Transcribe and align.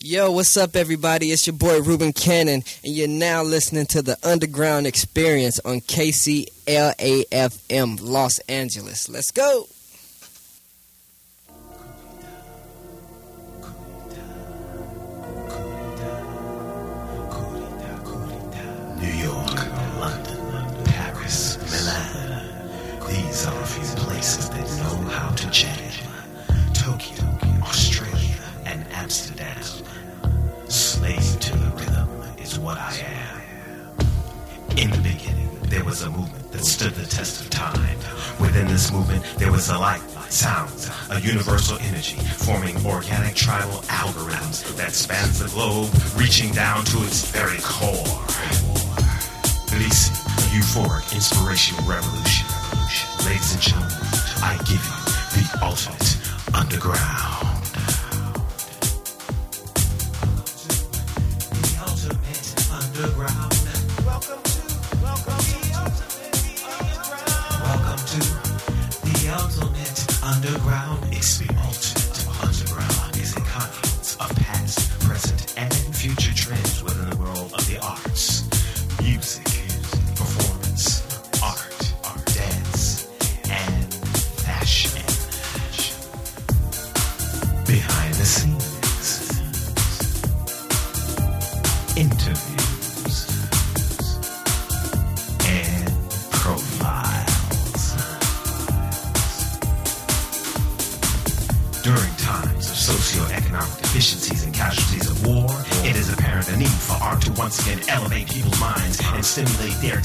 Yo, 0.00 0.30
what's 0.30 0.56
up, 0.56 0.76
everybody? 0.76 1.32
It's 1.32 1.48
your 1.48 1.56
boy 1.56 1.80
Ruben 1.80 2.12
Cannon, 2.12 2.62
and 2.84 2.94
you're 2.94 3.08
now 3.08 3.42
listening 3.42 3.86
to 3.86 4.00
the 4.00 4.16
Underground 4.22 4.86
Experience 4.86 5.58
on 5.64 5.80
KCLAFM 5.80 6.48
Los 8.00 8.38
Angeles. 8.38 9.08
Let's 9.08 9.32
go. 9.32 9.66
A 36.08 36.10
movement 36.10 36.52
that 36.52 36.64
stood 36.64 36.92
the 36.94 37.06
test 37.06 37.40
of 37.40 37.50
time. 37.50 37.98
Within 38.40 38.66
this 38.66 38.90
movement, 38.92 39.22
there 39.36 39.52
was 39.52 39.68
a 39.68 39.78
light, 39.78 40.00
sounds, 40.30 40.90
a 41.10 41.20
universal 41.20 41.78
energy, 41.80 42.16
forming 42.16 42.76
organic 42.86 43.34
tribal 43.34 43.80
algorithms 43.88 44.64
that 44.76 44.92
spans 44.92 45.38
the 45.38 45.48
globe, 45.48 45.90
reaching 46.16 46.52
down 46.52 46.84
to 46.86 46.98
its 47.04 47.30
very 47.30 47.58
core. 47.60 48.24
Releasing 49.72 50.16
a 50.16 50.44
euphoric 50.56 51.14
inspirational 51.14 51.84
revolution. 51.84 52.46
Ladies 53.26 53.52
and 53.52 53.62
gentlemen, 53.62 53.92
I 54.42 54.56
give 54.64 54.82
you 54.88 54.96
the 55.36 55.44
ultimate 55.62 56.16
underground. 56.54 57.48
The 61.52 61.76
ultimate 61.84 62.46
underground. 62.72 63.47
Ultimate 70.48 71.07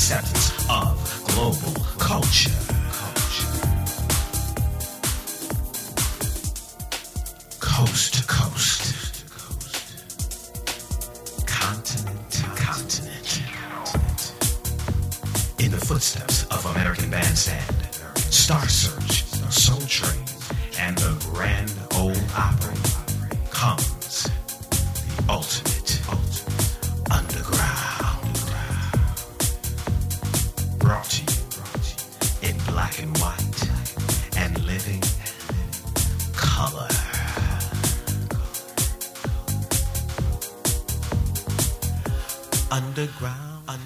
acceptance 0.03 0.51
of 0.69 1.23
global 1.27 1.81
culture. 1.97 2.51
Coast 7.61 8.15
to 8.15 8.27
coast, 8.27 9.23
continent 11.47 12.31
to 12.31 12.43
continent. 12.43 13.43
In 15.59 15.71
the 15.71 15.77
footsteps 15.77 16.47
of 16.47 16.65
American 16.65 17.09
Bandstand, 17.09 17.72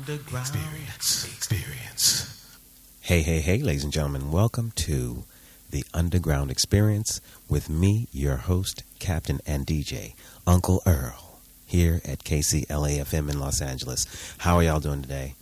Underground, 0.10 0.48
underground 0.48 0.74
experience, 0.88 1.36
experience. 1.36 2.60
Hey, 3.02 3.24
hey, 3.24 3.42
hey, 3.42 3.58
ladies 3.58 3.84
and 3.84 3.92
gentlemen, 3.92 4.32
welcome 4.32 4.72
to 4.76 5.26
the 5.70 5.84
Underground 5.94 6.50
Experience 6.50 7.20
with 7.50 7.70
me, 7.70 8.08
your 8.14 8.38
host, 8.38 8.84
Captain 9.00 9.42
and 9.46 9.68
DJ, 9.68 10.14
Uncle 10.46 10.82
Earl, 10.86 11.42
here 11.66 12.00
at 12.06 12.24
KCLAFM 12.24 13.30
in 13.30 13.38
Los 13.38 13.62
Angeles. 13.62 14.06
How 14.38 14.56
are 14.56 14.64
y'all 14.64 14.80
doing 14.80 15.02
today? 15.02 15.34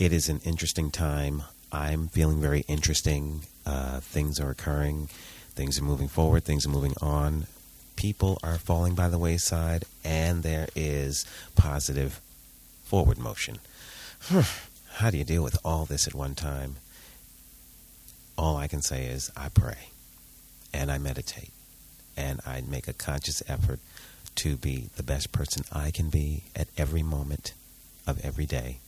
It 0.00 0.12
is 0.12 0.28
an 0.28 0.40
interesting 0.44 0.90
time. 0.90 1.44
I'm 1.70 2.08
feeling 2.08 2.40
very 2.40 2.64
interesting. 2.66 3.42
Uh, 3.64 4.00
things 4.00 4.40
are 4.40 4.50
occurring, 4.50 5.10
things 5.54 5.78
are 5.78 5.84
moving 5.84 6.08
forward, 6.08 6.42
things 6.42 6.66
are 6.66 6.70
moving 6.70 6.94
on. 7.00 7.46
People 7.94 8.40
are 8.42 8.58
falling 8.58 8.96
by 8.96 9.08
the 9.08 9.18
wayside, 9.18 9.84
and 10.02 10.42
there 10.42 10.66
is 10.74 11.24
positive 11.54 12.20
forward 12.82 13.18
motion. 13.18 13.60
How 14.94 15.10
do 15.10 15.18
you 15.18 15.24
deal 15.24 15.42
with 15.42 15.58
all 15.64 15.84
this 15.84 16.06
at 16.06 16.14
one 16.14 16.34
time? 16.34 16.76
all 18.42 18.56
I 18.56 18.66
can 18.66 18.82
say 18.82 19.06
is 19.06 19.30
I 19.36 19.48
pray 19.48 19.90
and 20.72 20.90
I 20.90 20.98
meditate 20.98 21.52
and 22.16 22.40
I 22.46 22.62
make 22.62 22.88
a 22.88 22.92
conscious 22.92 23.42
effort 23.48 23.80
to 24.36 24.56
be 24.56 24.88
the 24.96 25.02
best 25.02 25.32
person 25.32 25.64
I 25.72 25.90
can 25.90 26.08
be 26.08 26.44
at 26.56 26.68
every 26.76 27.02
moment 27.02 27.52
of 28.06 28.24
every 28.24 28.46
day. 28.46 28.78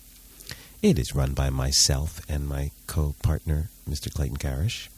It 0.82 1.00
is 1.00 1.16
run 1.16 1.34
by 1.34 1.50
myself 1.50 2.22
and 2.30 2.48
my 2.48 2.72
co 2.86 3.16
partner, 3.24 3.70
Mr. 3.90 4.14
Clayton 4.14 4.38
Garish. 4.38 4.90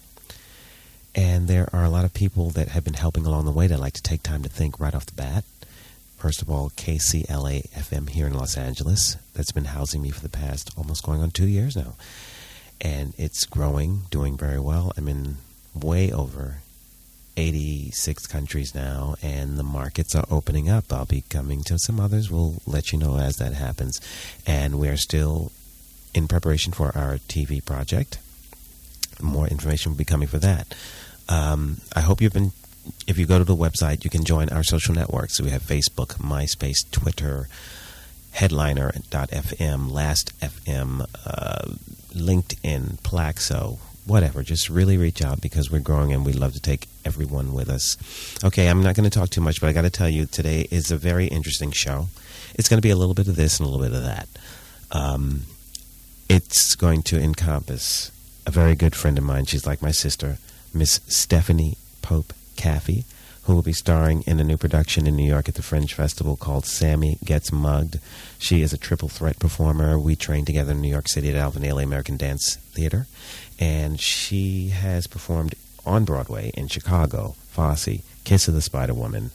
And 1.14 1.48
there 1.48 1.69
are 1.72 1.84
a 1.84 1.90
lot 1.90 2.06
of 2.06 2.14
people 2.14 2.50
that 2.52 2.69
have 2.69 2.84
been 2.84 2.94
helping 2.96 3.25
along 3.25 3.46
the 3.46 3.52
way 3.52 3.68
that 3.68 3.80
like 3.80 3.94
to 3.94 4.02
take 4.02 4.24
time 4.24 4.42
to 4.44 4.50
think 4.50 4.80
right 4.80 4.96
off 4.96 5.06
the 5.06 5.14
bat. 5.14 5.44
First 6.18 6.42
of 6.42 6.50
all, 6.50 6.72
KCLA 6.72 7.69
FM 7.69 8.10
here 8.10 8.25
in 8.25 8.34
Los 8.34 8.58
Angeles, 8.58 9.18
that's 9.36 9.52
been 9.52 9.66
housing 9.66 10.02
me 10.02 10.10
for 10.10 10.22
the 10.22 10.30
past 10.30 10.72
almost 10.75 11.04
going 11.04 11.22
on 11.22 11.30
two 11.30 11.48
years 11.48 11.75
now. 11.75 11.94
And 12.81 13.14
it's 13.19 13.46
growing, 13.46 14.02
doing 14.10 14.36
very 14.36 14.60
well. 14.60 14.92
I'm 14.98 15.08
in 15.08 15.38
way 15.75 16.12
over 16.12 16.58
86 17.38 18.25
countries 18.25 18.74
now, 18.74 19.16
and 19.22 19.60
the 19.60 19.64
markets 19.64 20.16
are 20.16 20.25
opening 20.31 20.69
up. 20.69 20.92
I'll 20.92 21.06
be 21.06 21.24
coming 21.30 21.64
to 21.66 21.78
some 21.78 22.00
others. 22.00 22.31
We'll 22.31 22.56
let 22.66 22.92
you 22.92 22.98
know 22.98 23.19
as 23.19 23.38
that 23.38 23.54
happens. 23.54 24.02
And 24.48 24.80
we're 24.80 24.98
still 24.98 25.52
in 26.16 26.28
preparation 26.28 26.74
for 26.74 26.98
our 26.98 27.18
TV 27.18 27.64
project. 27.64 28.18
More 29.22 29.48
information 29.48 29.92
will 29.92 29.98
be 29.98 30.06
coming 30.06 30.28
for 30.28 30.40
that. 30.40 30.74
Um, 31.30 31.78
I 31.96 32.02
hope 32.02 32.22
you've 32.22 32.34
been 32.34 32.54
if 33.07 33.18
you 33.18 33.25
go 33.25 33.38
to 33.38 33.44
the 33.44 33.56
website, 33.56 34.04
you 34.04 34.10
can 34.10 34.24
join 34.24 34.50
our 34.50 34.63
social 34.63 34.94
networks. 34.94 35.39
We 35.39 35.50
have 35.50 35.63
Facebook, 35.63 36.18
MySpace, 36.18 36.89
Twitter, 36.92 37.48
Headliner.fm, 38.31 39.92
Last.fm, 39.92 41.06
uh, 41.25 41.72
LinkedIn, 42.13 43.00
Plaxo, 43.01 43.80
whatever. 44.06 44.44
Just 44.44 44.69
really 44.69 44.98
reach 44.98 45.24
out 45.24 45.42
because 45.42 45.72
we're 45.72 45.80
growing 45.80 46.13
and 46.13 46.25
we'd 46.25 46.36
love 46.36 46.54
to 46.54 46.60
take 46.62 46.88
everyone 47.04 47.54
with 47.54 47.69
us. 47.69 47.98
Okay, 48.44 48.69
I'm 48.69 48.84
not 48.84 48.95
going 48.95 49.10
to 49.10 49.19
talk 49.19 49.30
too 49.30 49.42
much, 49.42 49.60
but 49.60 49.68
I 49.68 49.74
got 49.74 49.81
to 49.81 49.90
tell 49.90 50.10
you, 50.10 50.25
today 50.25 50.68
is 50.72 50.92
a 50.92 50.98
very 50.98 51.28
interesting 51.28 51.72
show. 51.72 52.07
It's 52.56 52.69
going 52.69 52.78
to 52.78 52.86
be 52.86 52.92
a 52.92 52.95
little 52.95 53.16
bit 53.16 53.28
of 53.28 53.36
this 53.36 53.60
and 53.60 53.68
a 53.68 53.69
little 53.72 53.86
bit 53.86 53.95
of 53.95 54.04
that. 54.04 54.28
Um, 54.92 55.44
it's 56.30 56.75
going 56.75 57.04
to 57.04 57.19
encompass 57.19 58.12
a 58.45 58.51
very 58.51 58.75
good 58.75 58.95
friend 58.95 59.18
of 59.18 59.24
mine. 59.24 59.45
She's 59.45 59.66
like 59.66 59.81
my 59.81 59.92
sister, 59.92 60.38
Miss 60.74 61.00
Stephanie 61.07 61.78
Pope 62.01 62.33
Caffey, 62.57 63.06
who 63.44 63.56
will 63.56 63.62
be 63.62 63.71
starring 63.71 64.24
in 64.24 64.42
a 64.42 64.44
new 64.44 64.57
production 64.57 65.07
in 65.07 65.15
New 65.15 65.25
York 65.25 65.48
at 65.48 65.56
the 65.56 65.62
Fringe 65.62 65.94
Festival 65.94 66.36
called 66.36 66.65
Sammy 66.65 67.18
Gets 67.24 67.51
Mugged. 67.51 68.00
She 68.38 68.62
is 68.62 68.74
a 68.74 68.77
triple 68.77 69.07
threat 69.07 69.39
performer. 69.39 69.98
We 69.98 70.18
trained 70.18 70.48
together 70.48 70.74
in 70.74 70.81
New 70.81 70.89
York 70.89 71.07
City 71.07 71.30
at 71.30 71.38
Alvin 71.38 71.63
Ailey 71.63 71.83
American 71.83 72.18
Dance 72.18 72.57
Theater, 72.74 73.07
and 73.57 74.01
she 74.01 74.69
has 74.69 75.07
performed 75.07 75.56
on 75.86 76.04
Broadway 76.04 76.51
in 76.56 76.68
Chicago, 76.68 77.36
Fosse, 77.50 78.01
Kiss 78.25 78.50
of 78.50 78.54
the 78.54 78.62
Spider 78.62 78.94
Woman, 78.94 79.31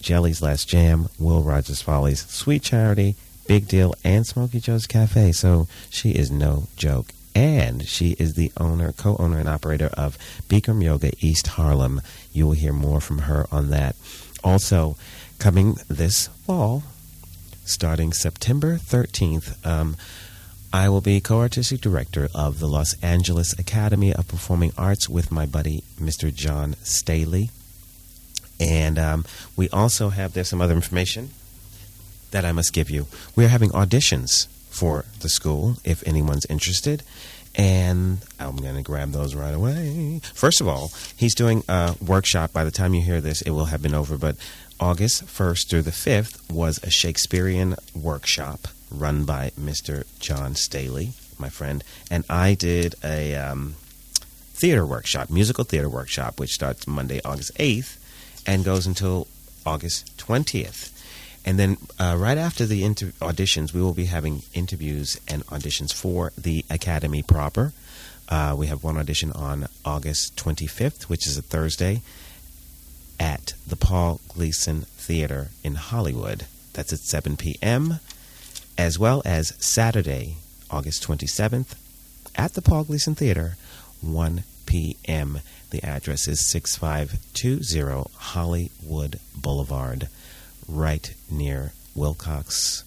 Jelly's 0.00 0.42
Last 0.42 0.68
Jam, 0.68 1.08
Will 1.18 1.42
Rogers 1.42 1.80
Follies, 1.80 2.26
Sweet 2.26 2.62
Charity, 2.62 3.16
Big 3.48 3.66
Deal, 3.66 3.94
and 4.04 4.26
Smokey 4.26 4.60
Joe's 4.60 4.86
Cafe. 4.86 5.32
So 5.32 5.66
she 5.88 6.10
is 6.10 6.30
no 6.30 6.64
joke. 6.76 7.12
And 7.36 7.86
she 7.86 8.16
is 8.18 8.32
the 8.32 8.50
owner, 8.56 8.92
co 8.92 9.14
owner, 9.18 9.38
and 9.38 9.46
operator 9.46 9.90
of 9.92 10.16
Bikram 10.48 10.82
Yoga 10.82 11.12
East 11.20 11.48
Harlem. 11.48 12.00
You 12.32 12.46
will 12.46 12.54
hear 12.54 12.72
more 12.72 12.98
from 12.98 13.18
her 13.18 13.46
on 13.52 13.68
that. 13.68 13.94
Also, 14.42 14.96
coming 15.38 15.76
this 15.86 16.28
fall, 16.46 16.84
starting 17.66 18.14
September 18.14 18.78
13th, 18.78 19.66
um, 19.66 19.98
I 20.72 20.88
will 20.88 21.02
be 21.02 21.20
co 21.20 21.40
artistic 21.40 21.82
director 21.82 22.30
of 22.34 22.58
the 22.58 22.66
Los 22.66 22.94
Angeles 23.02 23.52
Academy 23.58 24.14
of 24.14 24.26
Performing 24.28 24.72
Arts 24.78 25.06
with 25.06 25.30
my 25.30 25.44
buddy, 25.44 25.84
Mr. 26.00 26.34
John 26.34 26.74
Staley. 26.84 27.50
And 28.58 28.98
um, 28.98 29.26
we 29.56 29.68
also 29.68 30.08
have, 30.08 30.32
there's 30.32 30.48
some 30.48 30.62
other 30.62 30.72
information 30.72 31.28
that 32.30 32.46
I 32.46 32.52
must 32.52 32.72
give 32.72 32.88
you. 32.88 33.08
We're 33.36 33.48
having 33.48 33.72
auditions 33.72 34.48
for 34.76 35.04
the 35.20 35.28
school 35.28 35.76
if 35.84 36.06
anyone's 36.06 36.46
interested. 36.46 37.02
And 37.54 38.18
I'm 38.38 38.56
going 38.56 38.76
to 38.76 38.82
grab 38.82 39.12
those 39.12 39.34
right 39.34 39.54
away. 39.54 40.20
First 40.34 40.60
of 40.60 40.68
all, 40.68 40.92
he's 41.16 41.34
doing 41.34 41.62
a 41.68 41.94
workshop. 42.06 42.52
By 42.52 42.64
the 42.64 42.70
time 42.70 42.92
you 42.92 43.00
hear 43.00 43.20
this, 43.22 43.40
it 43.42 43.50
will 43.50 43.66
have 43.66 43.82
been 43.82 43.94
over. 43.94 44.18
But 44.18 44.36
August 44.78 45.24
1st 45.24 45.68
through 45.70 45.82
the 45.82 45.90
5th 45.90 46.52
was 46.52 46.78
a 46.82 46.90
Shakespearean 46.90 47.76
workshop 47.94 48.68
run 48.90 49.24
by 49.24 49.52
Mr. 49.58 50.04
John 50.20 50.54
Staley, 50.54 51.12
my 51.38 51.48
friend. 51.48 51.82
And 52.10 52.24
I 52.28 52.52
did 52.54 52.94
a 53.02 53.34
um, 53.36 53.76
theater 54.52 54.84
workshop, 54.84 55.30
musical 55.30 55.64
theater 55.64 55.88
workshop, 55.88 56.38
which 56.38 56.52
starts 56.52 56.86
Monday, 56.86 57.22
August 57.24 57.54
8th 57.56 57.96
and 58.46 58.64
goes 58.64 58.86
until 58.86 59.26
August 59.66 60.16
20th. 60.18 60.92
And 61.46 61.58
then 61.60 61.78
uh, 62.00 62.16
right 62.18 62.36
after 62.36 62.66
the 62.66 62.82
inter- 62.82 63.12
auditions, 63.20 63.72
we 63.72 63.80
will 63.80 63.94
be 63.94 64.06
having 64.06 64.42
interviews 64.52 65.20
and 65.28 65.46
auditions 65.46 65.94
for 65.94 66.32
the 66.36 66.64
Academy 66.68 67.22
proper. 67.22 67.72
Uh, 68.28 68.56
we 68.58 68.66
have 68.66 68.82
one 68.82 68.96
audition 68.96 69.30
on 69.30 69.68
August 69.84 70.36
25th, 70.36 71.04
which 71.04 71.24
is 71.24 71.38
a 71.38 71.42
Thursday, 71.42 72.02
at 73.20 73.54
the 73.64 73.76
Paul 73.76 74.20
Gleason 74.28 74.82
Theater 74.96 75.50
in 75.62 75.76
Hollywood. 75.76 76.46
That's 76.72 76.92
at 76.92 76.98
7 76.98 77.36
p.m., 77.36 78.00
as 78.76 78.98
well 78.98 79.22
as 79.24 79.54
Saturday, 79.58 80.38
August 80.68 81.06
27th, 81.06 81.76
at 82.34 82.54
the 82.54 82.60
Paul 82.60 82.82
Gleason 82.84 83.14
Theater, 83.14 83.56
1 84.00 84.42
p.m. 84.66 85.38
The 85.70 85.84
address 85.84 86.26
is 86.26 86.44
6520 86.50 88.10
Hollywood 88.16 89.20
Boulevard 89.36 90.08
right 90.68 91.14
near 91.30 91.72
Wilcox. 91.94 92.84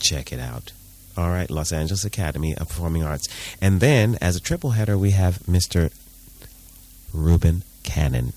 Check 0.00 0.32
it 0.32 0.40
out. 0.40 0.72
All 1.16 1.30
right, 1.30 1.50
Los 1.50 1.72
Angeles 1.72 2.04
Academy 2.04 2.56
of 2.56 2.68
Performing 2.68 3.02
Arts. 3.02 3.28
And 3.60 3.80
then, 3.80 4.16
as 4.20 4.36
a 4.36 4.40
triple 4.40 4.70
header, 4.70 4.96
we 4.96 5.10
have 5.10 5.38
Mr. 5.40 5.92
Ruben 7.12 7.64
Cannon, 7.82 8.32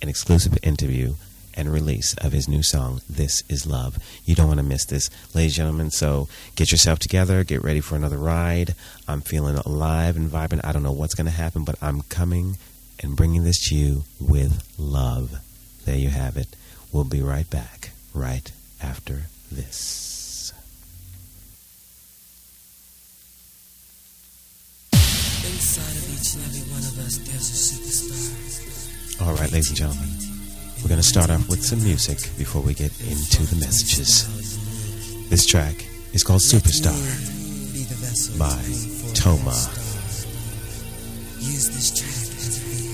an 0.00 0.08
exclusive 0.08 0.56
interview 0.62 1.14
and 1.56 1.72
release 1.72 2.14
of 2.18 2.32
his 2.32 2.48
new 2.48 2.62
song, 2.62 3.00
This 3.08 3.42
Is 3.48 3.66
Love. 3.66 3.98
You 4.24 4.34
don't 4.34 4.48
want 4.48 4.60
to 4.60 4.64
miss 4.64 4.84
this, 4.84 5.10
ladies 5.34 5.52
and 5.52 5.56
gentlemen. 5.56 5.90
So 5.90 6.28
get 6.54 6.70
yourself 6.70 6.98
together, 6.98 7.44
get 7.44 7.62
ready 7.62 7.80
for 7.80 7.96
another 7.96 8.18
ride. 8.18 8.74
I'm 9.08 9.22
feeling 9.22 9.56
alive 9.56 10.16
and 10.16 10.28
vibrant. 10.28 10.64
I 10.64 10.72
don't 10.72 10.82
know 10.82 10.92
what's 10.92 11.14
going 11.14 11.26
to 11.26 11.30
happen, 11.30 11.64
but 11.64 11.76
I'm 11.82 12.02
coming 12.02 12.58
and 13.00 13.16
bringing 13.16 13.44
this 13.44 13.68
to 13.68 13.74
you 13.74 14.04
with 14.20 14.66
love. 14.78 15.38
There 15.84 15.96
you 15.96 16.10
have 16.10 16.36
it. 16.36 16.48
We'll 16.96 17.04
be 17.04 17.20
right 17.20 17.48
back 17.50 17.90
right 18.14 18.50
after 18.82 19.24
this. 19.52 20.50
Inside 24.94 25.92
of 25.92 26.08
each 26.14 26.34
and 26.36 26.44
every 26.46 26.72
one 26.72 26.80
of 26.80 26.98
us, 27.04 27.18
there's 27.18 27.50
a 27.52 27.58
superstar. 27.60 29.20
All 29.28 29.34
right, 29.34 29.52
ladies 29.52 29.68
and 29.68 29.76
gentlemen, 29.76 30.08
we're 30.80 30.88
going 30.88 30.98
to 30.98 31.06
start 31.06 31.28
off 31.28 31.46
with 31.50 31.62
some 31.62 31.84
music 31.84 32.16
before 32.38 32.62
we 32.62 32.72
get 32.72 32.98
into 33.02 33.42
the 33.42 33.56
messages. 33.56 34.24
This 35.28 35.44
track 35.44 35.84
is 36.14 36.24
called 36.24 36.40
Superstar 36.40 36.96
Be 37.74 37.84
the 37.84 37.94
vessel 37.96 38.38
by 38.38 38.56
Toma. 39.12 39.52
Use 41.44 41.68
this 41.68 41.90
track 41.92 42.08
as 42.08 42.56
a 42.56 42.85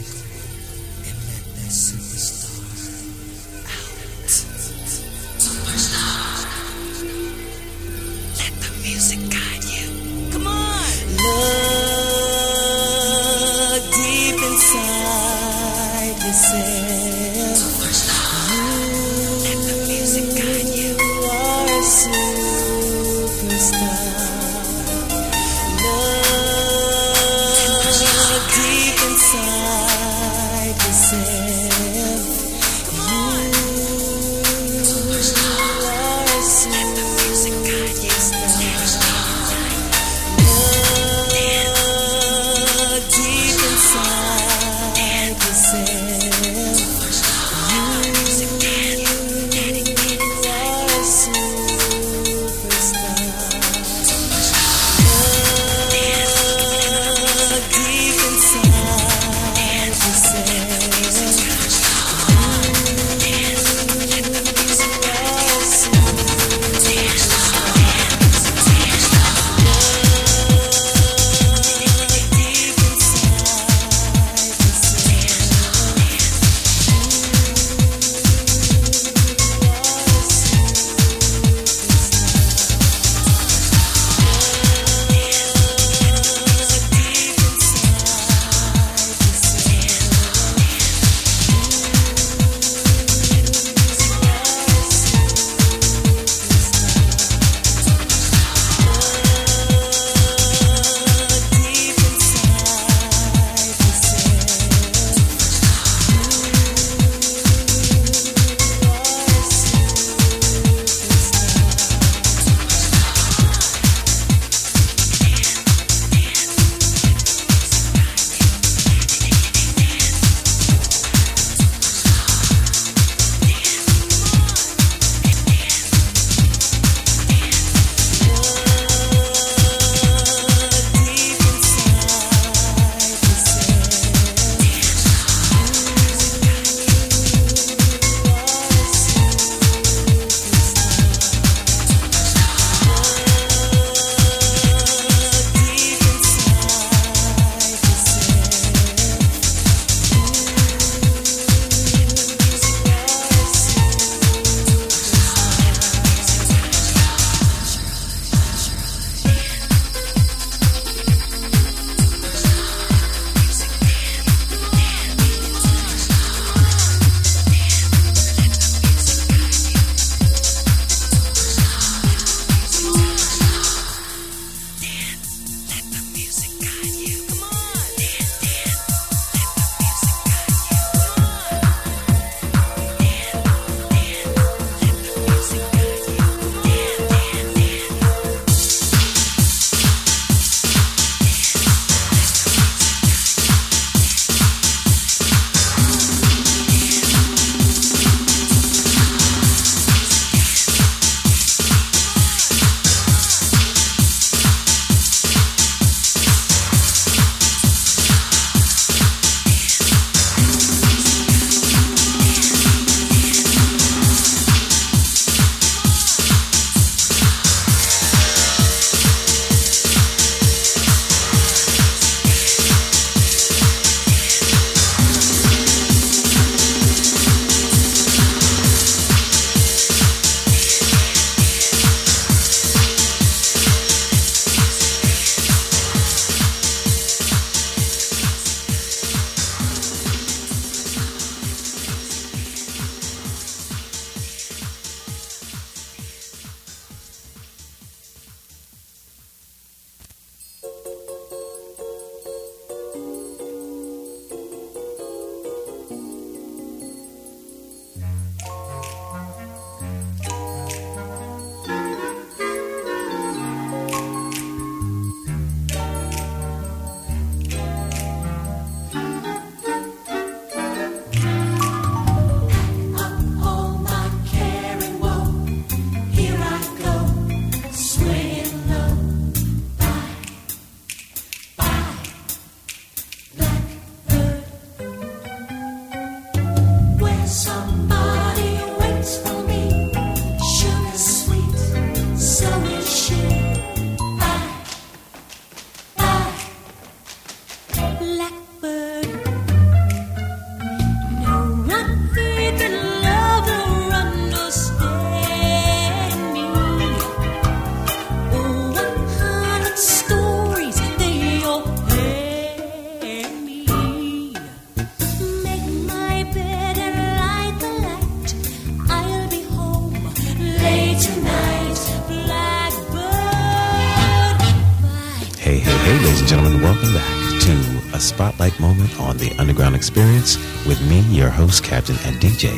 Experience 329.92 330.38
with 330.66 330.80
me, 330.88 331.00
your 331.14 331.28
host, 331.28 331.62
Captain 331.62 331.96
and 332.06 332.16
DJ, 332.16 332.48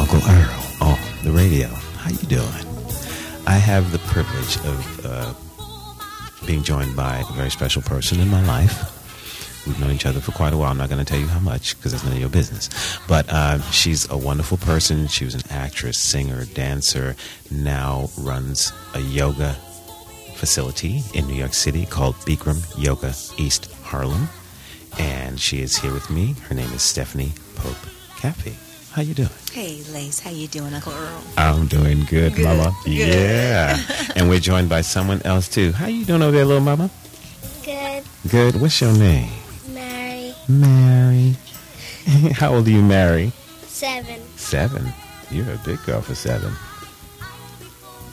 Uncle 0.00 0.20
Earl, 0.26 0.88
on 0.88 0.98
the 1.22 1.30
radio. 1.30 1.66
How 1.66 2.08
you 2.08 2.26
doing? 2.28 2.48
I 3.46 3.56
have 3.56 3.92
the 3.92 3.98
privilege 3.98 4.56
of 4.56 5.04
uh, 5.04 6.46
being 6.46 6.62
joined 6.62 6.96
by 6.96 7.18
a 7.18 7.32
very 7.34 7.50
special 7.50 7.82
person 7.82 8.20
in 8.20 8.28
my 8.30 8.42
life. 8.46 9.66
We've 9.66 9.78
known 9.80 9.90
each 9.90 10.06
other 10.06 10.20
for 10.20 10.32
quite 10.32 10.54
a 10.54 10.56
while. 10.56 10.70
I'm 10.70 10.78
not 10.78 10.88
going 10.88 10.98
to 10.98 11.04
tell 11.04 11.20
you 11.20 11.26
how 11.26 11.40
much 11.40 11.76
because 11.76 11.92
that's 11.92 12.04
none 12.04 12.14
of 12.14 12.20
your 12.20 12.30
business. 12.30 12.70
But 13.06 13.28
uh, 13.28 13.60
she's 13.70 14.10
a 14.10 14.16
wonderful 14.16 14.56
person. 14.56 15.08
She 15.08 15.26
was 15.26 15.34
an 15.34 15.42
actress, 15.50 15.98
singer, 15.98 16.46
dancer. 16.46 17.16
Now 17.50 18.08
runs 18.16 18.72
a 18.94 19.00
yoga 19.00 19.52
facility 20.36 21.02
in 21.12 21.26
New 21.26 21.36
York 21.36 21.52
City 21.52 21.84
called 21.84 22.14
Bikram 22.24 22.64
Yoga 22.82 23.12
East 23.36 23.70
Harlem. 23.82 24.26
And 24.98 25.40
she 25.40 25.60
is 25.62 25.76
here 25.76 25.92
with 25.92 26.10
me. 26.10 26.34
Her 26.48 26.54
name 26.54 26.70
is 26.72 26.82
Stephanie 26.82 27.32
Pope 27.56 27.76
Caffey. 28.16 28.54
How 28.92 29.00
you 29.02 29.14
doing? 29.14 29.30
Hey, 29.52 29.82
Lace, 29.92 30.20
how 30.20 30.30
you 30.30 30.46
doing, 30.48 30.74
Uncle 30.74 30.92
Earl? 30.92 31.22
I'm 31.38 31.66
doing 31.66 32.00
good, 32.04 32.34
Good, 32.34 32.44
Mama. 32.44 32.72
good. 32.84 32.92
Yeah. 32.92 33.78
and 34.16 34.28
we're 34.28 34.38
joined 34.40 34.68
by 34.68 34.82
someone 34.82 35.22
else 35.24 35.48
too. 35.48 35.72
How 35.72 35.86
you 35.86 36.04
doing 36.04 36.20
over 36.22 36.32
there, 36.32 36.44
little 36.44 36.62
Mama? 36.62 36.90
Good, 37.64 38.04
Good. 38.28 38.60
What's 38.60 38.78
your 38.82 38.92
name? 38.92 39.30
Mary. 39.72 40.34
Mary. 40.48 41.36
How 42.34 42.54
old 42.54 42.66
are 42.66 42.70
you, 42.70 42.82
Mary? 42.82 43.32
Seven. 43.62 44.20
Seven. 44.36 44.92
You're 45.30 45.50
a 45.54 45.58
big 45.64 45.82
girl 45.86 46.02
for 46.02 46.14
seven. 46.14 46.52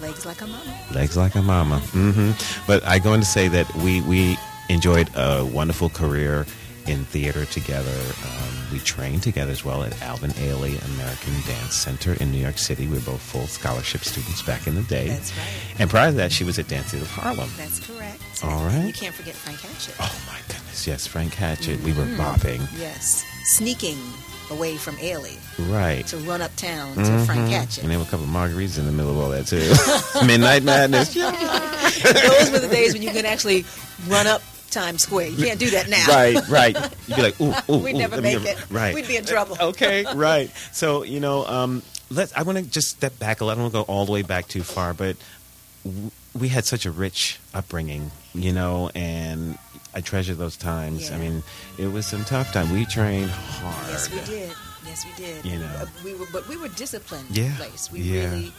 Legs 0.01 0.25
like 0.25 0.39
a 0.41 0.47
mama. 0.47 0.73
Legs 0.93 1.17
like 1.17 1.35
a 1.35 1.41
mama. 1.41 1.79
hmm 1.79 2.31
But 2.65 2.81
I'm 2.87 3.01
going 3.01 3.19
to 3.19 3.25
say 3.25 3.49
that 3.49 3.73
we 3.75 3.99
we 4.01 4.37
enjoyed 4.69 5.09
a 5.15 5.43
wonderful 5.45 5.89
career 5.89 6.45
in 6.87 7.03
theater 7.05 7.45
together. 7.45 7.91
Um, 8.25 8.53
we 8.71 8.79
trained 8.79 9.23
together 9.23 9.51
as 9.51 9.63
well 9.65 9.83
at 9.83 9.99
Alvin 10.01 10.31
Ailey 10.31 10.77
American 10.95 11.33
Dance 11.47 11.75
Center 11.75 12.13
in 12.13 12.31
New 12.31 12.37
York 12.39 12.57
City. 12.57 12.87
We 12.87 12.95
were 12.95 13.01
both 13.01 13.21
full 13.21 13.47
scholarship 13.47 14.01
students 14.03 14.41
back 14.43 14.67
in 14.67 14.75
the 14.75 14.83
day. 14.83 15.07
That's 15.09 15.35
right. 15.37 15.47
And 15.79 15.89
prior 15.89 16.11
to 16.11 16.17
that, 16.17 16.31
she 16.31 16.43
was 16.43 16.59
at 16.59 16.67
Dance 16.67 16.91
Theater 16.91 17.05
of 17.05 17.11
Harlem. 17.11 17.49
That's 17.57 17.79
correct. 17.79 18.21
All 18.43 18.63
right. 18.65 18.85
You 18.85 18.93
can't 18.93 19.13
forget 19.15 19.33
Frank 19.35 19.59
Hatchett. 19.59 19.95
Oh 19.99 20.21
my 20.27 20.39
goodness, 20.47 20.85
yes, 20.87 21.07
Frank 21.07 21.33
Hatchett. 21.33 21.79
We 21.81 21.93
were 21.93 22.03
Mm-hmm. 22.03 22.21
bopping. 22.21 22.79
Yes. 22.79 23.23
Sneaking 23.45 23.97
away 24.51 24.77
from 24.77 24.95
Ailey 24.97 25.37
Right. 25.71 26.05
to 26.07 26.17
run 26.17 26.41
uptown 26.41 26.95
to 26.95 27.19
Frank 27.25 27.49
Hatchett. 27.51 27.83
And 27.83 27.91
there 27.91 27.99
were 27.99 28.05
a 28.05 28.07
couple 28.07 28.25
of 28.25 28.31
margaritas 28.31 28.79
in 28.79 28.85
the 28.85 28.91
middle 28.91 29.11
of 29.11 29.17
all 29.19 29.29
that 29.29 29.45
too. 29.47 30.25
Midnight 30.25 30.63
Madness. 30.63 31.13
Those 31.13 32.51
were 32.51 32.59
the 32.59 32.67
days 32.71 32.93
when 32.93 33.01
you 33.03 33.11
could 33.11 33.25
actually 33.25 33.65
run 34.07 34.25
up 34.27 34.41
Times 34.69 35.03
Square. 35.03 35.27
You 35.27 35.45
can't 35.45 35.59
do 35.59 35.69
that 35.71 35.89
now. 35.89 36.05
Right, 36.07 36.47
right. 36.49 36.75
You'd 37.07 37.15
be 37.15 37.21
like, 37.21 37.41
ooh, 37.41 37.53
ooh, 37.73 37.77
We'd 37.79 37.95
ooh, 37.95 37.99
never 37.99 38.21
make 38.21 38.41
get- 38.43 38.57
it. 38.59 38.69
Right. 38.71 38.93
We'd 38.95 39.07
be 39.07 39.17
in 39.17 39.25
trouble. 39.25 39.57
Okay, 39.61 40.05
right. 40.15 40.49
So 40.71 41.03
you 41.03 41.19
know, 41.19 41.45
um, 41.45 41.83
let's. 42.09 42.33
I 42.35 42.43
want 42.43 42.57
to 42.57 42.63
just 42.63 42.89
step 42.89 43.17
back 43.19 43.41
a 43.41 43.45
little. 43.45 43.51
I 43.51 43.55
don't 43.69 43.73
want 43.73 43.87
to 43.87 43.91
go 43.91 43.93
all 43.93 44.05
the 44.05 44.11
way 44.11 44.21
back 44.21 44.47
too 44.47 44.63
far, 44.63 44.93
but 44.93 45.15
w- 45.83 46.11
we 46.37 46.47
had 46.49 46.65
such 46.65 46.85
a 46.85 46.91
rich 46.91 47.39
upbringing, 47.53 48.11
you 48.33 48.51
know, 48.53 48.89
and 48.95 49.57
I 49.93 50.01
treasure 50.01 50.35
those 50.35 50.55
times. 50.57 51.11
I 51.11 51.17
mean, 51.17 51.43
it 51.77 51.87
was 51.87 52.05
some 52.05 52.23
tough 52.25 52.51
time. 52.53 52.71
We 52.71 52.85
trained 52.85 53.29
hard. 53.31 53.87
Yes, 53.89 54.11
we 54.13 54.19
did. 54.21 54.53
Yes, 54.85 55.05
we 55.05 55.23
did. 55.23 55.45
You 55.45 55.59
know. 55.59 55.85
We 56.03 56.13
were, 56.15 56.25
but 56.31 56.47
we 56.47 56.57
were 56.57 56.69
disciplined. 56.69 57.25
Yeah, 57.31 57.53
Lace. 57.59 57.91
We 57.91 57.99
yeah. 58.01 58.29
really, 58.31 58.53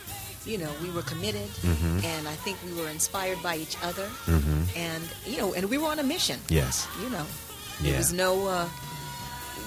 you 0.46 0.58
know, 0.58 0.70
we 0.82 0.90
were 0.90 1.02
committed, 1.02 1.48
Mhm. 1.62 2.04
and 2.04 2.26
I 2.28 2.34
think 2.34 2.56
we 2.64 2.72
were 2.80 2.88
inspired 2.88 3.42
by 3.42 3.56
each 3.56 3.76
other, 3.82 4.06
hmm 4.26 4.62
and 4.76 5.04
you 5.26 5.36
know, 5.38 5.52
and 5.54 5.68
we 5.70 5.76
were 5.78 5.88
on 5.88 5.98
a 5.98 6.02
mission. 6.02 6.40
Yes. 6.48 6.86
You 7.02 7.10
know, 7.10 7.26
Yeah. 7.80 7.90
there 7.90 7.98
was 7.98 8.12
no 8.12 8.46
uh, 8.48 8.68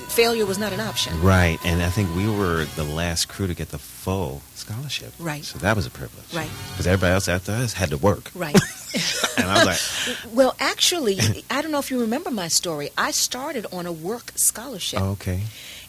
failure 0.09 0.45
was 0.45 0.57
not 0.57 0.73
an 0.73 0.79
option. 0.79 1.19
Right, 1.21 1.59
and 1.63 1.81
I 1.81 1.89
think 1.89 2.15
we 2.15 2.27
were 2.29 2.65
the 2.75 2.83
last 2.83 3.27
crew 3.29 3.47
to 3.47 3.53
get 3.53 3.69
the 3.71 3.79
full 3.79 4.41
scholarship. 4.55 5.13
Right. 5.19 5.43
So 5.45 5.57
that 5.59 5.75
was 5.75 5.85
a 5.85 5.89
privilege. 5.89 6.25
Right. 6.33 6.49
Because 6.71 6.85
everybody 6.87 7.13
else 7.13 7.27
after 7.27 7.51
us 7.51 7.73
had 7.73 7.89
to 7.91 7.97
work. 7.97 8.31
Right. 8.35 8.57
And 9.35 9.49
I 9.49 9.65
was 9.65 9.65
like, 9.65 10.17
well, 10.33 10.55
actually, 10.59 11.19
I 11.49 11.63
don't 11.63 11.71
know 11.71 11.79
if 11.79 11.89
you 11.89 11.99
remember 11.99 12.29
my 12.29 12.47
story. 12.47 12.91
I 12.95 13.09
started 13.09 13.65
on 13.73 13.87
a 13.87 13.91
work 13.91 14.31
scholarship, 14.35 15.01
oh, 15.01 15.11
okay. 15.17 15.41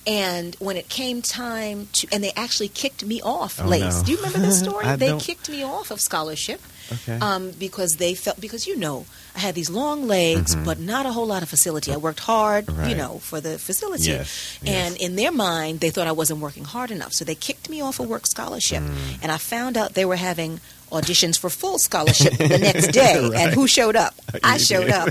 And 0.07 0.55
when 0.61 0.77
it 0.77 0.89
came 0.89 1.23
time 1.23 1.89
to, 1.95 2.07
and 2.13 2.23
they 2.23 2.33
actually 2.37 2.69
kicked 2.69 3.05
me 3.05 3.21
off. 3.23 3.61
Oh, 3.61 3.67
Lace, 3.67 3.99
no. 3.99 4.03
do 4.05 4.13
you 4.13 4.17
remember 4.19 4.39
this 4.41 4.59
story? 4.65 4.85
They 4.97 5.09
don't. 5.09 5.21
kicked 5.21 5.49
me 5.49 5.63
off 5.63 5.91
of 5.91 6.01
scholarship. 6.01 6.61
Okay. 6.93 7.19
Um, 7.19 7.51
because 7.53 7.97
they 7.97 8.15
felt 8.15 8.39
because 8.39 8.67
you 8.67 8.77
know 8.77 9.07
I 9.35 9.39
had 9.39 9.55
these 9.55 9.71
long 9.71 10.07
legs, 10.07 10.55
but 10.55 10.79
not 10.79 11.07
a 11.07 11.13
whole 11.13 11.27
lot 11.27 11.43
of 11.43 11.49
facility. 11.49 11.93
I 11.93 11.97
worked 11.97 12.21
hard, 12.21 12.67
Mm-hmm. 12.67 12.79
Right. 12.81 12.91
you 12.91 12.97
know, 12.97 13.19
for 13.21 13.41
the 13.41 13.59
facility. 13.59 14.05
Yes, 14.11 14.59
And 14.67 14.95
yes. 14.95 15.03
in 15.03 15.17
their 15.17 15.33
mind, 15.33 15.81
they 15.81 15.89
thought 15.89 16.07
I 16.07 16.13
wasn't 16.13 16.41
working 16.41 16.65
hard 16.65 16.91
enough, 16.91 17.15
so 17.15 17.25
they 17.25 17.35
kicked 17.35 17.71
me 17.71 17.81
off 17.81 18.01
a 18.01 18.03
work 18.03 18.27
scholarship. 18.27 18.83
Mm. 18.83 19.19
And 19.23 19.33
I 19.33 19.39
found 19.39 19.79
out 19.79 19.95
they 19.95 20.05
were 20.05 20.17
having 20.17 20.61
auditions 20.95 21.39
for 21.39 21.51
full 21.51 21.79
scholarship 21.79 22.33
the 22.39 22.59
next 22.59 22.89
day. 22.93 23.21
Right. 23.21 23.35
And 23.41 23.55
who 23.55 23.67
showed 23.67 23.97
up? 23.97 24.15
I 24.45 24.59
showed 24.59 24.91
up 24.91 25.11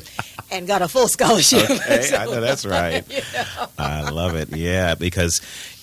and 0.52 0.66
got 0.68 0.82
a 0.82 0.88
full 0.88 1.08
scholarship. 1.08 1.70
Okay, 1.70 2.02
So- 2.04 2.18
I 2.18 2.26
know 2.26 2.42
that's 2.48 2.66
right. 2.66 3.04
I 3.78 4.10
love 4.10 4.36
it. 4.36 4.50
Yeah, 4.56 4.96
because 4.96 5.42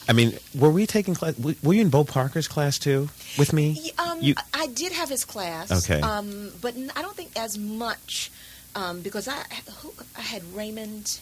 I 0.08 0.12
mean, 0.12 0.32
were 0.58 0.70
we 0.70 0.86
taking 0.86 1.14
class? 1.14 1.38
Were 1.38 1.72
you 1.74 1.80
in 1.82 1.90
Bo 1.90 2.04
Parker's 2.04 2.48
class 2.48 2.78
too 2.78 3.08
with 3.38 3.52
me? 3.52 3.92
Um, 3.98 4.18
You- 4.20 4.34
I 4.54 4.66
did 4.68 4.92
have 4.92 5.08
his 5.08 5.24
class. 5.24 5.70
Okay. 5.84 6.00
Um, 6.00 6.50
but 6.60 6.74
I 6.96 7.02
don't 7.02 7.14
think 7.16 7.30
as 7.36 7.56
much 7.58 8.30
um, 8.74 9.00
because 9.02 9.28
I 9.28 9.38
who, 9.78 9.92
I 10.16 10.22
had 10.22 10.42
Raymond. 10.54 11.20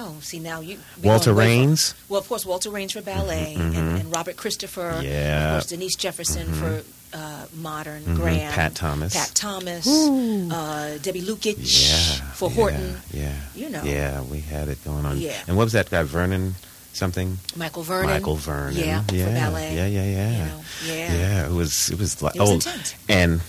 Oh, 0.00 0.14
see 0.20 0.38
now 0.38 0.60
you 0.60 0.78
Walter 1.02 1.32
going 1.32 1.36
way 1.36 1.44
from- 1.54 1.60
Raines. 1.66 1.94
Well, 2.08 2.20
of 2.20 2.28
course, 2.28 2.46
Walter 2.46 2.70
Raines 2.70 2.92
for 2.92 3.02
ballet 3.02 3.54
Mhm, 3.58 3.60
And, 3.60 3.74
mhm. 3.74 4.00
and 4.00 4.14
Robert 4.14 4.36
Christopher. 4.36 4.90
and 4.90 5.06
Yeah. 5.06 5.46
of 5.48 5.52
course, 5.54 5.66
Denise 5.66 5.96
Jefferson 5.96 6.52
for 6.54 6.82
uh, 7.12 7.46
modern. 7.54 8.04
Mhm, 8.04 8.16
Graham. 8.16 8.52
Pat 8.52 8.74
Thomas. 8.74 9.14
Pat 9.14 9.30
Thomas. 9.34 9.86
Uh, 9.88 10.98
Debbie 11.00 11.22
Lukic 11.22 11.56
Yeah. 11.58 12.30
for 12.34 12.50
yeah, 12.50 12.54
Horton. 12.56 13.00
Yeah. 13.12 13.32
You 13.54 13.70
know. 13.70 13.82
Yeah, 13.82 14.20
we 14.20 14.40
had 14.40 14.68
it 14.68 14.84
going 14.84 15.06
on. 15.06 15.18
Yeah. 15.18 15.32
And 15.46 15.56
what 15.56 15.64
was 15.64 15.72
that 15.72 15.90
guy? 15.90 16.02
Vernon 16.02 16.54
something. 16.92 17.38
Michael 17.56 17.82
Vernon. 17.82 18.10
Michael 18.10 18.36
Vernon. 18.36 18.76
Yeah, 18.76 19.02
yeah, 19.10 19.24
for 19.26 19.32
ballet. 19.32 19.74
Yeah, 19.74 19.86
yeah, 19.86 20.04
yeah. 20.04 20.30
You 20.32 20.38
know, 20.44 20.60
yeah. 20.84 21.14
Yeah, 21.14 21.46
it 21.46 21.52
was. 21.52 21.88
It 21.90 21.98
was 21.98 22.20
like 22.22 22.36
It 22.36 22.40
was 22.40 22.50
oh, 22.50 22.54
intense. 22.54 22.94
and 23.08 23.40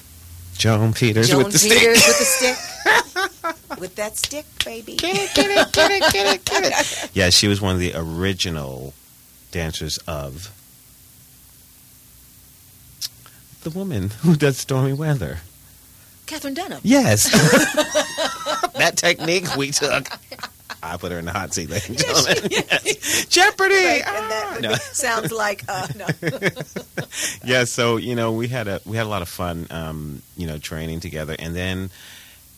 Joan 0.57 0.93
Peters 0.93 1.27
Joan 1.29 1.43
with 1.43 1.53
the 1.53 1.59
Peters 1.69 1.99
stick. 1.99 2.07
with 2.07 2.17
the 2.19 2.25
stick. 2.25 3.05
with 3.79 3.95
that 3.95 4.17
stick, 4.17 4.45
baby. 4.65 4.95
Get 4.95 5.15
it, 5.15 5.33
get 5.35 5.49
it, 5.49 5.73
get 5.73 5.91
it, 5.91 6.13
get 6.13 6.35
it, 6.35 6.45
get 6.45 6.63
it. 6.65 7.09
yeah, 7.13 7.29
she 7.29 7.47
was 7.47 7.61
one 7.61 7.73
of 7.75 7.79
the 7.81 7.93
original 7.95 8.93
dancers 9.51 9.97
of 10.07 10.51
the 13.63 13.69
woman 13.69 14.09
who 14.21 14.35
does 14.35 14.57
stormy 14.57 14.93
weather. 14.93 15.39
Katherine 16.25 16.53
Dunham. 16.53 16.79
Yes. 16.83 17.29
that 18.75 18.93
technique 18.97 19.55
we 19.55 19.71
took. 19.71 20.07
I 20.81 20.95
put 20.97 21.11
her 21.11 21.19
in 21.19 21.25
the 21.25 21.31
hot 21.33 21.53
seat, 21.53 21.69
ladies 21.69 21.89
and 21.89 21.97
gentlemen. 21.97 22.37
Yes. 22.51 23.25
Jeopardy! 23.25 23.73
Right, 23.75 24.03
Ah! 24.05 24.17
and 24.21 24.31
that 24.31 24.61
No. 24.69 24.75
sounds 24.75 25.31
like 25.31 25.63
uh, 25.67 25.87
no. 25.97 26.07
yeah, 27.43 27.63
so 27.65 27.97
you 27.97 28.15
know, 28.15 28.31
we 28.31 28.47
had 28.47 28.67
a 28.67 28.79
we 28.85 28.95
had 28.95 29.05
a 29.05 29.09
lot 29.09 29.21
of 29.21 29.27
fun, 29.27 29.67
um, 29.71 30.21
you 30.37 30.47
know, 30.47 30.57
training 30.57 30.99
together, 31.01 31.35
and 31.37 31.53
then 31.55 31.89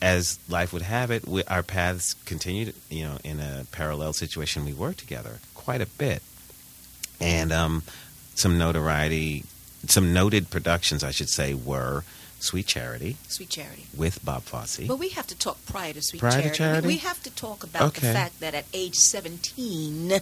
as 0.01 0.39
life 0.49 0.73
would 0.73 0.81
have 0.81 1.11
it, 1.11 1.27
we, 1.27 1.43
our 1.45 1.63
paths 1.63 2.15
continued. 2.25 2.73
You 2.89 3.03
know, 3.05 3.17
in 3.23 3.39
a 3.39 3.65
parallel 3.71 4.13
situation, 4.13 4.65
we 4.65 4.73
worked 4.73 4.99
together 4.99 5.39
quite 5.53 5.81
a 5.81 5.85
bit, 5.85 6.21
and 7.19 7.51
um, 7.51 7.83
some 8.35 8.57
notoriety, 8.57 9.43
some 9.87 10.13
noted 10.13 10.49
productions, 10.49 11.03
I 11.03 11.11
should 11.11 11.29
say, 11.29 11.53
were 11.53 12.03
Sweet 12.39 12.65
Charity 12.65 13.17
Sweet 13.27 13.49
Charity. 13.49 13.85
with 13.95 14.25
Bob 14.25 14.41
Fosse. 14.43 14.87
But 14.87 14.97
we 14.97 15.09
have 15.09 15.27
to 15.27 15.37
talk 15.37 15.63
prior 15.67 15.93
to 15.93 16.01
Sweet 16.01 16.19
Prior 16.19 16.31
to 16.31 16.37
Charity. 16.41 16.57
Charity? 16.57 16.87
We, 16.87 16.93
we 16.95 16.97
have 16.99 17.21
to 17.23 17.29
talk 17.35 17.63
about 17.63 17.83
Okay. 17.89 18.07
the 18.07 18.13
fact 18.13 18.39
that 18.39 18.55
at 18.55 18.65
age 18.73 18.95
17, 18.95 20.21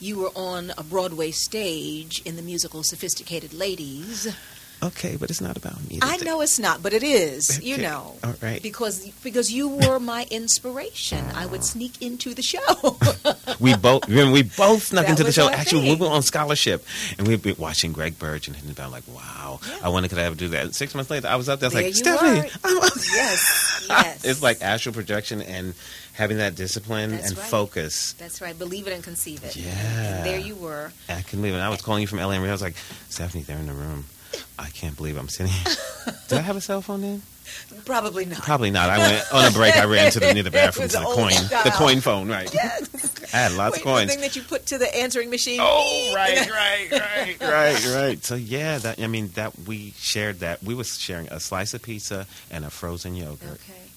you 0.00 0.18
were 0.18 0.30
on 0.34 0.72
a 0.78 0.82
Broadway 0.82 1.30
stage 1.32 2.22
in 2.24 2.36
the 2.36 2.42
musical 2.42 2.82
Sophisticated 2.82 3.52
Ladies. 3.52 4.34
Okay, 4.82 5.16
but 5.16 5.28
it's 5.28 5.40
not 5.42 5.56
about 5.56 5.78
me. 5.88 5.98
I 6.00 6.16
know 6.18 6.40
it's 6.40 6.58
not, 6.58 6.82
but 6.82 6.94
it 6.94 7.02
is. 7.02 7.62
You 7.62 7.76
know, 7.78 8.16
All 8.24 8.34
right. 8.40 8.62
because 8.62 9.06
because 9.22 9.52
you 9.52 9.68
were 9.68 9.98
my 9.98 10.26
inspiration. 10.30 11.24
I 11.34 11.46
would 11.46 11.60
ah. 11.60 11.64
sneak 11.64 12.00
into 12.00 12.32
the 12.32 12.42
show. 12.42 12.96
we 13.60 13.76
both 13.76 14.08
remember 14.08 14.32
we 14.32 14.42
both 14.42 14.84
snuck 14.84 15.04
That 15.04 15.10
into 15.10 15.24
the 15.24 15.32
show. 15.32 15.50
Actually, 15.50 15.90
we 15.90 15.96
were 15.96 16.08
on 16.08 16.22
scholarship, 16.22 16.84
and 17.18 17.28
we'd 17.28 17.42
be 17.42 17.52
watching 17.52 17.92
Gregg 17.92 18.18
Burge 18.18 18.46
and 18.46 18.56
hitting 18.56 18.70
about 18.70 18.90
like, 18.90 19.04
"Wow, 19.06 19.60
Yeah. 19.68 19.78
I 19.82 19.88
wonder 19.90 20.08
could 20.08 20.18
I 20.18 20.22
ever 20.22 20.34
do 20.34 20.48
that." 20.48 20.64
And 20.64 20.74
six 20.74 20.94
months 20.94 21.10
later, 21.10 21.28
I 21.28 21.36
was 21.36 21.48
up 21.50 21.60
there, 21.60 21.70
I 21.70 21.74
was 21.88 22.00
There 22.00 22.14
like, 22.14 22.40
"Stephanie. 22.40 22.50
I'm 22.64 22.78
up." 22.78 22.92
yes, 22.96 23.86
yes. 23.88 24.24
it's 24.24 24.42
like 24.42 24.62
astral 24.62 24.94
projection 24.94 25.42
and 25.42 25.74
having 26.14 26.38
that 26.38 26.54
discipline 26.54 27.10
That's 27.10 27.30
and 27.30 27.38
right. 27.38 27.46
focus. 27.46 28.14
That's 28.14 28.40
right. 28.40 28.58
Believe 28.58 28.86
it 28.86 28.92
and 28.94 29.04
conceive 29.04 29.44
it. 29.44 29.56
Yeah. 29.56 29.72
And 30.16 30.26
there 30.26 30.38
you 30.38 30.54
were. 30.54 30.92
I 31.08 31.20
couldn't 31.20 31.40
believe 31.40 31.54
it. 31.54 31.58
I 31.58 31.68
was 31.68 31.82
calling 31.82 32.00
you 32.00 32.06
from 32.06 32.18
LA, 32.18 32.30
and 32.30 32.46
I 32.46 32.52
was 32.52 32.62
like, 32.62 32.76
"Stephanie, 33.10 33.42
they're 33.42 33.58
in 33.58 33.66
the 33.66 33.74
room." 33.74 34.06
I 34.58 34.68
can't 34.70 34.96
believe 34.96 35.16
I'm 35.16 35.28
sitting 35.28 35.52
here. 35.52 35.74
Did 36.28 36.38
I 36.38 36.42
have 36.42 36.56
a 36.56 36.60
cell 36.60 36.82
phone 36.82 37.00
then? 37.02 37.22
Probably 37.84 38.26
not. 38.26 38.42
Probably 38.42 38.70
not. 38.70 38.90
I 38.90 38.98
went 38.98 39.34
on 39.34 39.44
a 39.44 39.50
break. 39.50 39.76
I 39.76 39.84
ran 39.84 40.10
to 40.12 40.20
the 40.20 40.32
near 40.32 40.42
the 40.42 40.50
bathroom 40.52 40.88
to 40.88 40.98
the 40.98 41.04
coin, 41.04 41.32
style. 41.32 41.64
the 41.64 41.70
coin 41.70 42.00
phone. 42.00 42.28
Right. 42.28 42.50
Yes. 42.60 43.32
I 43.32 43.36
had 43.36 43.52
lots 43.52 43.74
Wait, 43.76 43.80
of 43.82 43.84
coins. 43.84 44.06
The 44.08 44.12
thing 44.14 44.22
that 44.22 44.34
you 44.34 44.42
put 44.42 44.66
to 44.66 44.78
the 44.78 44.92
answering 44.96 45.30
machine. 45.30 45.60
Oh, 45.62 46.12
right, 46.16 46.50
right, 46.50 46.88
right, 46.90 47.36
right, 47.40 47.86
right. 47.94 48.24
So 48.24 48.34
yeah, 48.34 48.78
that 48.78 49.00
I 49.00 49.06
mean 49.06 49.28
that 49.34 49.56
we 49.68 49.94
shared 49.96 50.40
that 50.40 50.62
we 50.64 50.74
was 50.74 50.98
sharing 50.98 51.28
a 51.28 51.38
slice 51.38 51.72
of 51.72 51.80
pizza 51.82 52.26
and 52.50 52.64
a 52.64 52.70
frozen 52.70 53.14
yogurt. 53.14 53.42
Okay. 53.52 53.89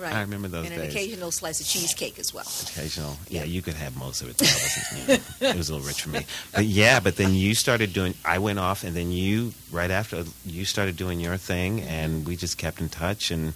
Right. 0.00 0.12
I 0.14 0.20
remember 0.22 0.48
those 0.48 0.66
and 0.66 0.74
an 0.80 0.88
occasional 0.88 1.30
slice 1.30 1.60
of 1.60 1.66
cheesecake 1.66 2.18
as 2.18 2.32
well. 2.32 2.46
Occasional, 2.62 3.16
yeah, 3.28 3.40
Yeah. 3.40 3.44
you 3.46 3.60
could 3.62 3.74
have 3.74 3.96
most 3.96 4.22
of 4.22 4.30
it. 4.30 4.38
That 4.38 4.48
wasn't, 4.48 5.08
you 5.42 5.46
it 5.48 5.56
was 5.56 5.68
a 5.68 5.74
little 5.74 5.86
rich 5.86 6.02
for 6.02 6.08
me, 6.08 6.24
but 6.52 6.64
yeah. 6.64 7.00
But 7.00 7.16
then 7.16 7.34
you 7.34 7.54
started 7.54 7.92
doing. 7.92 8.14
I 8.24 8.38
went 8.38 8.58
off, 8.58 8.82
and 8.84 8.96
then 8.96 9.12
you 9.12 9.52
right 9.70 9.90
after 9.90 10.24
you 10.46 10.64
started 10.64 10.96
doing 10.96 11.20
your 11.20 11.36
thing, 11.36 11.82
and 11.82 12.26
we 12.26 12.36
just 12.36 12.56
kept 12.58 12.80
in 12.80 12.88
touch. 12.88 13.30
And 13.30 13.52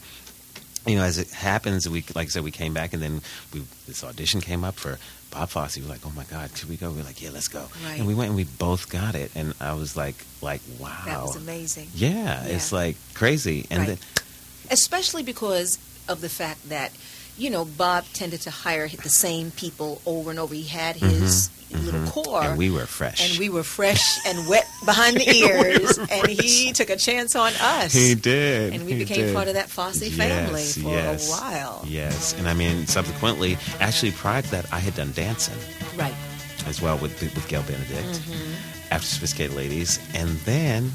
you 0.87 0.97
know, 0.97 1.03
as 1.05 1.17
it 1.19 1.31
happens, 1.31 1.89
we 1.89 2.05
like 2.15 2.27
I 2.27 2.31
said, 2.31 2.45
we 2.45 2.51
came 2.51 2.75
back, 2.75 2.93
and 2.93 3.03
then 3.03 3.23
we 3.53 3.63
this 3.87 4.05
audition 4.05 4.41
came 4.43 4.65
up 4.65 4.75
for 4.75 4.99
Bob 5.31 5.49
Fosse. 5.49 5.77
We 5.79 5.83
were 5.85 5.89
like, 5.89 6.05
oh 6.05 6.13
my 6.15 6.25
god, 6.25 6.55
should 6.57 6.69
we 6.69 6.77
go? 6.77 6.91
We 6.91 6.99
were 6.99 7.05
like, 7.05 7.23
yeah, 7.23 7.31
let's 7.31 7.49
go. 7.49 7.65
Right. 7.87 7.99
And 7.99 8.07
we 8.07 8.15
went, 8.15 8.29
and 8.29 8.37
we 8.37 8.45
both 8.45 8.91
got 8.91 9.15
it, 9.15 9.31
and 9.35 9.55
I 9.61 9.73
was 9.73 9.97
like, 9.97 10.17
like 10.43 10.61
wow, 10.79 11.03
That 11.07 11.23
was 11.23 11.37
amazing. 11.37 11.89
Yeah, 11.95 12.45
it's 12.45 12.71
like 12.71 12.97
crazy, 13.15 13.67
and 13.71 13.79
Right. 13.81 13.87
then 13.89 13.99
Especially 14.71 15.23
because 15.23 15.79
of 16.09 16.21
the 16.21 16.29
fact 16.29 16.69
that, 16.69 16.93
you 17.37 17.51
know, 17.51 17.65
Bob 17.65 18.05
tended 18.13 18.41
to 18.43 18.51
hire 18.51 18.89
the 18.89 19.09
same 19.09 19.51
people 19.53 20.01
over 20.07 20.31
and 20.31 20.39
over. 20.39 20.55
He 20.55 20.65
had 20.65 20.97
his 20.97 21.51
little 21.73 22.01
mhm. 22.03 22.09
core. 22.11 22.43
and 22.43 22.57
we 22.59 22.71
were 22.71 22.87
fresh. 22.87 23.29
and 23.29 23.37
we 23.39 23.49
were 23.49 23.65
fresh 23.65 24.25
and 24.27 24.47
wet 24.49 24.65
behind 24.85 25.17
the 25.17 25.29
ears, 25.35 25.99
and 25.99 26.29
he 26.29 26.73
took 26.73 26.89
a 26.89 26.97
chance 26.97 27.35
on 27.35 27.53
us. 27.61 27.93
He 27.93 28.15
did. 28.15 28.73
and 28.75 28.85
we 28.87 28.93
he 28.93 28.99
became 29.01 29.27
did. 29.27 29.35
part 29.35 29.49
of 29.49 29.55
that 29.55 29.69
Fosse 29.69 30.09
family 30.15 30.63
Yes, 30.63 30.75
for 30.79 30.89
yes. 30.91 31.29
a 31.29 31.31
while. 31.33 31.85
Yes, 31.89 32.33
and 32.39 32.49
I 32.49 32.55
mean, 32.55 32.87
subsequently, 32.87 33.59
actually, 33.81 34.13
prior 34.13 34.43
to 34.43 34.51
that, 34.53 34.73
I 34.73 34.79
had 34.79 34.95
done 34.95 35.11
dancing 35.15 35.59
Right. 35.97 36.15
as 36.67 36.81
well 36.81 36.97
with 36.99 37.21
with 37.21 37.49
Gail 37.49 37.63
Benedict 37.63 37.91
Mm-hmm. 38.21 38.93
after 38.93 39.07
Sophisticated 39.09 39.57
Ladies, 39.57 39.99
and 40.15 40.29
then 40.45 40.93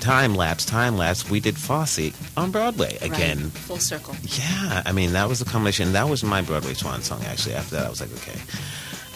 time 0.00 0.34
lapse, 0.34 0.64
time 0.64 0.96
lapse, 0.96 1.28
we 1.30 1.40
did 1.40 1.56
Fosse 1.56 2.12
on 2.36 2.50
Broadway 2.50 2.96
again. 3.00 3.44
Right. 3.44 3.52
Full 3.52 3.78
circle. 3.78 4.14
Yeah, 4.22 4.82
I 4.84 4.92
mean 4.92 5.12
that 5.12 5.28
was 5.28 5.40
a 5.40 5.44
combination. 5.44 5.92
That 5.92 6.08
was 6.08 6.22
my 6.22 6.42
Broadway 6.42 6.74
swan 6.74 7.02
song. 7.02 7.22
Actually, 7.24 7.54
after 7.54 7.76
that, 7.76 7.86
I 7.86 7.90
was 7.90 8.00
like, 8.00 8.12
okay, 8.12 8.40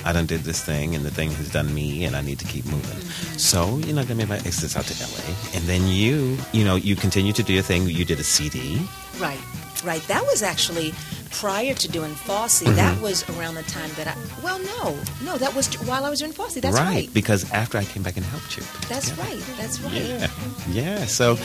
I 0.04 0.12
done 0.12 0.26
did 0.26 0.40
this 0.40 0.64
thing, 0.64 0.94
and 0.94 1.04
the 1.04 1.10
thing 1.10 1.30
has 1.32 1.50
done 1.50 1.74
me, 1.74 2.04
and 2.04 2.16
I 2.16 2.20
need 2.20 2.38
to 2.40 2.44
keep 2.44 2.64
moving. 2.66 2.98
Mm-hmm. 2.98 3.38
So 3.38 3.78
you 3.78 3.92
know, 3.92 4.02
I 4.02 4.14
made 4.14 4.28
my 4.28 4.36
exits 4.36 4.76
out 4.76 4.84
to 4.86 5.02
LA, 5.02 5.34
and 5.54 5.64
then 5.64 5.86
you, 5.88 6.36
you 6.52 6.64
know, 6.64 6.76
you 6.76 6.96
continue 6.96 7.32
to 7.32 7.42
do 7.42 7.52
your 7.52 7.62
thing. 7.62 7.86
You 7.86 8.04
did 8.04 8.18
a 8.18 8.24
CD. 8.24 8.86
Right, 9.18 9.40
right. 9.84 10.02
That 10.08 10.22
was 10.24 10.42
actually 10.42 10.92
prior 11.32 11.74
to 11.74 11.88
doing 11.88 12.14
Fosse. 12.14 12.62
Mm-hmm. 12.62 12.76
That 12.76 13.00
was 13.00 13.28
around 13.30 13.54
the 13.56 13.62
time 13.64 13.90
that 13.96 14.06
I. 14.08 14.14
Well, 14.42 14.58
no, 14.58 14.96
no, 15.24 15.38
that 15.38 15.54
was 15.54 15.72
while 15.86 16.04
I 16.04 16.10
was 16.10 16.20
doing 16.20 16.32
Fosse. 16.32 16.54
That's 16.54 16.78
right. 16.78 17.08
Because 17.12 17.50
after 17.52 17.78
I 17.78 17.84
came 17.84 18.02
back 18.02 18.16
and 18.16 18.24
helped 18.26 18.56
you. 18.56 18.62
That's 18.88 19.10
Yeah. 19.16 19.24
right. 19.24 19.42
That's 19.58 19.80
right. 19.80 19.94
Yeah, 19.94 20.28
yeah. 20.70 21.06
So 21.06 21.36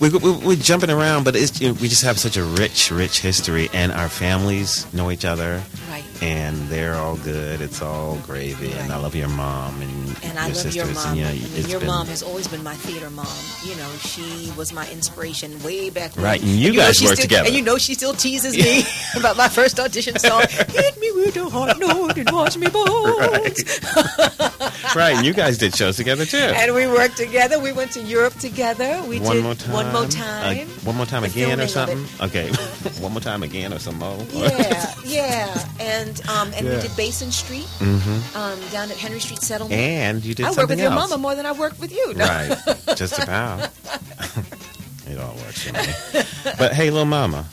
we, 0.00 0.08
we, 0.10 0.30
we're 0.32 0.56
jumping 0.56 0.90
around, 0.90 1.24
but 1.24 1.34
you 1.60 1.68
know, 1.68 1.74
we 1.80 1.88
just 1.88 2.02
have 2.04 2.18
such 2.18 2.36
a 2.36 2.44
rich, 2.44 2.90
rich 2.90 3.20
history, 3.20 3.68
and 3.72 3.92
our 3.92 4.08
families 4.08 4.92
know 4.92 5.10
each 5.10 5.24
other, 5.24 5.62
Right. 5.90 6.04
and 6.22 6.56
they're 6.68 6.94
all 6.94 7.16
good. 7.16 7.60
It's 7.60 7.80
all 7.82 8.16
gravy, 8.26 8.72
and 8.72 8.92
I 8.92 8.96
love 8.98 9.14
your 9.14 9.28
mom 9.28 9.80
and, 9.80 10.08
And 10.22 10.32
your 10.34 10.40
I 10.42 10.46
love 10.48 10.56
sisters. 10.56 10.76
your 10.76 10.84
and, 10.86 10.94
mom. 10.94 11.14
you 11.16 11.22
know, 11.24 11.28
I 11.30 11.32
mean, 11.34 11.68
your 11.68 11.80
been- 11.80 11.86
mom 11.88 12.06
has 12.08 12.22
always 12.22 12.48
been 12.48 12.62
my 12.62 12.74
theater 12.74 13.10
mom. 13.10 13.26
You 13.64 13.76
know, 13.76 13.90
she 14.00 14.52
was 14.56 14.72
my 14.72 14.88
inspiration 14.90 15.60
way 15.62 15.90
back 15.90 16.14
when. 16.16 16.24
Right, 16.24 16.40
and 16.42 16.50
you 16.50 16.72
know 16.72 16.78
guys 16.80 17.00
work 17.02 17.12
still- 17.14 17.22
together. 17.22 17.46
And 17.46 17.56
you 17.56 17.62
know 17.62 17.78
she 17.78 17.94
still 17.94 18.14
teases 18.14 18.54
me 18.56 18.84
about 19.28 19.36
my 19.36 19.48
first 19.48 19.78
audition 19.78 20.18
song. 20.18 20.42
Hit 20.48 20.98
me 21.00 21.10
with 21.12 21.36
a 21.36 21.48
hot 21.50 21.78
note 21.78 22.16
and 22.16 22.30
watch 22.30 22.56
me 22.56 22.66
bounce. 22.68 23.60
right. 24.96 25.16
And 25.16 25.26
you 25.26 25.34
guys 25.34 25.58
did 25.58 25.74
shows 25.76 25.96
together 25.96 26.24
too. 26.24 26.38
And 26.38 26.74
we 26.74 26.86
worked 26.86 27.16
together. 27.18 27.60
We 27.60 27.72
went 27.72 27.92
to 27.92 28.02
Europe 28.02 28.34
together. 28.34 29.02
We 29.06 29.20
one 29.20 29.36
did 29.36 29.42
more 29.44 29.54
time. 29.54 29.72
one 29.74 29.92
more 29.92 30.04
Uh, 30.04 30.08
time. 30.08 30.68
one 30.84 30.96
more 30.96 31.04
time 31.06 31.22
The 31.22 31.28
again 31.28 31.60
or 31.60 31.66
something. 31.66 32.06
Okay. 32.22 32.48
one 33.00 33.12
more 33.12 33.20
time 33.20 33.42
again 33.42 33.72
or 33.74 33.78
some 33.78 33.98
more. 33.98 34.16
yeah, 34.32 34.94
yeah, 35.04 35.68
and 35.78 36.20
um, 36.28 36.50
and 36.56 36.66
Yeah. 36.66 36.76
we 36.76 36.80
did 36.82 36.96
Basin 36.96 37.30
Street 37.30 37.66
hmm 37.78 37.98
um, 38.36 38.58
down 38.72 38.90
at 38.90 38.96
Henry 38.96 39.20
Street 39.20 39.42
Settlement. 39.42 39.78
And 39.78 40.24
you 40.24 40.34
did 40.34 40.46
I 40.46 40.48
work 40.50 40.56
something 40.56 40.76
with 40.76 40.82
your 40.82 40.90
mama 40.94 41.18
more 41.18 41.34
than 41.34 41.44
I 41.44 41.52
work 41.52 41.78
with 41.80 41.92
you. 41.92 42.14
No. 42.14 42.24
Right. 42.24 42.56
Just 42.96 43.18
about. 43.22 43.60
it 45.06 45.18
all 45.18 45.34
works 45.36 45.62
for 45.68 45.72
me. 45.74 46.22
But 46.58 46.72
hey, 46.72 46.90
little 46.90 47.04
mama, 47.04 47.44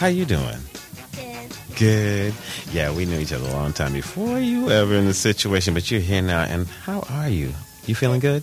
how 0.00 0.06
you 0.06 0.24
doing? 0.24 0.56
Good. 1.14 1.52
Good. 1.76 2.34
Yeah, 2.72 2.90
we 2.90 3.04
knew 3.04 3.18
each 3.18 3.34
other 3.34 3.46
a 3.46 3.52
long 3.52 3.74
time 3.74 3.92
before 3.92 4.38
you 4.40 4.64
were 4.64 4.72
ever 4.72 4.94
in 4.94 5.04
the 5.04 5.12
situation, 5.12 5.74
but 5.74 5.90
you're 5.90 6.00
here 6.00 6.22
now. 6.22 6.44
And 6.44 6.66
how 6.66 7.00
are 7.10 7.28
you? 7.28 7.52
You 7.84 7.94
feeling 7.94 8.18
good? 8.20 8.42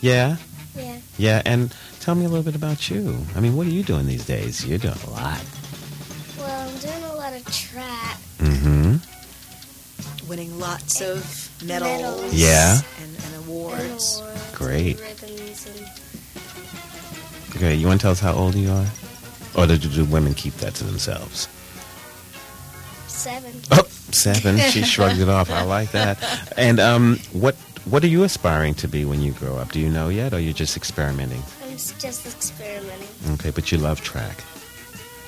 Yeah? 0.00 0.36
Yeah. 0.74 0.96
Yeah. 1.18 1.42
And 1.44 1.70
tell 2.00 2.14
me 2.14 2.24
a 2.24 2.28
little 2.28 2.44
bit 2.44 2.54
about 2.54 2.88
you. 2.88 3.18
I 3.34 3.40
mean, 3.40 3.56
what 3.56 3.66
are 3.66 3.70
you 3.70 3.82
doing 3.82 4.06
these 4.06 4.24
days? 4.24 4.64
You're 4.64 4.78
doing 4.78 4.94
a 5.06 5.10
lot. 5.10 5.44
Well, 6.38 6.66
I'm 6.70 6.78
doing 6.78 7.02
a 7.04 7.14
lot 7.14 7.34
of 7.34 7.44
track. 7.52 8.16
Mm-hmm. 8.38 8.96
Winning 10.30 10.58
lots 10.58 11.02
of 11.02 11.50
medals, 11.62 11.90
Medals. 12.00 12.32
Yeah. 12.34 12.80
and, 13.02 13.14
and 13.16 13.24
and 13.34 13.44
awards. 13.44 14.18
awards 14.22 14.52
Great. 14.54 14.98
And 14.98 15.20
ribbons 15.20 15.66
and 15.66 15.90
Okay, 17.54 17.74
you 17.74 17.86
want 17.86 18.00
to 18.00 18.04
tell 18.04 18.12
us 18.12 18.20
how 18.20 18.32
old 18.32 18.54
you 18.54 18.70
are? 18.70 18.86
Or 19.56 19.66
do, 19.66 19.76
do 19.78 20.04
women 20.04 20.34
keep 20.34 20.54
that 20.54 20.74
to 20.76 20.84
themselves? 20.84 21.48
seven. 23.08 23.52
Oh, 23.72 23.82
seven. 24.12 24.58
She 24.70 24.82
shrugged 24.94 25.18
it 25.18 25.28
off. 25.28 25.50
I 25.50 25.62
like 25.62 25.90
that. 25.92 26.52
And 26.56 26.78
um, 26.78 27.18
what 27.32 27.54
what 27.86 28.04
are 28.04 28.08
you 28.08 28.22
aspiring 28.24 28.74
to 28.74 28.88
be 28.88 29.04
when 29.04 29.20
you 29.22 29.32
grow 29.32 29.56
up? 29.56 29.72
Do 29.72 29.80
you 29.80 29.88
know 29.88 30.08
yet, 30.08 30.32
or 30.34 30.38
you're 30.40 30.52
just 30.52 30.76
experimenting? 30.76 31.42
I'm 31.64 31.72
just 31.76 32.26
experimenting. 32.26 33.08
Okay, 33.34 33.50
but 33.50 33.72
you 33.72 33.78
love 33.78 34.00
track. 34.02 34.44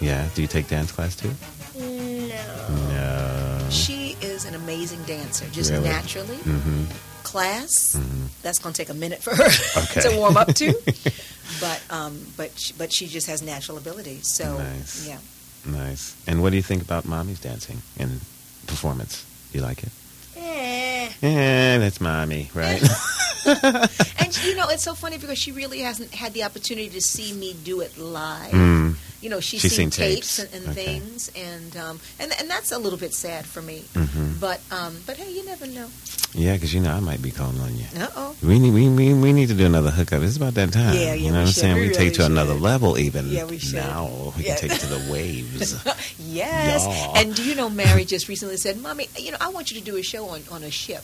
Yeah. 0.00 0.28
Do 0.34 0.42
you 0.42 0.48
take 0.48 0.68
dance 0.68 0.92
class 0.92 1.16
too? 1.16 1.32
No. 1.76 2.68
No. 2.90 3.66
She 3.70 4.16
is 4.20 4.44
an 4.44 4.54
amazing 4.54 5.02
dancer, 5.04 5.46
just 5.50 5.70
Really? 5.72 5.88
naturally. 5.88 6.36
Mm-hmm. 6.36 6.84
Class, 7.22 7.96
Mm-hmm. 7.96 8.26
that's 8.42 8.58
going 8.58 8.72
to 8.72 8.78
take 8.82 8.90
a 8.90 8.94
minute 8.98 9.22
for 9.22 9.34
her 9.34 9.44
Okay. 9.82 10.00
to 10.08 10.16
warm 10.16 10.36
up 10.36 10.52
to. 10.54 10.72
but 11.60 11.80
um, 11.90 12.20
but 12.36 12.56
she, 12.58 12.72
but 12.78 12.92
she 12.92 13.06
just 13.06 13.26
has 13.26 13.42
natural 13.42 13.78
ability. 13.78 14.20
So 14.22 14.58
Nice. 14.58 15.06
yeah, 15.06 15.18
Nice. 15.66 16.14
And 16.26 16.42
what 16.42 16.50
do 16.50 16.56
you 16.56 16.62
think 16.62 16.82
about 16.82 17.04
mommy's 17.04 17.40
dancing 17.40 17.82
and 17.98 18.20
performance? 18.66 19.24
You 19.52 19.60
like 19.62 19.82
it? 19.82 19.90
Eh. 20.36 21.08
Yeah, 21.22 21.78
that's 21.78 22.00
mommy, 22.00 22.50
right? 22.54 22.82
and 23.46 24.44
you 24.44 24.54
know 24.56 24.68
it's 24.68 24.82
so 24.84 24.94
funny 24.94 25.18
because 25.18 25.38
she 25.38 25.52
really 25.52 25.80
hasn't 25.80 26.14
had 26.14 26.32
the 26.34 26.44
opportunity 26.44 26.88
to 26.90 27.00
see 27.00 27.32
me 27.32 27.54
do 27.64 27.80
it 27.80 27.96
live. 27.98 28.52
mm. 28.52 28.94
You 29.20 29.30
know, 29.30 29.40
she's, 29.40 29.60
She's 29.62 29.74
seen, 29.74 29.90
seen 29.90 30.04
tapes, 30.14 30.36
tapes. 30.36 30.54
and, 30.54 30.62
and 30.62 30.70
Okay. 30.78 30.84
things, 31.00 31.28
and 31.34 31.76
um, 31.76 31.98
and 32.20 32.32
and 32.38 32.48
that's 32.48 32.70
a 32.70 32.78
little 32.78 32.98
bit 32.98 33.12
sad 33.12 33.46
for 33.46 33.60
me. 33.60 33.82
hmm 33.94 34.34
But 34.38 34.60
um, 34.70 34.96
but 35.06 35.16
hey, 35.16 35.32
you 35.32 35.44
never 35.44 35.66
know. 35.66 35.88
Yeah, 36.34 36.52
because 36.54 36.72
you 36.72 36.80
know 36.80 36.92
I 36.92 37.00
might 37.00 37.20
be 37.20 37.32
calling 37.32 37.58
on 37.60 37.74
you. 37.76 37.86
Uh 37.98 38.06
oh. 38.14 38.36
We 38.44 38.60
need 38.60 38.72
we, 38.72 38.88
we, 38.88 39.14
we 39.14 39.32
need 39.32 39.48
to 39.48 39.54
do 39.54 39.66
another 39.66 39.90
hookup. 39.90 40.22
It's 40.22 40.36
about 40.36 40.54
that 40.54 40.72
time. 40.72 40.94
Yeah, 40.94 41.00
yeah, 41.00 41.14
you 41.14 41.32
know 41.32 41.38
what 41.38 41.40
I'm 41.40 41.46
should. 41.46 41.54
saying? 41.62 41.74
We 41.76 41.88
We, 41.88 41.94
take 41.94 41.98
really 42.00 42.10
to 42.18 42.26
another 42.26 42.54
level 42.54 42.96
even. 42.96 43.26
Yeah, 43.28 43.44
we 43.46 43.58
should. 43.58 43.74
Now 43.82 44.32
we 44.36 44.44
Yeah. 44.44 44.54
can 44.54 44.68
take 44.68 44.72
it 44.78 44.80
to 44.82 44.86
the 44.86 45.10
waves. 45.12 45.74
Yes. 46.20 46.84
Yeah. 46.86 47.12
And 47.20 47.34
do 47.34 47.42
you 47.42 47.54
know 47.56 47.68
Mary 47.70 48.04
just 48.04 48.28
recently 48.28 48.56
said, 48.58 48.78
"Mommy, 48.80 49.08
you 49.18 49.32
know 49.32 49.38
I 49.40 49.48
want 49.48 49.72
you 49.72 49.78
to 49.80 49.84
do 49.84 49.96
a 49.96 50.02
show 50.02 50.26
on 50.26 50.42
on 50.52 50.62
a 50.62 50.70
ship." 50.70 51.02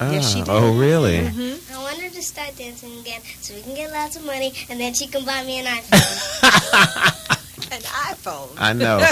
Yes, 0.00 0.32
she 0.34 0.40
Ah, 0.40 0.44
did. 0.44 0.50
Oh, 0.52 0.76
really? 0.76 1.18
Mm-hmm. 1.20 1.72
I 1.72 1.82
want 1.82 1.98
her 2.02 2.10
to 2.10 2.22
start 2.22 2.56
dancing 2.58 2.98
again 3.00 3.22
so 3.40 3.54
we 3.54 3.62
can 3.62 3.74
get 3.74 3.90
lots 3.92 4.16
of 4.16 4.26
money 4.26 4.52
and 4.68 4.78
then 4.78 4.92
she 4.92 5.06
can 5.06 5.24
buy 5.24 5.42
me 5.44 5.58
an 5.60 5.64
iPhone. 5.66 7.32
An 7.72 7.80
iPhone. 7.82 8.48
I 8.58 8.72
know. 8.72 9.04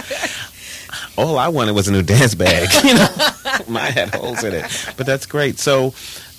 All 1.18 1.38
I 1.38 1.48
wanted 1.48 1.72
was 1.74 1.88
a 1.88 1.92
new 1.92 2.02
dance 2.02 2.34
bag. 2.34 2.68
you 2.84 2.94
know, 2.94 3.08
mine 3.68 3.92
had 3.92 4.14
holes 4.14 4.44
in 4.44 4.54
it. 4.54 4.64
But 4.96 5.06
that's 5.06 5.26
great. 5.26 5.58
So, 5.58 5.92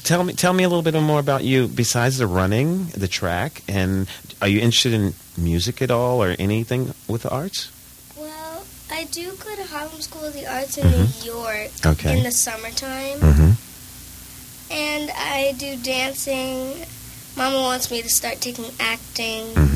tell 0.03 0.23
me, 0.23 0.33
tell 0.33 0.53
me 0.53 0.63
a 0.63 0.69
little 0.69 0.81
bit 0.83 0.99
more 1.01 1.19
about 1.19 1.43
you. 1.43 1.67
Besides 1.67 2.17
the 2.17 2.27
running, 2.27 2.85
the 2.87 3.07
track, 3.07 3.63
and 3.67 4.07
are 4.41 4.47
you 4.47 4.59
interested 4.61 4.93
in 4.93 5.13
music 5.37 5.81
at 5.81 5.91
all, 5.91 6.21
or 6.23 6.35
anything 6.39 6.93
with 7.07 7.23
the 7.23 7.29
arts? 7.31 7.69
well, 8.17 8.63
I 8.91 9.03
do 9.05 9.31
go 9.43 9.55
to 9.55 9.63
Harlem 9.65 9.99
School 10.01 10.23
of 10.25 10.33
the 10.33 10.45
Arts 10.47 10.77
in 10.77 10.89
New 10.89 11.07
York 11.23 11.71
Okay. 11.85 12.17
in 12.17 12.23
the 12.23 12.31
summertime. 12.31 13.19
Mm-hmm. 13.19 13.51
And 14.71 15.11
I 15.15 15.53
do 15.57 15.75
dancing. 15.77 16.85
Mama 17.37 17.57
wants 17.61 17.91
me 17.91 18.01
to 18.01 18.09
start 18.09 18.39
taking 18.41 18.65
acting. 18.79 19.43
Mm-hmm. 19.53 19.74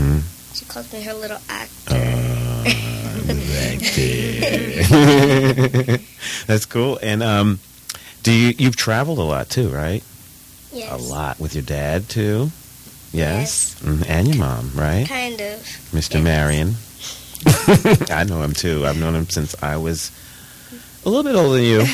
She 0.53 0.65
calls 0.65 0.91
me 0.93 1.01
her 1.03 1.13
little 1.13 1.39
actor. 1.49 1.95
Actor. 4.79 5.97
That's 6.47 6.65
cool. 6.65 6.99
And 7.01 7.21
um, 7.23 7.59
do 8.23 8.31
you 8.31 8.53
you've 8.57 8.75
traveled 8.75 9.19
a 9.19 9.23
lot 9.23 9.49
too, 9.49 9.69
right? 9.69 10.03
yes. 10.71 10.91
A 10.91 10.97
lot 10.97 11.39
with 11.39 11.55
your 11.55 11.63
dad 11.63 12.09
too. 12.09 12.51
Yes. 13.11 13.75
Mm, 13.81 14.05
And 14.07 14.27
your 14.27 14.37
mom, 14.37 14.71
right? 14.75 15.07
Kind 15.07 15.39
of. 15.41 15.59
Mr. 15.91 16.15
Yes. 16.15 16.23
Marion. 16.23 16.75
I 18.15 18.23
know 18.25 18.41
him 18.43 18.53
too. 18.53 18.85
I've 18.85 18.99
known 18.99 19.15
him 19.15 19.29
since 19.29 19.55
I 19.63 19.77
was 19.77 20.11
a 21.05 21.09
little 21.09 21.23
bit 21.23 21.35
older 21.35 21.55
than 21.57 21.63
you. 21.65 21.85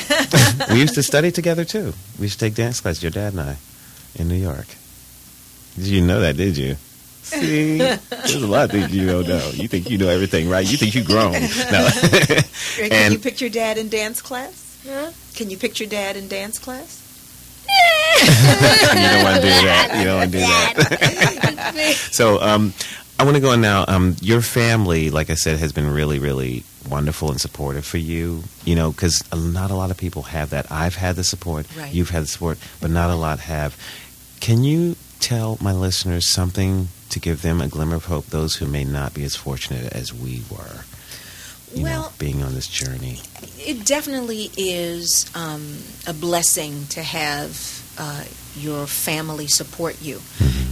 we 0.73 0.79
used 0.81 0.95
to 0.95 1.03
study 1.03 1.31
together 1.31 1.63
too. 1.63 1.93
We 2.19 2.23
used 2.23 2.39
to 2.39 2.45
take 2.45 2.55
dance 2.55 2.81
class, 2.81 3.01
your 3.03 3.11
dad 3.11 3.33
and 3.33 3.41
I, 3.41 3.57
in 4.15 4.27
New 4.27 4.35
York. 4.35 4.67
Did 5.75 5.87
you 5.87 6.01
know 6.05 6.19
that, 6.21 6.35
did 6.37 6.57
you? 6.57 6.75
See, 7.25 7.77
there's 7.77 8.35
a 8.35 8.47
lot 8.47 8.65
of 8.65 8.71
things 8.71 8.95
you 8.95 9.07
don't 9.07 9.27
know. 9.27 9.49
You 9.53 9.67
think 9.67 9.89
you 9.89 9.97
know 9.97 10.07
everything, 10.09 10.47
right? 10.47 10.65
You 10.69 10.77
think 10.77 10.93
you 10.95 11.03
grown. 11.03 11.33
No. 11.33 11.89
Can 12.75 12.91
And- 12.91 13.13
you 13.13 13.19
picture 13.19 13.45
your 13.45 13.51
dad 13.51 13.77
in 13.77 13.89
dance 13.89 14.21
class? 14.21 14.79
Huh? 14.87 15.11
Can 15.35 15.49
you 15.49 15.57
picture 15.57 15.83
your 15.85 15.91
dad 15.91 16.15
in 16.17 16.27
dance 16.27 16.59
class? 16.59 17.01
you 18.21 18.27
don't 18.27 19.23
want 19.23 19.35
to 19.37 19.41
do 19.41 19.47
that. 19.65 19.95
You 19.97 20.05
don't 20.05 20.17
want 20.19 20.31
to 20.31 20.37
do 20.37 20.43
that. 20.45 21.93
so 22.11 22.39
um, 22.41 22.73
I 23.19 23.23
want 23.23 23.35
to 23.35 23.41
go 23.41 23.51
on 23.51 23.61
now. 23.61 23.85
Um, 23.87 24.15
your 24.21 24.41
family, 24.41 25.09
like 25.09 25.29
I 25.29 25.33
said, 25.35 25.57
has 25.59 25.71
been 25.73 25.89
really, 25.91 26.19
really 26.19 26.63
wonderful 26.89 27.31
and 27.31 27.41
supportive 27.41 27.85
for 27.85 27.97
you. 27.97 28.43
You 28.65 28.75
know, 28.75 28.91
because 28.91 29.23
not 29.33 29.71
a 29.71 29.75
lot 29.75 29.89
of 29.91 29.97
people 29.97 30.21
have 30.23 30.51
that. 30.51 30.71
I've 30.71 30.95
had 30.95 31.15
the 31.15 31.23
support. 31.23 31.65
Right. 31.75 31.91
You've 31.93 32.11
had 32.11 32.23
the 32.23 32.27
support, 32.27 32.59
but 32.79 32.91
not 32.91 33.09
a 33.09 33.15
lot 33.15 33.39
have. 33.39 33.75
Can 34.41 34.63
you 34.63 34.95
tell 35.19 35.57
my 35.61 35.71
listeners 35.71 36.29
something 36.29 36.89
to 37.09 37.19
give 37.19 37.41
them 37.41 37.61
a 37.61 37.67
glimmer 37.67 37.95
of 37.95 38.05
hope? 38.05 38.27
Those 38.27 38.55
who 38.55 38.65
may 38.65 38.83
not 38.83 39.13
be 39.13 39.23
as 39.23 39.35
fortunate 39.35 39.91
as 39.93 40.13
we 40.13 40.43
were. 40.49 40.83
You 41.73 41.83
know, 41.83 42.09
being 42.19 42.41
on 42.41 42.53
this 42.53 42.67
journey. 42.67 43.19
It 43.57 43.85
definitely 43.85 44.49
is 44.55 45.29
um, 45.35 45.79
a 46.07 46.13
blessing 46.13 46.85
to 46.91 47.03
have 47.03 47.83
uh, 47.97 48.23
your 48.55 48.87
family 48.87 49.47
support 49.47 50.01
you, 50.01 50.21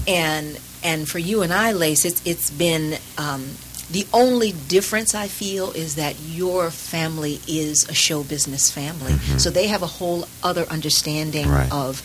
and 0.08 0.58
and 0.82 1.10
for 1.10 1.20
you 1.20 1.42
and 1.42 1.52
I, 1.52 1.74
Lace, 1.74 2.06
it's 2.06 2.26
it's 2.26 2.50
been 2.52 2.98
um, 3.18 3.46
the 3.92 4.08
only 4.14 4.54
difference 4.70 5.14
I 5.14 5.28
feel 5.28 5.72
is 5.72 5.96
that 5.96 6.16
your 6.22 6.72
family 6.72 7.42
is 7.50 7.84
a 7.90 7.94
show 7.94 8.24
business 8.24 8.72
family, 8.72 9.14
so 9.38 9.50
they 9.50 9.68
have 9.68 9.82
a 9.84 9.88
whole 9.88 10.26
other 10.42 10.64
understanding 10.70 11.50
Right. 11.50 11.70
of 11.70 12.02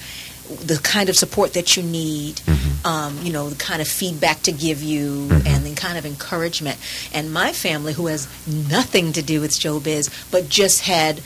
the 0.48 0.78
kind 0.82 1.08
of 1.08 1.16
support 1.16 1.52
that 1.54 1.76
you 1.76 1.82
need, 1.82 2.36
Mm-hmm. 2.36 2.86
um, 2.86 3.18
you 3.22 3.32
know, 3.32 3.48
the 3.48 3.56
kind 3.56 3.82
of 3.82 3.88
feedback 3.88 4.42
to 4.42 4.52
give 4.52 4.82
you, 4.82 5.26
mm-hmm. 5.26 5.46
and 5.46 5.64
the 5.64 5.74
kind 5.74 5.98
of 5.98 6.06
encouragement. 6.06 6.78
And 7.12 7.32
my 7.32 7.52
family, 7.52 7.92
who 7.92 8.06
has 8.06 8.28
nothing 8.46 9.12
to 9.14 9.22
do 9.22 9.40
with 9.40 9.52
showbiz, 9.52 10.30
but 10.30 10.48
just 10.48 10.82
had 10.82 11.20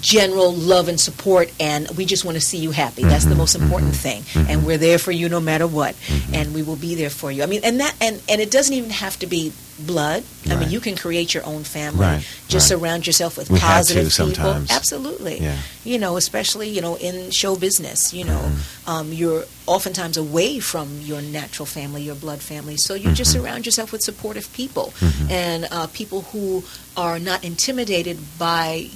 general 0.00 0.52
love 0.52 0.88
and 0.88 1.00
support, 1.00 1.52
and 1.58 1.88
we 1.96 2.04
just 2.04 2.24
want 2.24 2.36
to 2.36 2.40
see 2.40 2.58
you 2.58 2.70
happy. 2.70 3.02
That's 3.02 3.24
the 3.24 3.30
mm-hmm. 3.30 3.38
most 3.38 3.54
important 3.54 3.94
mm-hmm. 3.94 4.22
thing, 4.22 4.46
and 4.48 4.66
we're 4.66 4.78
there 4.78 4.98
for 4.98 5.12
you 5.12 5.28
no 5.28 5.40
matter 5.40 5.66
what, 5.66 5.96
and 6.32 6.54
we 6.54 6.62
will 6.62 6.76
be 6.76 6.94
there 6.94 7.10
for 7.10 7.30
you. 7.30 7.42
I 7.42 7.46
mean, 7.46 7.62
and 7.64 7.80
that, 7.80 7.94
and 8.00 8.22
and 8.28 8.40
it 8.40 8.50
doesn't 8.50 8.74
even 8.74 8.90
have 8.90 9.18
to 9.20 9.26
be 9.26 9.52
blood. 9.78 10.22
I 10.46 10.50
Right. 10.50 10.60
mean, 10.60 10.70
you 10.70 10.80
can 10.80 10.96
create 10.96 11.34
your 11.34 11.44
own 11.44 11.64
family. 11.64 12.00
Right, 12.06 12.24
Just 12.48 12.70
right. 12.70 12.78
surround 12.78 13.06
yourself 13.06 13.36
with 13.36 13.50
We 13.50 13.58
positive 13.58 14.04
people. 14.10 14.34
sometimes. 14.34 14.70
Absolutely 14.70 15.40
Yeah. 15.40 15.58
you 15.84 15.98
know, 15.98 16.16
especially 16.16 16.68
you 16.70 16.80
know 16.80 16.96
in 16.96 17.30
show 17.30 17.56
business, 17.56 18.12
you 18.14 18.24
know, 18.24 18.40
Mm-hmm. 18.40 18.90
um, 18.90 19.12
you're 19.12 19.44
oftentimes 19.66 20.16
away 20.16 20.60
from 20.60 21.00
your 21.02 21.20
natural 21.20 21.66
family, 21.66 22.02
your 22.02 22.14
blood 22.14 22.40
family. 22.40 22.76
So 22.78 22.94
you 22.94 23.12
just 23.12 23.32
Mm-hmm. 23.34 23.44
surround 23.44 23.66
yourself 23.66 23.92
with 23.92 24.02
supportive 24.02 24.50
people 24.52 24.94
and 25.28 25.66
uh, 25.70 25.86
people 25.88 26.22
who 26.32 26.64
are 26.96 27.18
not 27.18 27.44
intimidated 27.44 28.16
by 28.38 28.88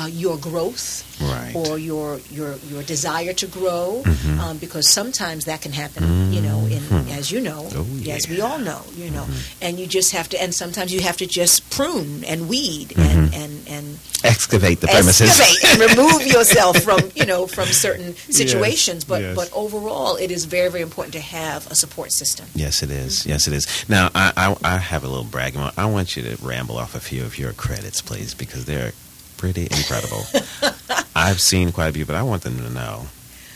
uh, 0.00 0.06
your 0.06 0.36
growth 0.36 1.02
Right. 1.20 1.52
or 1.54 1.78
your 1.78 2.18
your 2.32 2.56
your 2.70 2.82
desire 2.82 3.32
to 3.34 3.46
grow, 3.46 4.02
Mhm. 4.04 4.38
um, 4.40 4.56
because 4.58 4.88
sometimes 4.90 5.44
that 5.44 5.60
can 5.62 5.72
happen. 5.72 6.32
You 6.32 6.40
know, 6.42 6.66
in 6.66 6.82
Mhm. 6.82 7.16
as 7.16 7.30
you 7.30 7.40
know, 7.40 7.70
Oh, 7.74 7.86
as 8.10 8.28
we 8.28 8.40
all 8.40 8.58
know, 8.58 8.82
you 8.96 9.10
know, 9.10 9.22
Mhm. 9.24 9.36
and 9.62 9.78
you 9.78 9.86
just 9.86 10.10
have 10.12 10.28
to, 10.30 10.42
and 10.42 10.52
sometimes 10.54 10.92
you 10.92 11.00
have 11.02 11.16
to 11.18 11.26
just 11.26 11.68
prune 11.70 12.24
and 12.24 12.48
weed 12.48 12.94
and 12.96 13.32
and 13.34 13.54
and 13.68 13.98
Excavate 14.24 14.80
the 14.80 14.88
premises. 14.88 15.28
excavate 15.30 15.64
and 15.64 15.80
remove 15.90 16.26
yourself 16.36 16.78
from 16.82 17.00
you 17.14 17.24
know 17.26 17.46
from 17.46 17.68
certain 17.72 18.16
situations. 18.30 19.04
but 19.04 19.20
yes. 19.22 19.36
but 19.36 19.48
overall, 19.52 20.16
it 20.16 20.30
is 20.30 20.44
very 20.46 20.70
very 20.70 20.82
important 20.82 21.12
to 21.14 21.20
have 21.20 21.70
a 21.70 21.74
support 21.76 22.12
system. 22.12 22.46
Yes, 22.54 22.82
it 22.82 22.90
is. 22.90 23.24
Yes, 23.26 23.46
it 23.46 23.52
is. 23.52 23.66
Now, 23.88 24.10
I, 24.14 24.32
I, 24.36 24.56
I 24.74 24.78
have 24.78 25.04
a 25.04 25.08
little 25.08 25.24
bragging. 25.24 25.60
I 25.76 25.84
want 25.86 26.16
you 26.16 26.22
to 26.24 26.36
ramble 26.42 26.76
off 26.78 26.94
a 26.94 27.00
few 27.00 27.22
of 27.24 27.38
your 27.38 27.52
credits, 27.52 28.00
please, 28.02 28.34
because 28.34 28.64
they're 28.64 28.92
pretty 29.36 29.62
incredible. 29.62 30.24
I've 31.16 31.40
seen 31.40 31.72
quite 31.72 31.88
a 31.88 31.92
few, 31.92 32.04
but 32.04 32.16
I 32.16 32.22
want 32.22 32.42
them 32.42 32.56
to 32.58 32.70
know 32.70 33.06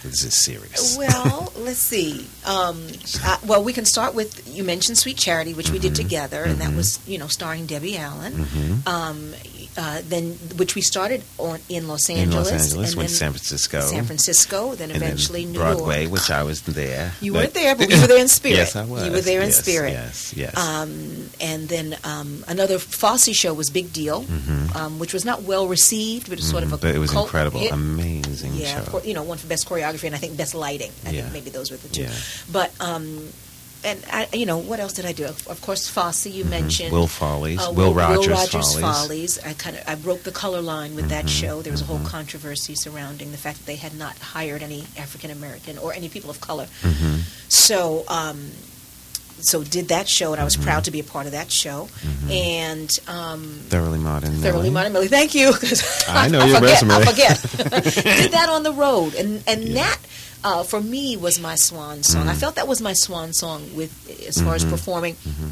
this 0.03 0.23
is 0.25 0.45
serious. 0.45 0.97
Well, 0.97 1.53
let's 1.57 1.79
see. 1.81 2.27
Um, 2.47 2.87
I, 3.25 3.39
well, 3.45 3.65
we 3.65 3.73
can 3.73 3.85
start 3.85 4.15
with 4.15 4.47
you 4.49 4.63
mentioned 4.65 4.97
Sweet 4.99 5.17
Charity, 5.17 5.55
which 5.55 5.71
we 5.71 5.79
did 5.81 5.93
Mhm. 5.93 5.97
together, 5.97 6.45
and 6.45 6.61
that 6.61 6.71
Mhm. 6.71 6.77
was 6.77 7.01
you 7.07 7.19
know 7.19 7.27
starring 7.27 7.67
Debbie 7.67 7.97
Allen. 7.99 8.45
hmm 8.45 8.75
Um, 8.89 9.35
uh, 9.79 10.03
then 10.05 10.33
which 10.59 10.75
we 10.75 10.83
started 10.83 11.23
on 11.39 11.61
in 11.71 11.87
Los 11.89 12.11
Angeles, 12.11 12.29
In 12.35 12.37
Los 12.37 12.51
Angeles, 12.53 12.91
and 12.91 12.99
went 12.99 13.09
to 13.11 13.15
San 13.15 13.31
Francisco, 13.33 13.81
San 13.81 14.05
Francisco, 14.05 14.75
then 14.75 14.91
eventually 14.91 15.45
then 15.45 15.53
New 15.53 15.59
Broadway, 15.61 16.01
York. 16.03 16.13
which 16.13 16.31
I 16.31 16.43
was 16.43 16.63
there. 16.63 17.13
You 17.21 17.33
weren't 17.33 17.55
there, 17.55 17.75
but 17.77 17.89
we 17.89 17.95
were 17.99 18.07
there 18.09 18.19
in 18.21 18.29
spirit. 18.29 18.57
yes, 18.57 18.75
I 18.77 18.85
was. 18.85 19.05
You 19.07 19.13
were 19.13 19.21
there 19.23 19.41
in 19.41 19.47
Yes, 19.49 19.57
spirit. 19.63 19.93
Yes, 19.93 20.35
yes. 20.37 20.57
Um, 20.59 21.31
and 21.41 21.69
then 21.69 21.97
um, 22.05 22.45
another 22.49 22.79
Fosse 22.79 23.33
show 23.35 23.55
was 23.55 23.71
Big 23.71 23.93
Deal, 23.93 24.25
Mhm. 24.25 24.75
um, 24.77 24.99
which 24.99 25.15
was 25.15 25.25
not 25.25 25.43
well 25.45 25.69
received, 25.69 26.29
but 26.29 26.39
it's 26.39 26.51
sort 26.51 26.65
of 26.65 26.73
a 26.73 26.77
but 26.77 26.95
it 26.95 26.99
was 26.99 27.13
incredible, 27.15 27.61
hit. 27.61 27.71
amazing 27.73 28.55
yeah, 28.55 28.85
show. 28.85 29.01
you 29.05 29.15
know, 29.15 29.23
one 29.23 29.39
for 29.39 29.47
best 29.47 29.69
choreography 29.69 30.05
and 30.05 30.15
I 30.15 30.19
think 30.19 30.37
best 30.37 30.55
lighting. 30.55 30.91
I 31.07 31.11
Yeah. 31.11 31.21
think 31.23 31.33
maybe 31.35 31.51
those 31.51 31.71
were 31.71 31.77
the 31.77 31.89
two. 31.89 32.03
Yeah. 32.03 32.13
But 32.51 32.73
um, 32.81 33.29
and 33.85 34.03
I, 34.13 34.29
you 34.33 34.45
know, 34.47 34.59
what 34.59 34.81
else 34.81 34.93
did 34.93 35.07
I 35.07 35.13
do? 35.13 35.25
Of, 35.27 35.61
course, 35.63 35.89
Fosse 35.89 36.27
you 36.27 36.45
Mhm. 36.45 36.51
mentioned. 36.51 36.93
Will 36.93 37.07
Follies, 37.07 37.61
Uh, 37.61 37.71
Will, 37.73 37.95
Rogers, 37.95 38.27
Will 38.27 38.35
Rogers 38.35 38.73
Follies. 38.75 38.81
Follies. 38.81 39.39
I 39.45 39.53
kind 39.55 39.77
of 39.77 39.83
I 39.87 39.95
broke 39.95 40.25
the 40.25 40.33
color 40.33 40.61
line 40.61 40.95
with 40.97 41.09
that 41.11 41.27
Mhm, 41.27 41.41
show. 41.41 41.63
There 41.63 41.73
was 41.73 41.81
a 41.83 41.85
whole 41.85 41.99
mhm. 42.01 42.07
controversy 42.07 42.75
surrounding 42.75 43.31
the 43.33 43.39
fact 43.39 43.59
that 43.59 43.67
they 43.67 43.77
had 43.77 43.95
not 43.97 44.19
hired 44.19 44.63
any 44.63 44.85
African 44.97 45.31
American 45.31 45.79
or 45.79 45.93
any 45.93 46.09
people 46.09 46.31
of 46.31 46.41
color. 46.41 46.67
Mhm, 46.83 47.21
So, 47.49 48.05
um, 48.09 48.51
so 49.41 49.63
did 49.63 49.87
that 49.89 50.09
show, 50.09 50.33
and 50.33 50.41
I 50.41 50.45
was 50.45 50.57
Mhm. 50.57 50.65
proud 50.65 50.85
to 50.85 50.91
be 50.91 50.99
a 50.99 51.05
part 51.05 51.27
of 51.27 51.33
that 51.33 51.53
show. 51.53 51.89
And 52.29 52.91
um, 53.07 53.61
Thoroughly 53.69 53.99
modern. 53.99 54.41
thoroughly 54.43 54.63
Millie. 54.65 54.71
modern 54.71 54.93
Millie, 54.93 55.09
thank 55.09 55.35
you. 55.35 55.55
I 56.09 56.29
know 56.29 56.41
I 56.41 56.47
your 56.47 56.57
forget, 56.59 56.83
resume. 56.83 56.95
I 56.95 57.05
forget. 57.05 57.95
did 58.05 58.33
that 58.33 58.49
on 58.49 58.65
the 58.65 58.73
road, 58.73 59.15
and 59.15 59.43
and 59.47 59.65
Yeah. 59.69 59.75
that. 59.85 59.99
Uh, 60.45 60.63
for 60.63 60.81
me, 60.81 61.17
was 61.17 61.41
my 61.41 61.55
swan 61.57 62.03
song. 62.03 62.29
I 62.29 62.35
Mhm. 62.35 62.37
felt 62.39 62.55
that 62.57 62.69
was 62.69 62.81
my 62.81 62.93
swan 62.93 63.33
song. 63.33 63.71
With 63.75 63.91
as 64.29 64.41
far 64.41 64.55
as 64.55 64.65
Mhm. 64.65 64.71
performing, 64.71 65.17
Mhm. 65.27 65.51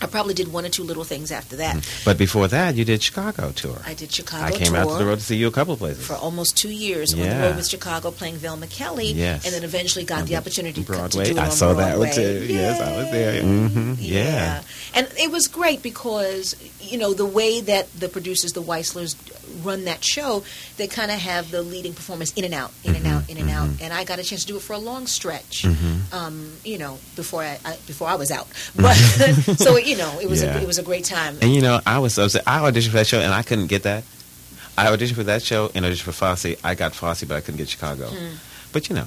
I 0.00 0.06
probably 0.06 0.32
did 0.32 0.52
one 0.52 0.64
or 0.64 0.68
two 0.68 0.84
little 0.84 1.02
things 1.02 1.32
after 1.32 1.56
that. 1.56 1.76
But 2.04 2.16
before 2.18 2.46
that, 2.46 2.76
you 2.76 2.84
did 2.84 3.02
Chicago 3.02 3.50
tour. 3.50 3.82
I 3.84 3.94
did 3.94 4.12
Chicago 4.14 4.44
I 4.44 4.52
came 4.52 4.68
tour 4.68 4.76
out 4.76 4.88
to 4.92 4.94
the 4.98 5.04
road 5.06 5.18
to 5.18 5.24
see 5.24 5.34
you 5.34 5.48
a 5.48 5.50
couple 5.50 5.74
of 5.74 5.80
places. 5.80 6.06
for 6.06 6.14
almost 6.14 6.56
two 6.56 6.68
years 6.70 7.12
on 7.12 7.18
the 7.18 7.24
Yeah. 7.26 7.40
road 7.42 7.56
with 7.56 7.66
Chicago, 7.68 8.12
playing 8.12 8.36
Velma 8.36 8.68
Kelly, 8.68 9.10
Yes. 9.12 9.44
and 9.44 9.52
then 9.52 9.64
eventually 9.64 10.04
got 10.04 10.26
the 10.26 10.36
opportunity 10.36 10.82
to- 10.84 10.86
Broadway. 10.86 11.24
to 11.24 11.32
do 11.34 11.36
it 11.36 11.42
I 11.42 11.46
on 11.46 11.56
saw 11.56 11.74
that 11.74 11.98
one 11.98 12.06
Broadway. 12.10 12.46
too. 12.46 12.54
Yes, 12.54 12.80
I 12.80 12.96
was 12.96 13.10
there. 13.10 13.42
Mhm. 13.42 13.96
Yeah. 13.98 14.60
and 14.94 15.08
it 15.18 15.32
was 15.32 15.48
great 15.48 15.82
because 15.82 16.54
you 16.80 16.96
know 16.96 17.12
the 17.12 17.26
way 17.26 17.60
that 17.60 17.88
the 17.98 18.08
producers, 18.08 18.52
the 18.52 18.62
Weisslers, 18.62 19.16
run 19.62 19.84
that 19.84 20.04
show, 20.04 20.44
they 20.76 20.86
kind 20.86 21.10
of 21.10 21.18
have 21.18 21.50
the 21.50 21.62
leading 21.62 21.94
performers 21.94 22.32
in 22.34 22.44
and 22.44 22.54
out, 22.54 22.72
in 22.84 22.94
and 22.94 23.04
Mhm, 23.04 23.12
out, 23.16 23.30
in 23.30 23.36
and 23.38 23.50
out, 23.50 23.68
mhm. 23.68 23.80
and 23.82 23.92
I 23.92 24.04
got 24.04 24.18
a 24.18 24.22
chance 24.22 24.42
to 24.42 24.46
do 24.48 24.56
it 24.56 24.62
for 24.62 24.72
a 24.74 24.78
long 24.78 25.06
stretch. 25.06 25.62
Mhm. 25.62 26.12
Um, 26.12 26.52
you 26.64 26.78
know, 26.78 26.98
before 27.16 27.42
I, 27.42 27.58
I 27.64 27.76
before 27.86 28.08
I 28.08 28.14
was 28.16 28.30
out, 28.30 28.46
but 28.76 28.94
so 29.58 29.76
you 29.76 29.96
know, 29.96 30.18
it 30.20 30.28
was 30.28 30.42
Yeah. 30.42 30.56
a, 30.58 30.62
it 30.62 30.66
was 30.66 30.78
a 30.78 30.82
great 30.82 31.04
time. 31.04 31.36
And 31.42 31.54
you 31.54 31.60
know, 31.62 31.80
I 31.86 31.98
was 31.98 32.18
upset. 32.18 32.42
I 32.46 32.58
auditioned 32.60 32.90
for 32.90 32.96
that 32.98 33.06
show, 33.06 33.20
and 33.20 33.32
I 33.32 33.42
couldn't 33.42 33.66
get 33.68 33.82
that. 33.84 34.04
I 34.76 34.86
auditioned 34.86 35.14
for 35.16 35.24
that 35.24 35.42
show 35.42 35.70
and 35.74 35.84
auditioned 35.84 36.02
for 36.02 36.12
Fosse. 36.12 36.54
I 36.62 36.74
got 36.74 36.94
Fosse, 36.94 37.24
but 37.24 37.36
I 37.36 37.40
couldn't 37.40 37.58
get 37.58 37.68
Chicago. 37.68 38.08
Hmm. 38.08 38.36
But 38.72 38.88
you 38.88 38.94
know, 38.94 39.06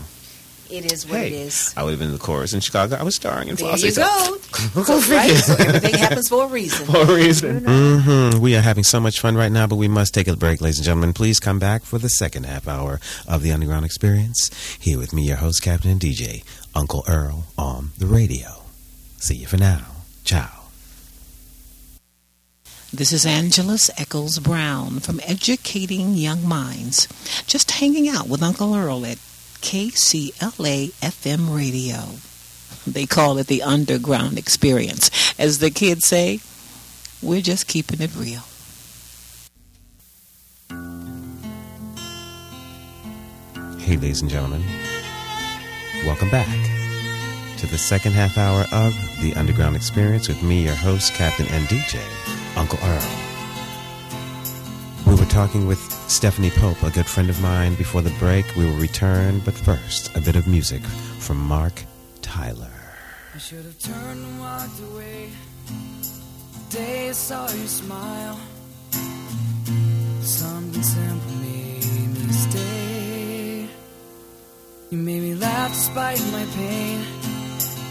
It 0.72 0.92
is 0.92 1.06
what 1.06 1.20
it 1.20 1.32
hey, 1.34 1.42
is. 1.42 1.74
I 1.76 1.84
would 1.84 1.90
have 1.92 2.00
been 2.00 2.08
in 2.10 2.14
the 2.14 2.20
chorus 2.20 2.54
in 2.54 2.62
Chicago. 2.62 2.96
I 2.96 3.04
was 3.04 3.16
starring 3.16 3.50
in 3.50 3.56
There 3.56 3.70
Fosse. 3.70 3.84
you 3.84 3.94
go. 3.96 4.38
Go 4.84 5.00
right? 5.10 5.32
So 5.36 5.54
everything 5.60 5.96
happens 5.96 6.30
for 6.30 6.46
a 6.46 6.48
reason. 6.48 6.86
for 6.86 7.02
a 7.02 7.06
reason. 7.14 7.66
hmm 7.66 8.40
We 8.40 8.56
are 8.56 8.62
having 8.62 8.84
so 8.86 9.00
much 9.00 9.20
fun 9.20 9.36
right 9.36 9.52
now, 9.52 9.68
but 9.68 9.76
we 9.76 9.88
must 9.88 10.14
take 10.14 10.28
a 10.28 10.36
break, 10.38 10.62
ladies 10.62 10.78
and 10.80 10.86
gentlemen. 10.86 11.14
Please 11.14 11.40
come 11.40 11.60
back 11.60 11.84
for 11.84 11.98
the 12.00 12.10
second 12.10 12.46
half 12.46 12.68
hour 12.68 13.00
of 13.28 13.42
the 13.44 13.52
Underground 13.52 13.86
Experience. 13.86 14.50
Here 14.80 14.98
with 14.98 15.12
me, 15.14 15.24
your 15.24 15.38
host, 15.38 15.62
Captain 15.62 15.92
and 15.92 16.00
DJ, 16.00 16.44
Uncle 16.74 17.04
Earl, 17.08 17.46
on 17.58 17.92
the 17.98 18.06
radio. 18.08 18.64
See 19.18 19.36
you 19.36 19.48
for 19.48 19.58
now. 19.58 19.88
Ciao. 20.24 20.50
This 22.94 23.14
is 23.14 23.26
Angelus 23.26 23.90
Eccles 23.98 24.40
Brown 24.40 25.00
from 25.00 25.22
Educating 25.24 26.14
Young 26.16 26.46
Minds. 26.46 27.08
Just 27.48 27.72
hanging 27.72 28.10
out 28.10 28.28
with 28.28 28.44
Uncle 28.44 28.76
Earl 28.76 29.06
at 29.06 29.18
KCLA 29.62 30.92
FM 31.02 31.56
radio. 31.56 32.18
They 32.86 33.06
call 33.06 33.38
it 33.38 33.48
the 33.48 33.62
underground 33.62 34.38
experience. 34.38 35.12
As 35.40 35.60
the 35.60 35.70
kids 35.70 36.08
say, 36.08 36.40
we're 37.22 37.42
just 37.42 37.68
keeping 37.68 38.02
it 38.02 38.16
real. 38.16 38.42
Hey, 43.78 43.98
ladies 43.98 44.22
and 44.22 44.30
gentlemen. 44.32 44.64
Welcome 46.06 46.32
back 46.32 46.48
to 47.58 47.68
the 47.68 47.78
second 47.78 48.14
half 48.14 48.40
hour 48.40 48.66
of 48.72 48.94
The 49.22 49.36
Underground 49.36 49.76
Experience 49.76 50.28
with 50.28 50.42
me, 50.42 50.64
your 50.64 50.74
host, 50.74 51.14
Captain 51.14 51.46
and 51.50 51.68
DJ, 51.68 52.02
Uncle 52.58 52.80
Earl. 52.82 53.08
We 55.06 55.20
were 55.20 55.30
talking 55.30 55.68
with 55.68 55.80
Stephanie 56.12 56.52
Pope, 56.52 56.84
a 56.84 56.92
good 56.92 57.08
friend 57.08 57.30
of 57.30 57.42
mine, 57.42 57.74
before 57.76 58.02
the 58.02 58.14
break. 58.20 58.46
We 58.58 58.66
will 58.66 58.78
return, 58.78 59.40
but 59.46 59.54
first, 59.54 60.14
a 60.16 60.20
bit 60.20 60.36
of 60.36 60.46
music 60.46 60.82
from 61.20 61.38
Mark 61.38 61.84
Tyler. 62.22 62.70
I 63.34 63.38
should 63.38 63.64
have 63.64 63.80
turned 63.80 64.20
and 64.20 64.40
walked 64.42 64.78
away. 64.92 65.30
The 66.54 66.78
day 66.78 67.10
I 67.10 67.12
saw 67.14 67.50
your 67.50 67.66
smile. 67.66 68.38
Something 70.22 70.84
simple 70.84 71.36
made 71.38 72.28
me 72.28 72.34
stay. 72.34 73.68
You 74.90 74.98
made 74.98 75.22
me 75.22 75.36
laugh 75.36 75.72
despite 75.72 76.22
my 76.34 76.46
pain. 76.54 77.06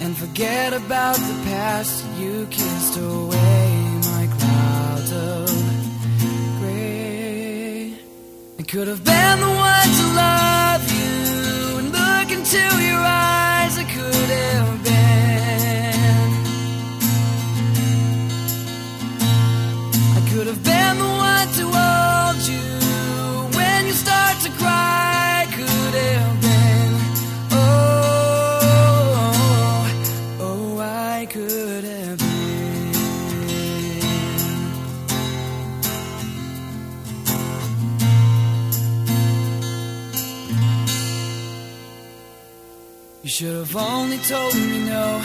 And 0.02 0.14
forget 0.14 0.74
about 0.74 1.16
the 1.16 1.36
past. 1.44 2.04
You 2.18 2.46
kissed 2.50 2.98
away 2.98 3.49
could 8.70 8.86
have 8.86 9.02
been 9.02 9.40
the 9.40 9.48
one 9.48 9.88
to 9.98 10.06
love 10.14 10.92
you 10.92 11.78
and 11.78 11.90
look 11.90 12.30
into 12.30 12.56
your 12.56 13.00
eyes. 13.00 13.76
I 13.76 13.82
could 13.82 14.30
have 14.30 14.84
been. 14.84 14.89
Should 43.40 43.56
have 43.56 43.72
only 43.74 44.18
told 44.18 44.54
me 44.54 44.84
no, 44.84 45.18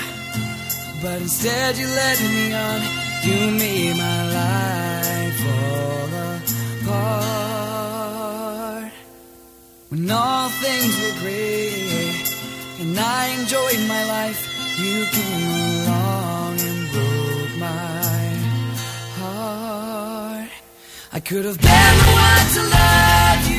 but 1.02 1.22
instead 1.22 1.78
you 1.78 1.86
led 1.86 2.18
me 2.22 2.54
on. 2.54 2.82
You 3.26 3.52
made 3.60 3.98
my 3.98 4.32
life 4.40 5.36
fall 5.44 6.14
apart. 6.86 8.94
When 9.90 10.10
all 10.10 10.48
things 10.48 10.98
were 11.02 11.16
great 11.20 12.34
and 12.80 12.98
I 12.98 13.36
enjoyed 13.38 13.82
my 13.86 14.06
life, 14.06 14.48
you 14.80 15.06
came 15.18 15.48
along 15.60 16.62
and 16.70 16.90
broke 16.94 17.58
my 17.60 18.30
heart. 19.20 20.50
I 21.12 21.20
could 21.20 21.44
have 21.44 21.60
been 21.60 21.96
the 22.00 22.08
one 22.30 22.48
to 22.56 22.62
love 22.78 23.42
you 23.50 23.55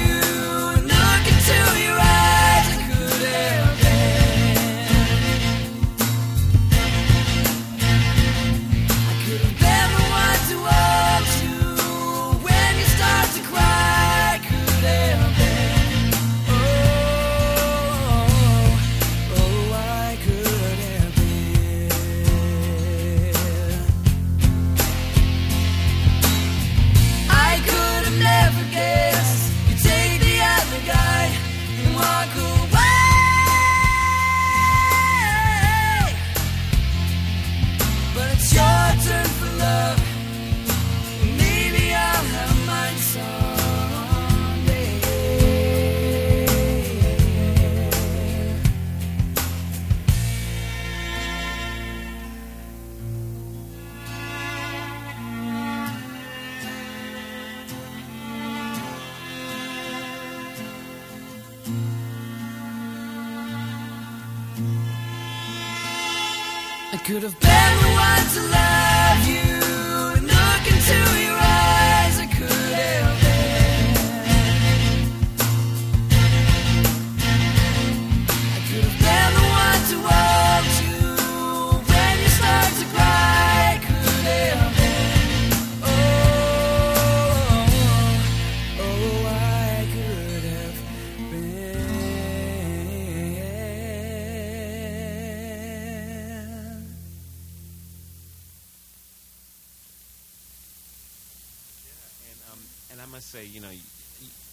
say, 103.37 103.44
you 103.44 103.61
know, 103.61 103.68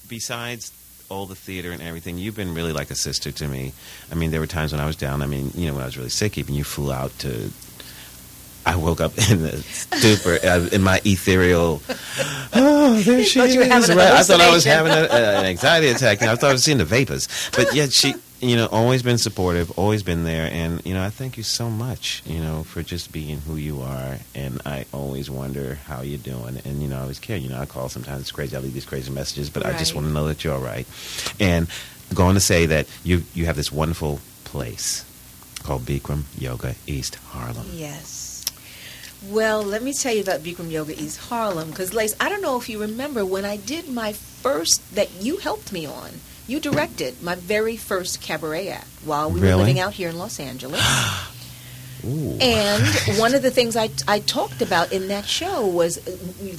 besides 0.09 0.73
all 1.07 1.25
the 1.25 1.35
theater 1.35 1.71
and 1.71 1.81
everything, 1.81 2.17
you've 2.17 2.35
been 2.35 2.53
really 2.53 2.73
like 2.73 2.91
a 2.91 2.95
sister 2.95 3.31
to 3.31 3.47
me. 3.47 3.71
I 4.11 4.15
mean, 4.15 4.31
there 4.31 4.41
were 4.41 4.47
times 4.47 4.73
when 4.73 4.81
I 4.81 4.85
was 4.85 4.97
down. 4.97 5.21
I 5.21 5.25
mean, 5.25 5.51
you 5.55 5.67
know, 5.67 5.73
when 5.73 5.83
I 5.83 5.85
was 5.85 5.97
really 5.97 6.09
sick, 6.09 6.37
even 6.37 6.53
you 6.55 6.63
flew 6.65 6.91
out 6.91 7.17
to. 7.19 7.51
I 8.65 8.75
woke 8.75 8.99
up 9.01 9.11
in 9.29 9.41
the 9.41 9.57
stupor 9.57 10.37
uh, 10.45 10.67
in 10.71 10.83
my 10.83 11.01
ethereal. 11.05 11.81
Oh, 12.55 12.93
there 13.01 13.23
she 13.23 13.39
is! 13.39 13.57
right? 13.57 13.97
I 13.97 14.21
thought 14.21 14.39
I 14.39 14.51
was 14.51 14.63
having 14.63 14.91
a, 14.91 15.05
uh, 15.05 15.39
an 15.39 15.45
anxiety 15.45 15.87
attack. 15.87 16.21
and 16.21 16.29
I 16.29 16.35
thought 16.35 16.51
I 16.51 16.53
was 16.53 16.63
seeing 16.63 16.77
the 16.77 16.85
vapors. 16.85 17.27
But 17.55 17.73
yet 17.73 17.91
she, 17.91 18.13
you 18.43 18.55
know, 18.55 18.67
always 18.67 19.01
been 19.01 19.17
supportive, 19.17 19.71
always 19.77 20.03
been 20.03 20.23
there, 20.23 20.49
and 20.51 20.85
you 20.85 20.93
know, 20.93 21.03
I 21.03 21.09
thank 21.09 21.37
you 21.37 21.43
so 21.43 21.69
much, 21.69 22.21
you 22.25 22.39
know, 22.39 22.63
for 22.63 22.83
just 22.83 23.11
being 23.11 23.39
who 23.39 23.55
you 23.55 23.81
are. 23.81 24.17
And 24.35 24.61
I 24.65 24.85
always 24.91 25.29
wonder 25.29 25.75
how 25.85 26.01
you're 26.01 26.17
doing, 26.17 26.59
and 26.65 26.81
you 26.81 26.87
know, 26.87 26.97
I 26.97 27.01
always 27.01 27.19
care. 27.19 27.37
You 27.37 27.49
know, 27.49 27.59
I 27.59 27.65
call 27.65 27.89
sometimes 27.89 28.21
it's 28.21 28.31
crazy. 28.31 28.55
I 28.55 28.59
leave 28.59 28.73
these 28.73 28.85
crazy 28.85 29.11
messages, 29.11 29.49
but 29.49 29.65
I 29.65 29.77
just 29.77 29.95
want 29.95 30.07
to 30.07 30.13
know 30.13 30.27
that 30.27 30.43
you're 30.43 30.53
all 30.53 30.61
right. 30.61 30.87
And 31.39 31.67
going 32.13 32.35
to 32.35 32.41
say 32.41 32.65
that 32.67 32.87
you 33.03 33.23
you 33.33 33.45
have 33.45 33.55
this 33.55 33.71
wonderful 33.71 34.19
place 34.43 35.05
called 35.63 35.83
Bikram 35.83 36.23
Yoga 36.37 36.75
East 36.85 37.15
Harlem. 37.15 37.65
Yes. 37.73 38.45
Well, 39.29 39.63
let 39.63 39.81
me 39.81 39.93
tell 39.93 40.13
you 40.13 40.21
about 40.21 40.41
Bikram 40.41 40.69
Yoga 40.69 41.01
East 41.01 41.17
Harlem, 41.17 41.69
because 41.69 41.93
Lace, 41.93 42.13
I 42.19 42.27
don't 42.27 42.41
know 42.41 42.57
if 42.57 42.67
you 42.67 42.81
remember 42.81 43.25
when 43.25 43.45
I 43.45 43.55
did 43.55 43.87
my 43.87 44.11
first 44.11 44.95
that 44.95 45.09
you 45.21 45.37
helped 45.37 45.71
me 45.71 45.85
on. 45.85 46.11
You 46.53 46.59
directed 46.59 47.23
my 47.23 47.33
very 47.33 47.77
first 47.77 48.21
cabaret 48.21 48.67
act 48.69 48.85
while 49.03 49.31
we 49.31 49.39
Really? 49.39 49.53
were 49.53 49.59
living 49.61 49.79
out 49.79 49.93
here 49.93 50.09
in 50.09 50.19
Los 50.19 50.39
Angeles. 50.39 50.79
Ooh. 52.05 52.37
And 52.39 52.85
one 53.17 53.33
of 53.33 53.41
the 53.41 53.49
things 53.49 53.75
I, 53.75 53.89
I 54.07 54.19
talked 54.19 54.61
about 54.61 54.91
in 54.91 55.07
that 55.07 55.25
show 55.25 55.65
was 55.65 55.97
uh, 55.97 56.11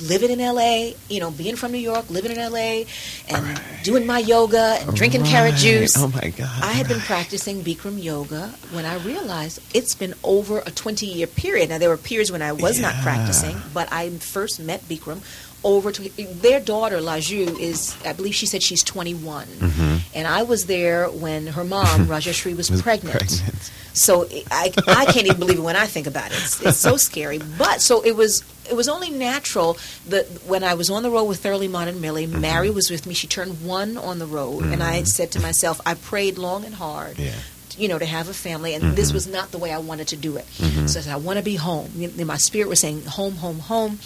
living 0.09 0.30
in 0.33 0.40
LA, 0.40 0.94
you 1.09 1.20
know, 1.20 1.30
being 1.30 1.54
from 1.54 1.70
New 1.70 1.78
York, 1.78 2.11
living 2.11 2.33
in 2.33 2.38
LA, 2.38 2.87
and 3.28 3.44
Right. 3.46 3.61
doing 3.85 4.04
my 4.04 4.18
yoga 4.18 4.78
and 4.80 4.96
drinking 4.96 5.26
carrot 5.26 5.54
juice. 5.54 5.96
Oh 5.96 6.09
my 6.09 6.30
God! 6.30 6.50
I 6.64 6.72
had 6.72 6.88
been 6.88 6.98
practicing 7.00 7.62
Bikram 7.62 8.02
yoga 8.02 8.48
when 8.72 8.85
I 8.87 8.96
realized 8.96 9.61
it's 9.74 9.94
been 9.94 10.14
over 10.24 10.59
a 10.66 10.72
20 10.72 11.07
year 11.07 11.28
period. 11.28 11.68
Now, 11.68 11.78
there 11.78 11.90
were 11.90 11.98
periods 11.98 12.33
when 12.33 12.42
I 12.42 12.50
was 12.50 12.80
not 12.80 12.94
practicing, 13.04 13.61
but 13.72 13.92
I 13.92 14.11
first 14.11 14.59
met 14.59 14.80
Bikram 14.88 15.20
over 15.64 15.90
to 15.92 16.03
their 16.42 16.61
daughter, 16.61 16.98
Laju, 16.98 17.59
is, 17.59 17.96
I 18.05 18.12
believe 18.12 18.35
she 18.35 18.46
said 18.46 18.62
she's 18.62 18.83
21. 18.85 19.46
Mhm. 19.46 20.00
And 20.14 20.27
I 20.29 20.42
was 20.42 20.66
there 20.66 21.09
when 21.09 21.46
her 21.48 21.64
mom, 21.64 22.07
Rajashree, 22.07 22.57
was, 22.57 22.70
Was 22.70 22.83
pregnant. 22.83 23.16
pregnant. 23.16 23.70
So 23.94 24.27
I, 24.50 24.72
I 24.88 25.05
can't 25.07 25.27
even 25.27 25.38
believe 25.38 25.59
it 25.59 25.62
when 25.62 25.77
I 25.77 25.87
think 25.87 26.07
about 26.07 26.27
it. 26.33 26.37
It's, 26.38 26.61
it's 26.61 26.79
so 26.79 26.96
scary. 27.09 27.38
But 27.59 27.81
so 27.81 28.03
it 28.03 28.14
was 28.16 28.42
it 28.68 28.74
was 28.74 28.88
only 28.88 29.11
natural 29.11 29.77
that 30.09 30.27
when 30.46 30.64
I 30.64 30.74
was 30.74 30.88
on 30.90 31.03
the 31.03 31.11
road 31.11 31.24
with 31.24 31.40
Thoroughly 31.40 31.68
Modern 31.68 32.00
Millie, 32.00 32.27
Mm-hmm. 32.27 32.40
Mary 32.40 32.70
was 32.70 32.90
with 32.90 33.07
me. 33.07 33.14
She 33.14 33.27
turned 33.27 33.64
one 33.64 33.96
on 33.96 34.18
the 34.18 34.27
road, 34.27 34.64
and 34.64 34.83
I 34.83 34.92
had 34.92 35.07
said 35.07 35.31
to 35.33 35.40
myself, 35.40 35.81
I 35.87 35.94
prayed 35.94 36.38
long 36.38 36.64
and 36.64 36.74
hard 36.74 37.18
Yeah. 37.18 37.35
you 37.77 37.88
know, 37.88 37.98
to 37.98 38.07
have 38.07 38.29
a 38.29 38.35
family, 38.35 38.74
and 38.74 38.96
this 38.96 39.12
was 39.12 39.27
not 39.27 39.50
the 39.53 39.59
way 39.59 39.70
I 39.72 39.79
wanted 39.79 40.09
to 40.09 40.16
do 40.16 40.37
it. 40.38 40.46
So 40.88 40.98
I 40.98 41.03
said, 41.03 41.12
I 41.12 41.16
want 41.16 41.38
to 41.38 41.44
be 41.44 41.57
home. 41.57 41.90
You 41.96 42.09
know, 42.16 42.24
my 42.24 42.38
spirit 42.38 42.68
was 42.68 42.81
saying, 42.81 43.05
home, 43.05 43.35
home, 43.37 43.59
home. 43.61 43.98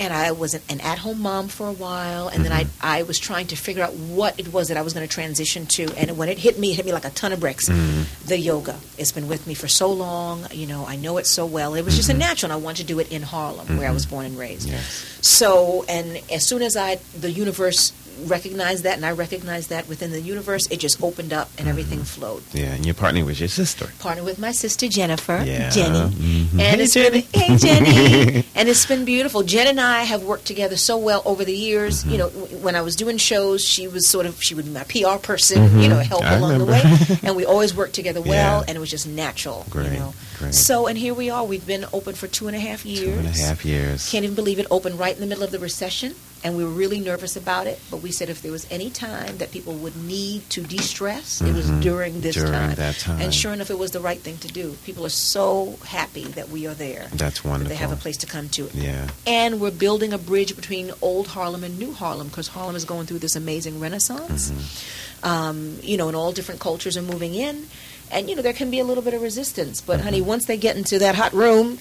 And 0.00 0.12
I 0.12 0.32
was 0.32 0.54
an, 0.54 0.62
an 0.68 0.80
at-home 0.80 1.20
mom 1.20 1.48
for 1.48 1.68
a 1.68 1.72
while, 1.72 2.28
and 2.28 2.42
then 2.44 2.50
mm-hmm. 2.50 2.78
I 2.80 3.00
I 3.00 3.02
was 3.02 3.18
trying 3.18 3.48
to 3.48 3.56
figure 3.56 3.84
out 3.84 3.92
what 3.92 4.40
it 4.40 4.52
was 4.52 4.68
that 4.68 4.76
I 4.76 4.82
was 4.82 4.94
going 4.94 5.06
to 5.06 5.12
transition 5.12 5.66
to. 5.66 5.84
And 5.96 6.16
when 6.16 6.28
it 6.28 6.38
hit 6.38 6.58
me, 6.58 6.72
it 6.72 6.76
hit 6.76 6.86
me 6.86 6.92
like 6.92 7.04
a 7.04 7.10
ton 7.10 7.32
of 7.32 7.38
bricks. 7.38 7.68
Mm-hmm. 7.68 8.26
The 8.26 8.38
yoga, 8.38 8.80
it's 8.96 9.12
been 9.12 9.28
with 9.28 9.46
me 9.46 9.54
for 9.54 9.68
so 9.68 9.92
long. 9.92 10.46
You 10.52 10.66
know, 10.66 10.86
I 10.86 10.96
know 10.96 11.18
it 11.18 11.26
so 11.26 11.44
well. 11.44 11.74
It 11.74 11.84
was 11.84 11.96
just 11.96 12.08
a 12.08 12.12
mm-hmm. 12.12 12.20
natural, 12.20 12.50
and 12.50 12.60
I 12.60 12.64
wanted 12.64 12.82
to 12.82 12.88
do 12.88 12.98
it 12.98 13.12
in 13.12 13.22
Harlem, 13.22 13.76
where 13.76 13.88
I 13.88 13.92
was 13.92 14.06
born 14.06 14.24
and 14.24 14.38
raised. 14.38 14.68
Yes. 14.68 15.18
So, 15.20 15.84
and 15.88 16.20
as 16.32 16.46
soon 16.46 16.62
as 16.62 16.76
I, 16.76 16.96
the 17.18 17.30
universe 17.30 17.92
recognized 18.28 18.84
that, 18.84 18.96
and 18.96 19.04
I 19.06 19.12
recognized 19.12 19.70
that 19.70 19.88
within 19.88 20.10
the 20.10 20.20
universe, 20.20 20.66
it 20.70 20.78
just 20.80 21.02
opened 21.02 21.32
up 21.32 21.50
and 21.58 21.68
everything 21.68 22.02
flowed. 22.04 22.42
Yeah, 22.52 22.74
and 22.74 22.84
you're 22.84 22.94
partnering 22.94 23.26
with 23.26 23.40
your 23.40 23.48
sister. 23.48 23.88
Partnered 23.98 24.24
with 24.24 24.38
my 24.38 24.52
sister 24.52 24.88
Jennifer, 24.88 25.42
Yeah. 25.46 25.70
Jenny, 25.70 25.98
Mhm. 25.98 26.50
and 26.52 26.60
Hey, 26.60 26.80
it's 26.82 26.94
Jenny. 26.94 27.22
been 27.22 27.40
hey 27.40 27.56
Jenny, 27.56 28.44
and 28.54 28.68
it's 28.68 28.86
been 28.86 29.04
beautiful. 29.04 29.42
Jen 29.42 29.66
and 29.66 29.80
I 29.80 30.02
have 30.04 30.22
worked 30.22 30.46
together 30.46 30.76
so 30.76 30.96
well 30.96 31.22
over 31.24 31.44
the 31.44 31.56
years. 31.56 32.00
Mm-hmm. 32.00 32.10
You 32.12 32.18
know, 32.18 32.30
w- 32.30 32.56
when 32.58 32.76
I 32.76 32.80
was 32.82 32.96
doing 32.96 33.16
shows, 33.18 33.62
she 33.64 33.88
was 33.88 34.06
sort 34.06 34.26
of 34.26 34.42
she 34.42 34.54
would 34.54 34.64
be 34.66 34.70
my 34.70 34.84
PR 34.84 35.18
person, 35.18 35.80
you 35.80 35.88
know, 35.88 35.98
help 35.98 36.22
Mm-hmm. 36.22 36.32
I 36.34 36.36
along 36.36 36.58
the 36.58 36.64
way, 36.66 36.82
and 37.22 37.36
we 37.36 37.44
always 37.44 37.74
worked 37.74 37.94
together 37.94 38.20
well, 38.20 38.60
Yeah. 38.60 38.64
and 38.68 38.76
it 38.76 38.80
was 38.80 38.90
just 38.90 39.06
natural. 39.06 39.66
Great, 39.70 39.92
you 39.92 39.98
know. 39.98 40.14
great. 40.38 40.54
So, 40.54 40.86
and 40.86 40.96
here 40.98 41.14
we 41.14 41.30
are. 41.30 41.44
We've 41.44 41.66
been 41.66 41.86
open 41.92 42.14
for 42.14 42.26
two 42.26 42.46
and 42.46 42.56
a 42.56 42.60
half 42.60 42.84
years. 42.84 43.00
Two 43.00 43.10
and 43.18 43.26
a 43.26 43.30
half 43.30 43.64
years. 43.64 44.08
Can't 44.10 44.24
even 44.24 44.34
believe 44.34 44.58
it 44.58 44.66
opened 44.70 44.98
right 44.98 45.14
in 45.14 45.20
the 45.20 45.26
middle 45.26 45.44
of 45.44 45.50
the 45.50 45.58
recession, 45.58 46.14
and 46.42 46.56
we 46.56 46.64
were 46.64 46.70
really 46.70 47.00
nervous 47.00 47.36
about 47.36 47.66
it. 47.66 47.78
But 47.90 47.98
we 47.98 48.10
said 48.12 48.28
if 48.30 48.40
there 48.42 48.52
was 48.52 48.66
any 48.70 48.88
time 48.90 49.38
that 49.38 49.50
people 49.50 49.74
would 49.74 49.96
need 49.96 50.48
to 50.50 50.62
de-stress, 50.62 51.40
it 51.42 51.52
was 51.54 51.66
Mhm. 51.66 51.82
during 51.82 52.20
this 52.22 52.34
During 52.34 52.52
time. 52.52 52.74
that 52.76 52.98
time. 52.98 53.20
And 53.20 53.34
sure 53.34 53.52
enough, 53.52 53.70
it 53.70 53.78
was 53.78 53.90
the 53.90 54.00
right 54.00 54.20
thing 54.20 54.38
to 54.38 54.48
do. 54.48 54.76
People 54.84 55.04
are 55.04 55.10
so 55.10 55.78
happy 55.84 56.24
that 56.24 56.48
we 56.50 56.66
are 56.66 56.74
there. 56.74 57.08
That's 57.12 57.40
That 57.40 57.48
wonderful. 57.48 57.68
they 57.68 57.76
have 57.76 57.92
a 57.92 57.96
place 57.96 58.16
to 58.18 58.26
come 58.26 58.48
to. 58.50 58.70
Yeah. 58.72 59.08
And 59.26 59.60
we're 59.60 59.70
building 59.70 60.12
a 60.12 60.18
bridge 60.18 60.56
between 60.56 60.92
old 61.02 61.26
Harlem 61.28 61.62
and 61.64 61.78
new 61.78 61.92
Harlem 61.92 62.28
because 62.28 62.48
Harlem 62.48 62.74
is 62.76 62.84
going 62.84 63.06
through 63.06 63.18
this 63.20 63.36
amazing 63.36 63.78
renaissance. 63.80 64.50
Mm-hmm. 64.50 65.28
Um, 65.28 65.78
you 65.82 65.96
know, 65.96 66.08
and 66.08 66.16
all 66.16 66.32
different 66.32 66.60
cultures 66.60 66.96
are 66.96 67.02
moving 67.02 67.34
in. 67.34 67.66
And, 68.10 68.28
you 68.28 68.34
know, 68.34 68.42
there 68.42 68.52
can 68.54 68.70
be 68.70 68.80
a 68.80 68.84
little 68.84 69.02
bit 69.04 69.14
of 69.14 69.22
resistance. 69.22 69.80
But, 69.80 69.98
Mm-hmm. 69.98 70.04
honey, 70.04 70.20
once 70.22 70.46
they 70.46 70.56
get 70.56 70.76
into 70.76 70.98
that 70.98 71.14
hot 71.14 71.32
room, 71.32 71.78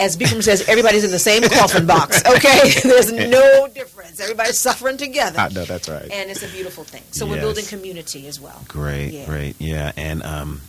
as 0.00 0.16
Bikram 0.16 0.42
says, 0.42 0.68
everybody's 0.68 1.04
in 1.04 1.10
the 1.10 1.18
same 1.18 1.42
coffin 1.44 1.86
box, 1.86 2.22
okay? 2.26 2.70
There's 2.82 3.12
no 3.12 3.68
difference. 3.68 4.20
Everybody's 4.20 4.58
suffering 4.58 4.96
together. 4.96 5.38
I 5.38 5.48
know 5.48 5.64
that's 5.64 5.88
right. 5.88 6.10
And 6.10 6.30
it's 6.30 6.42
a 6.42 6.48
beautiful 6.48 6.84
thing. 6.84 7.02
So 7.12 7.26
we're 7.26 7.40
building 7.40 7.64
community 7.66 8.26
as 8.26 8.40
well. 8.40 8.60
Great, 8.68 9.10
Yeah. 9.12 9.26
great. 9.26 9.56
Yeah, 9.60 9.92
and 9.96 10.22
um, 10.24 10.60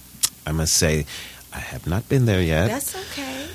I 0.45 0.51
must 0.51 0.73
say, 0.73 1.05
I 1.53 1.59
have 1.59 1.87
not 1.87 2.07
been 2.09 2.25
there 2.25 2.41
yet. 2.41 2.67
That's 2.67 2.95
okay. 2.95 3.47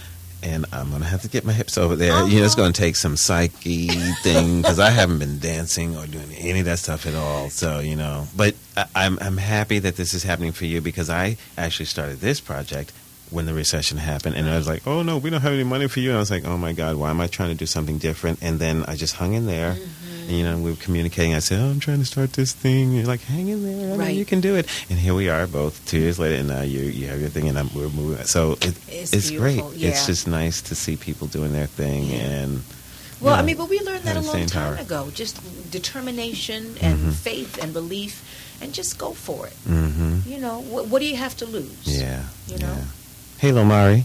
and 0.43 0.64
I'm 0.73 0.89
going 0.89 1.03
to 1.03 1.07
have 1.09 1.21
to 1.23 1.29
get 1.29 1.45
my 1.45 1.53
hips 1.53 1.77
over 1.77 1.95
there. 1.97 2.25
You 2.27 2.39
know, 2.41 2.45
it's 2.47 2.55
Uh-huh. 2.55 2.62
going 2.62 2.73
to 2.73 2.81
take 2.81 2.97
some 2.97 3.16
psyche 3.16 3.89
thing 4.23 4.62
because 4.62 4.79
I 4.81 4.89
haven't 4.91 5.18
been 5.18 5.39
dancing 5.39 5.97
or 5.97 6.07
doing 6.07 6.33
any 6.39 6.61
of 6.61 6.64
that 6.66 6.79
stuff 6.79 7.07
at 7.07 7.14
all. 7.14 7.51
So, 7.51 7.79
you 7.81 7.95
know, 7.95 8.27
but 8.35 8.55
I, 8.77 8.87
I'm, 8.95 9.18
I'm 9.21 9.37
happy 9.37 9.79
that 9.81 9.97
this 9.97 10.14
is 10.14 10.23
happening 10.23 10.53
for 10.53 10.64
you 10.64 10.81
because 10.81 11.11
I 11.11 11.37
actually 11.59 11.87
started 11.87 12.21
this 12.21 12.41
project 12.41 12.93
when 13.31 13.47
the 13.47 13.55
recession 13.55 13.97
happened 13.99 14.35
and 14.37 14.49
I 14.49 14.57
was 14.57 14.66
like, 14.66 14.87
oh 14.87 15.03
no, 15.03 15.18
we 15.18 15.31
don't 15.31 15.41
have 15.41 15.53
any 15.53 15.64
money 15.64 15.87
for 15.89 16.01
you. 16.01 16.11
And 16.11 16.16
I 16.16 16.20
was 16.20 16.31
like, 16.31 16.45
oh 16.47 16.57
my 16.57 16.72
God, 16.72 16.97
why 16.97 17.11
am 17.11 17.20
I 17.20 17.26
trying 17.28 17.51
to 17.51 17.55
do 17.55 17.66
something 17.66 17.99
different? 17.99 18.39
And 18.43 18.59
then 18.59 18.85
I 18.89 18.97
just 18.97 19.14
hung 19.16 19.35
in 19.35 19.47
there. 19.47 19.76
And, 20.28 20.31
you 20.39 20.45
know, 20.45 20.59
we 20.59 20.70
were 20.70 20.76
communicating. 20.76 21.35
I 21.35 21.41
said, 21.41 21.59
"Oh, 21.59 21.70
I'm 21.70 21.81
trying 21.81 21.99
to 21.99 22.05
start 22.05 22.35
this 22.35 22.53
thing." 22.53 22.85
And 22.85 22.97
you're 22.97 23.07
like, 23.07 23.20
"Hang 23.22 23.49
in 23.49 23.64
there, 23.64 23.95
I 23.95 23.97
Right. 23.97 24.14
you 24.14 24.24
can 24.24 24.41
do 24.41 24.55
it." 24.55 24.66
And 24.89 24.97
here 24.97 25.12
we 25.12 25.28
are, 25.28 25.45
both 25.49 25.85
two 25.87 25.99
years 25.99 26.20
later, 26.20 26.37
and 26.37 26.47
now 26.47 26.61
you 26.62 26.83
you 26.83 27.09
have 27.09 27.18
your 27.20 27.31
thing, 27.31 27.49
and 27.49 27.59
I'm, 27.59 27.68
we're 27.74 27.89
moving. 27.89 28.24
So 28.26 28.53
it, 28.61 28.74
It's 28.87 29.12
it's, 29.12 29.31
great. 29.33 29.57
beautiful, 29.59 29.72
It's 29.89 30.07
just 30.07 30.28
nice 30.28 30.62
to 30.62 30.76
see 30.76 30.95
people 30.95 31.26
doing 31.26 31.53
their 31.53 31.66
thing, 31.66 32.05
Yeah. 32.11 32.18
and 32.47 32.62
Well, 33.20 33.35
I 33.35 33.43
mean, 33.43 33.57
but 33.57 33.68
we 33.68 33.81
learned 33.81 34.05
that 34.05 34.16
a 34.16 34.20
long 34.20 34.47
time 34.47 34.74
power. 34.76 34.76
ago. 34.81 35.11
Just 35.12 35.35
determination 35.91 36.76
and 36.81 36.97
Mhm. 36.99 37.12
faith 37.14 37.59
and 37.61 37.72
belief, 37.72 38.22
and 38.62 38.72
just 38.72 38.99
go 38.99 39.12
for 39.12 39.47
it. 39.49 39.57
mm-hmm. 39.68 40.31
You 40.31 40.39
know, 40.39 40.61
what, 40.61 40.87
what 40.89 41.01
do 41.03 41.07
you 41.09 41.16
have 41.16 41.37
to 41.39 41.47
lose? 41.47 41.74
yeah, 41.85 42.22
You 42.47 42.59
know? 42.59 42.76
yeah. 42.78 42.85
Hey, 43.41 43.53
Lomari, 43.53 44.05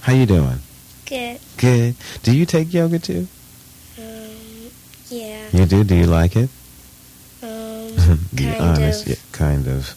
how 0.00 0.14
you 0.14 0.24
doing? 0.24 0.60
Good. 1.04 1.40
Good. 1.58 1.94
Do 2.22 2.34
you 2.34 2.46
take 2.46 2.72
yoga 2.72 2.98
too? 2.98 3.26
Um, 3.98 4.70
yeah. 5.10 5.48
You 5.52 5.66
do. 5.66 5.84
Do 5.84 5.94
you 5.94 6.06
like 6.06 6.34
it? 6.36 6.48
Um, 7.42 7.90
Be 8.34 8.44
kind 8.46 8.60
honest. 8.62 9.02
of. 9.02 9.08
Yeah, 9.10 9.16
kind 9.32 9.66
of. 9.68 9.88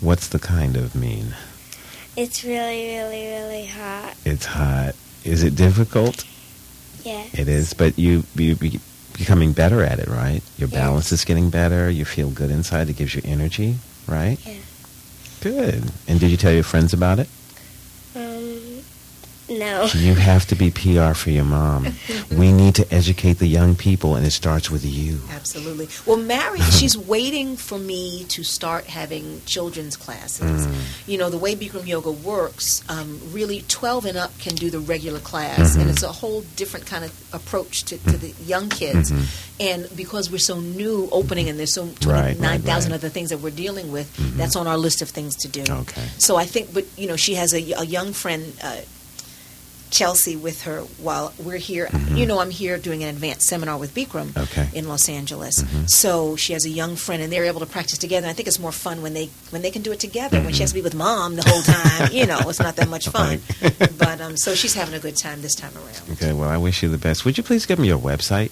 What's 0.00 0.28
the 0.28 0.38
kind 0.38 0.76
of 0.76 0.94
mean? 0.94 1.34
It's 2.16 2.44
really, 2.44 2.86
really, 2.86 3.26
really 3.28 3.66
hot. 3.66 4.14
It's 4.26 4.44
hot. 4.44 4.94
Is 5.24 5.42
it 5.42 5.56
difficult? 5.56 6.24
Yeah. 7.02 7.24
It 7.32 7.48
is, 7.48 7.72
but 7.72 7.98
you 7.98 8.24
you 8.34 8.56
be 8.56 8.78
becoming 9.16 9.52
better 9.52 9.82
at 9.82 9.98
it, 9.98 10.08
right? 10.08 10.42
Your 10.58 10.68
Yes. 10.68 10.78
balance 10.80 11.12
is 11.12 11.24
getting 11.24 11.48
better. 11.48 11.88
You 11.88 12.04
feel 12.04 12.28
good 12.30 12.50
inside. 12.50 12.90
It 12.90 12.96
gives 12.96 13.14
you 13.14 13.22
energy, 13.24 13.76
right? 14.06 14.38
Yeah. 14.46 14.52
Good. 15.40 15.90
And 16.06 16.20
did 16.20 16.30
you 16.30 16.36
tell 16.36 16.52
your 16.52 16.62
friends 16.62 16.92
about 16.92 17.18
it? 17.18 17.28
No. 19.58 19.88
You 19.94 20.14
have 20.14 20.46
to 20.46 20.54
be 20.54 20.70
PR 20.70 21.14
for 21.14 21.30
your 21.30 21.44
mom. 21.44 21.94
we 22.36 22.52
need 22.52 22.74
to 22.76 22.94
educate 22.94 23.34
the 23.38 23.46
young 23.46 23.74
people, 23.74 24.16
and 24.16 24.26
it 24.26 24.32
starts 24.32 24.70
with 24.70 24.84
you. 24.84 25.20
Absolutely. 25.30 25.88
Well, 26.06 26.16
Mary, 26.18 26.60
she's 26.78 26.96
waiting 26.96 27.56
for 27.56 27.78
me 27.78 28.24
to 28.28 28.42
start 28.42 28.84
having 28.86 29.40
children's 29.46 29.96
classes. 29.96 30.66
Mm. 30.66 30.74
You 31.06 31.18
know, 31.18 31.30
the 31.30 31.38
way 31.38 31.54
Bikram 31.56 31.86
Yoga 31.86 32.10
works, 32.10 32.82
um, 32.88 33.20
really 33.32 33.64
12 33.68 34.04
and 34.06 34.16
up 34.18 34.36
can 34.38 34.54
do 34.54 34.68
the 34.70 34.80
regular 34.80 35.20
class, 35.20 35.76
Mhm. 35.76 35.80
and 35.82 35.90
it's 35.90 36.02
a 36.02 36.12
whole 36.12 36.42
different 36.56 36.86
kind 36.86 37.04
of 37.04 37.12
approach 37.32 37.84
to, 37.84 37.98
to 37.98 38.16
the 38.16 38.32
young 38.44 38.68
kids. 38.68 39.10
Mhm. 39.10 39.24
And 39.60 39.88
because 39.96 40.30
we're 40.30 40.38
so 40.38 40.58
new 40.60 41.08
opening 41.12 41.48
and 41.48 41.58
there's 41.58 41.74
so 41.74 41.84
Right, 42.04 42.36
right, 42.38 42.60
right. 42.64 42.92
other 42.92 43.08
things 43.08 43.30
that 43.30 43.38
we're 43.40 43.50
dealing 43.50 43.92
with, 43.92 44.08
Mhm. 44.16 44.36
that's 44.36 44.56
on 44.56 44.66
our 44.66 44.76
list 44.78 45.00
of 45.02 45.08
things 45.10 45.36
to 45.36 45.48
do. 45.48 45.62
Okay. 45.68 46.02
So 46.18 46.36
I 46.36 46.44
think, 46.44 46.74
but 46.74 46.84
you 46.96 47.06
know, 47.06 47.16
she 47.16 47.34
has 47.34 47.52
a, 47.54 47.62
a 47.72 47.84
young 47.84 48.12
friend, 48.12 48.52
uh, 48.62 48.76
Chelsea, 49.90 50.34
with 50.36 50.62
her 50.62 50.80
while 50.98 51.32
we're 51.38 51.56
here. 51.58 51.86
Mhm. 51.92 52.18
You 52.18 52.26
know, 52.26 52.40
I'm 52.40 52.50
here 52.50 52.78
doing 52.78 53.02
an 53.04 53.08
advanced 53.10 53.46
seminar 53.46 53.76
with 53.78 53.94
Bikram 53.94 54.36
Okay. 54.36 54.68
in 54.72 54.88
Los 54.88 55.08
Angeles. 55.08 55.60
Mhm. 55.62 55.88
So 55.88 56.34
she 56.36 56.52
has 56.52 56.64
a 56.64 56.68
young 56.70 56.96
friend, 56.96 57.22
and 57.22 57.32
they're 57.32 57.44
able 57.44 57.60
to 57.60 57.66
practice 57.66 57.98
together. 57.98 58.26
And 58.26 58.30
I 58.32 58.34
think 58.34 58.48
it's 58.48 58.58
more 58.58 58.72
fun 58.72 59.02
when 59.02 59.14
they 59.14 59.30
when 59.50 59.62
they 59.62 59.70
can 59.70 59.82
do 59.82 59.92
it 59.92 60.00
together. 60.00 60.40
When 60.40 60.52
she 60.52 60.60
has 60.62 60.70
to 60.70 60.74
be 60.74 60.80
with 60.82 60.94
mom 60.94 61.36
the 61.36 61.48
whole 61.48 61.62
time, 61.62 62.10
you 62.12 62.26
know, 62.26 62.40
it's 62.48 62.58
not 62.60 62.76
that 62.76 62.88
much 62.88 63.08
fun. 63.08 63.40
Right. 63.62 63.98
but 63.98 64.20
um, 64.20 64.36
so 64.36 64.54
she's 64.54 64.74
having 64.74 64.94
a 64.94 64.98
good 64.98 65.16
time 65.16 65.42
this 65.42 65.54
time 65.54 65.72
around. 65.76 66.12
Okay. 66.18 66.32
Well, 66.32 66.48
I 66.48 66.56
wish 66.56 66.82
you 66.82 66.88
the 66.88 66.98
best. 66.98 67.24
Would 67.24 67.36
you 67.38 67.44
please 67.44 67.64
give 67.66 67.78
me 67.78 67.86
your 67.88 67.98
website? 68.00 68.50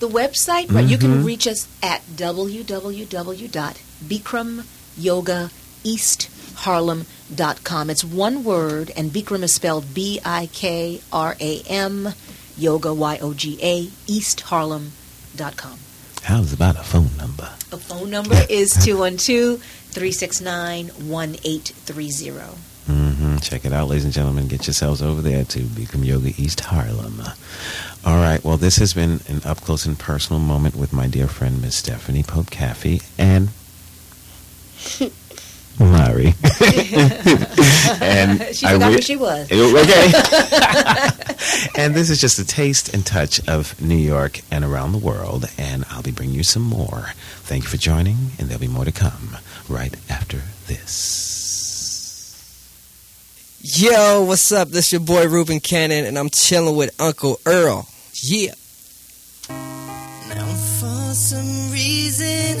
The 0.00 0.08
website, 0.08 0.72
right? 0.72 0.86
You 0.86 0.96
can 0.98 1.22
Mhm. 1.22 1.24
reach 1.24 1.46
us 1.46 1.66
at 1.82 2.02
www.bikramyogaeastharlem.com. 6.58 7.90
It's 7.90 8.04
one 8.04 8.44
word, 8.44 8.90
and 8.96 9.10
Bikram 9.10 9.42
is 9.42 9.54
spelled 9.54 9.94
B 9.94 10.20
I 10.24 10.46
K 10.52 11.00
R 11.12 11.36
A 11.40 11.62
M, 11.68 12.08
yoga 12.56 12.94
Y 12.94 13.18
O 13.20 13.34
G 13.34 13.58
A, 13.62 13.84
eastharlem.com. 14.10 15.78
How's 16.22 16.52
about 16.52 16.76
a 16.76 16.82
phone 16.82 17.16
number? 17.16 17.48
The 17.70 17.78
phone 17.78 18.10
number 18.10 18.38
is 18.50 18.70
212 18.84 19.62
369 19.62 20.88
1830. 20.88 22.56
hmm 22.86 23.36
Check 23.38 23.64
it 23.64 23.72
out, 23.72 23.88
ladies 23.88 24.04
and 24.04 24.12
gentlemen. 24.12 24.48
Get 24.48 24.66
yourselves 24.66 25.00
over 25.00 25.22
there 25.22 25.44
to 25.44 25.60
Bikram 25.60 26.04
Yoga 26.04 26.28
East 26.36 26.60
Harlem. 26.60 27.22
All 28.04 28.16
right. 28.16 28.42
Well, 28.44 28.56
this 28.56 28.76
has 28.76 28.92
been 28.94 29.20
an 29.28 29.42
up 29.44 29.60
close 29.60 29.86
and 29.86 29.98
personal 29.98 30.40
moment 30.40 30.76
with 30.76 30.92
my 30.92 31.06
dear 31.06 31.28
friend 31.28 31.62
Miss 31.62 31.76
Stephanie 31.76 32.22
Pope 32.22 32.46
Caffey 32.46 33.02
and 33.18 33.48
Mari. 35.78 36.26
and 38.00 38.42
She 38.54 38.66
I 38.66 38.72
forgot 38.72 38.90
wi- 38.90 38.92
who 38.92 39.00
she 39.02 39.16
was. 39.16 39.50
Okay. 39.50 40.12
and 41.82 41.94
this 41.94 42.10
is 42.10 42.20
just 42.20 42.38
a 42.38 42.44
taste 42.46 42.92
and 42.94 43.04
touch 43.06 43.46
of 43.48 43.80
New 43.80 43.96
York 43.96 44.40
and 44.50 44.64
around 44.64 44.92
the 44.92 44.98
world. 44.98 45.46
And 45.58 45.84
I'll 45.90 46.02
be 46.02 46.10
bringing 46.10 46.34
you 46.34 46.42
some 46.42 46.62
more. 46.62 47.12
Thank 47.42 47.64
you 47.64 47.68
for 47.70 47.76
joining, 47.76 48.16
and 48.38 48.48
there'll 48.48 48.60
be 48.60 48.68
more 48.68 48.84
to 48.84 48.92
come 48.92 49.36
right 49.68 49.94
after 50.10 50.38
this. 50.66 51.26
Yo, 53.60 54.22
what's 54.24 54.52
up? 54.52 54.68
This 54.68 54.92
your 54.92 55.00
boy 55.00 55.26
Ruben 55.26 55.60
Cannon, 55.60 56.04
and 56.06 56.16
I'm 56.18 56.30
chilling 56.30 56.76
with 56.76 56.94
Uncle 57.00 57.40
Earl. 57.44 57.88
Yeah. 58.14 58.52
Now 59.48 60.46
for 60.78 61.14
some 61.14 61.70
reason 61.72 62.60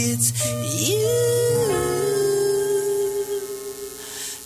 it's 0.00 0.28
you. 0.84 1.08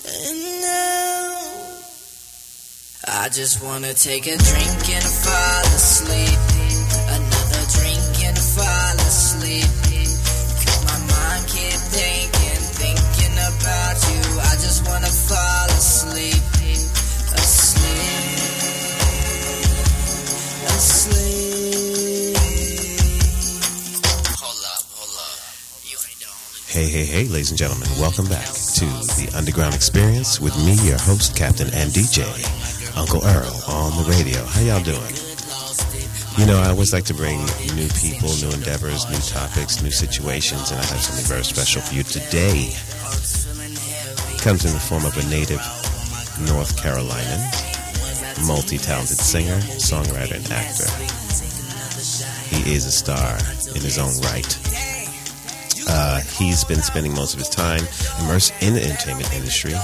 And 0.08 0.38
now 0.62 1.24
I 3.08 3.28
just 3.28 3.62
wanna 3.62 3.94
take 3.94 4.26
a 4.26 4.36
drink 4.36 4.88
and 4.96 5.04
fall 5.04 5.64
asleep. 5.76 6.41
Hey, 26.92 27.06
hey, 27.06 27.24
ladies 27.24 27.48
and 27.48 27.56
gentlemen, 27.56 27.88
welcome 27.96 28.26
back 28.26 28.44
to 28.44 28.84
the 29.16 29.32
Underground 29.32 29.74
Experience 29.74 30.38
with 30.38 30.52
me, 30.60 30.76
your 30.84 31.00
host, 31.00 31.34
Captain 31.34 31.72
and 31.72 31.88
DJ, 31.88 32.20
Uncle 32.94 33.24
Earl, 33.24 33.48
on 33.64 33.96
the 33.96 34.04
radio. 34.12 34.44
How 34.44 34.60
y'all 34.60 34.84
doing? 34.84 35.16
You 36.36 36.44
know, 36.44 36.60
I 36.60 36.68
always 36.68 36.92
like 36.92 37.08
to 37.08 37.14
bring 37.14 37.40
new 37.72 37.88
people, 37.96 38.28
new 38.44 38.52
endeavors, 38.52 39.08
new 39.08 39.24
topics, 39.24 39.80
new 39.80 39.90
situations, 39.90 40.70
and 40.70 40.80
I 40.80 40.84
have 40.84 41.00
something 41.00 41.24
very 41.24 41.44
special 41.44 41.80
for 41.80 41.94
you 41.94 42.04
today. 42.04 42.76
Comes 44.44 44.68
in 44.68 44.76
the 44.76 44.84
form 44.84 45.08
of 45.08 45.16
a 45.16 45.24
native 45.32 45.64
North 46.44 46.76
Carolinian, 46.76 47.40
multi-talented 48.44 49.16
singer, 49.16 49.56
songwriter, 49.80 50.36
and 50.36 50.52
actor. 50.52 50.92
He 52.52 52.76
is 52.76 52.84
a 52.84 52.92
star 52.92 53.40
in 53.72 53.80
his 53.80 53.96
own 53.96 54.12
right. 54.28 54.91
Uh, 55.88 56.20
he's 56.38 56.64
been 56.64 56.82
spending 56.82 57.14
most 57.14 57.34
of 57.34 57.38
his 57.40 57.48
time 57.48 57.82
immersed 58.22 58.52
in 58.62 58.74
the 58.74 58.82
entertainment 58.82 59.32
industry. 59.34 59.74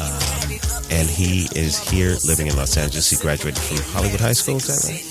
Um, 0.00 0.58
and 0.90 1.08
he 1.08 1.48
is 1.54 1.78
here 1.78 2.16
living 2.24 2.46
in 2.46 2.56
Los 2.56 2.76
Angeles. 2.76 3.10
He 3.10 3.16
graduated 3.16 3.60
from 3.62 3.78
Hollywood 3.92 4.20
High 4.20 4.32
School, 4.32 4.56
is 4.56 4.66
that 4.66 4.80
right? 4.90 5.06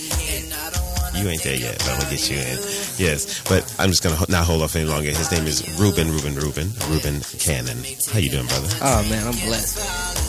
You 1.15 1.27
ain't 1.27 1.43
there 1.43 1.55
yet, 1.57 1.77
but 1.79 1.89
I'm 1.89 1.99
to 2.01 2.09
get 2.09 2.29
you 2.29 2.37
in. 2.37 2.57
Yes, 2.97 3.41
but 3.49 3.65
I'm 3.79 3.89
just 3.89 4.03
going 4.03 4.15
to 4.15 4.31
not 4.31 4.45
hold 4.45 4.61
off 4.61 4.75
any 4.75 4.85
longer. 4.85 5.09
His 5.09 5.31
name 5.31 5.45
is 5.47 5.67
Ruben, 5.79 6.07
Ruben, 6.11 6.35
Ruben, 6.35 6.71
Ruben 6.87 7.19
Cannon. 7.39 7.77
How 8.13 8.19
you 8.19 8.29
doing, 8.29 8.45
brother? 8.47 8.69
Oh 8.81 9.03
man, 9.09 9.27
I'm 9.27 9.35
blessed. 9.45 9.79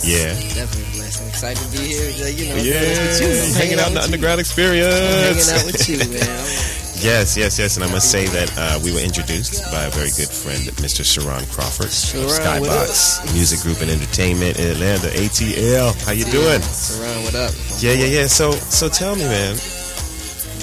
Yeah. 0.04 0.32
Definitely 0.56 0.92
blessed. 0.98 1.22
I'm 1.22 1.28
excited 1.28 1.62
to 1.62 1.70
be 1.70 1.84
here. 1.84 2.10
You 2.10 2.48
know, 2.48 2.62
Yeah, 2.62 3.18
you. 3.20 3.28
I'm 3.28 3.54
hanging 3.54 3.78
out 3.78 3.88
in 3.88 3.94
the 3.94 4.00
with 4.00 4.08
you. 4.08 4.14
underground 4.14 4.40
experience. 4.40 4.96
I'm 4.96 5.34
hanging 5.36 5.60
out 5.60 5.66
with 5.66 5.88
you, 5.88 5.98
man. 5.98 6.80
Yes, 7.00 7.36
yes, 7.36 7.58
yes. 7.58 7.76
And 7.76 7.84
I 7.84 7.90
must 7.90 8.10
say 8.10 8.26
that 8.26 8.52
uh, 8.58 8.78
we 8.84 8.92
were 8.92 9.00
introduced 9.00 9.64
by 9.72 9.84
a 9.84 9.90
very 9.90 10.10
good 10.16 10.28
friend, 10.28 10.60
Mr. 10.84 11.00
Sharon 11.04 11.46
Crawford 11.46 11.90
Sharon, 11.90 12.26
of 12.26 12.30
Skybox 12.30 13.32
Music 13.32 13.60
Group 13.60 13.80
and 13.80 13.90
Entertainment 13.90 14.58
in 14.58 14.68
Atlanta, 14.68 15.08
ATL. 15.08 15.96
How 16.04 16.12
you 16.12 16.24
doing? 16.26 16.60
Surround, 16.60 17.24
what 17.24 17.34
up? 17.34 17.54
Yeah, 17.80 17.92
yeah, 17.92 18.06
yeah. 18.20 18.26
So, 18.26 18.52
so 18.52 18.88
tell 18.88 19.16
me, 19.16 19.24
man, 19.24 19.56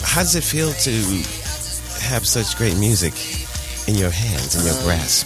how 0.04 0.22
does 0.22 0.36
it 0.36 0.44
feel 0.44 0.72
to 0.86 0.92
have 2.06 2.28
such 2.28 2.56
great 2.56 2.78
music 2.78 3.14
in 3.90 3.96
your 3.96 4.12
hands, 4.12 4.54
in 4.56 4.64
your 4.66 4.78
Um, 4.78 4.84
grasp? 4.86 5.26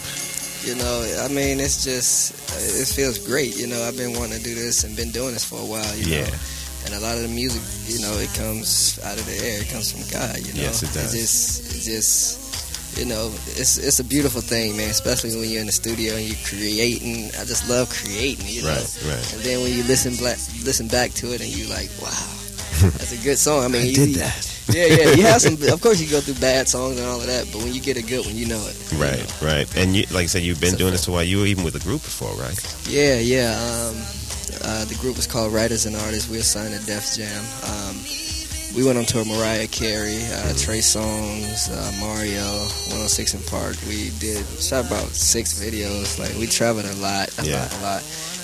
You 0.66 0.76
know, 0.76 1.18
I 1.24 1.28
mean, 1.28 1.60
it's 1.60 1.84
just, 1.84 2.32
it 2.56 2.86
feels 2.88 3.18
great. 3.18 3.56
You 3.58 3.66
know, 3.66 3.82
I've 3.82 3.96
been 3.96 4.14
wanting 4.14 4.38
to 4.38 4.44
do 4.44 4.54
this 4.54 4.84
and 4.84 4.96
been 4.96 5.10
doing 5.10 5.32
this 5.34 5.44
for 5.44 5.60
a 5.60 5.64
while. 5.64 5.94
You 5.96 6.06
Yeah. 6.06 6.24
know? 6.30 6.36
And 6.84 6.94
a 6.94 7.00
lot 7.00 7.16
of 7.16 7.22
the 7.22 7.28
music, 7.28 7.62
you 7.86 8.00
know, 8.02 8.12
it 8.18 8.32
comes 8.34 8.98
out 9.04 9.18
of 9.18 9.24
the 9.26 9.36
air. 9.44 9.62
It 9.62 9.68
comes 9.70 9.92
from 9.92 10.02
God. 10.10 10.38
You 10.38 10.52
know. 10.54 10.62
Yes, 10.66 10.82
it 10.82 10.92
does. 10.92 11.14
It 11.14 11.18
just, 11.18 11.76
it 11.76 11.82
just, 11.86 12.98
you 12.98 13.06
know, 13.06 13.30
it's 13.54 13.78
it's 13.78 14.00
a 14.00 14.04
beautiful 14.04 14.40
thing, 14.40 14.76
man. 14.76 14.90
Especially 14.90 15.30
when 15.38 15.48
you're 15.48 15.60
in 15.60 15.66
the 15.66 15.72
studio 15.72 16.14
and 16.16 16.24
you're 16.26 16.42
creating. 16.44 17.30
I 17.38 17.44
just 17.46 17.68
love 17.68 17.88
creating. 17.88 18.46
You 18.48 18.62
know. 18.62 18.68
Right, 18.74 19.04
right. 19.06 19.32
And 19.34 19.42
then 19.42 19.62
when 19.62 19.72
you 19.72 19.84
listen 19.84 20.16
black, 20.16 20.38
listen 20.66 20.88
back 20.88 21.12
to 21.22 21.32
it, 21.34 21.40
and 21.40 21.48
you're 21.54 21.70
like, 21.70 21.88
wow, 22.02 22.10
that's 22.98 23.12
a 23.12 23.22
good 23.22 23.38
song. 23.38 23.64
I 23.64 23.68
mean, 23.68 23.82
I 23.82 23.84
you, 23.86 23.94
did 23.94 24.14
that. 24.16 24.48
Yeah, 24.72 24.86
yeah. 24.86 25.10
You 25.18 25.22
have 25.24 25.40
some. 25.42 25.58
Of 25.74 25.80
course, 25.82 26.00
you 26.00 26.08
go 26.08 26.20
through 26.20 26.38
bad 26.40 26.68
songs 26.68 26.96
and 26.98 27.04
all 27.06 27.20
of 27.20 27.26
that, 27.26 27.48
but 27.52 27.62
when 27.62 27.74
you 27.74 27.80
get 27.80 27.96
a 27.96 28.02
good 28.02 28.24
one, 28.24 28.36
you 28.36 28.46
know 28.46 28.62
it. 28.68 28.78
you 28.92 28.96
Right, 28.98 29.18
know. 29.18 29.46
right. 29.48 29.66
And 29.76 29.94
you, 29.96 30.02
like 30.14 30.22
I 30.24 30.26
said, 30.26 30.42
you've 30.44 30.60
been 30.60 30.70
So- 30.78 30.78
doing 30.78 30.92
this 30.92 31.08
a 31.08 31.10
while. 31.10 31.24
You 31.24 31.40
were 31.40 31.46
even 31.46 31.64
with 31.64 31.74
a 31.74 31.80
group 31.80 32.00
before, 32.00 32.30
right? 32.38 32.54
Yeah, 32.88 33.18
yeah. 33.18 33.58
Um, 33.58 33.96
uh, 34.62 34.84
the 34.86 34.94
group 34.96 35.16
was 35.16 35.26
called 35.26 35.52
Writers 35.52 35.86
and 35.86 35.96
Artists. 35.96 36.28
We 36.30 36.36
were 36.38 36.42
signed 36.42 36.74
to 36.78 36.84
Def 36.86 37.14
Jam. 37.16 37.44
Um, 37.64 37.96
we 38.76 38.84
went 38.84 38.96
on 38.98 39.04
tour 39.04 39.24
Mariah 39.24 39.68
Carey, 39.68 40.16
uh, 40.32 40.54
Trey 40.56 40.80
Songz, 40.80 41.68
uh, 41.68 41.92
Mario, 42.00 42.44
106 42.88 43.34
& 43.42 43.50
Park. 43.50 43.76
We 43.86 44.10
did 44.18 44.44
shot 44.60 44.86
about 44.86 45.08
six 45.12 45.52
videos. 45.60 46.18
Like 46.18 46.32
we 46.38 46.46
traveled 46.46 46.86
a 46.86 46.94
lot, 46.96 47.28
a 47.38 47.44
Yeah. 47.44 47.60
lot, 47.60 47.72
a 47.72 47.80
lot. 47.82 48.02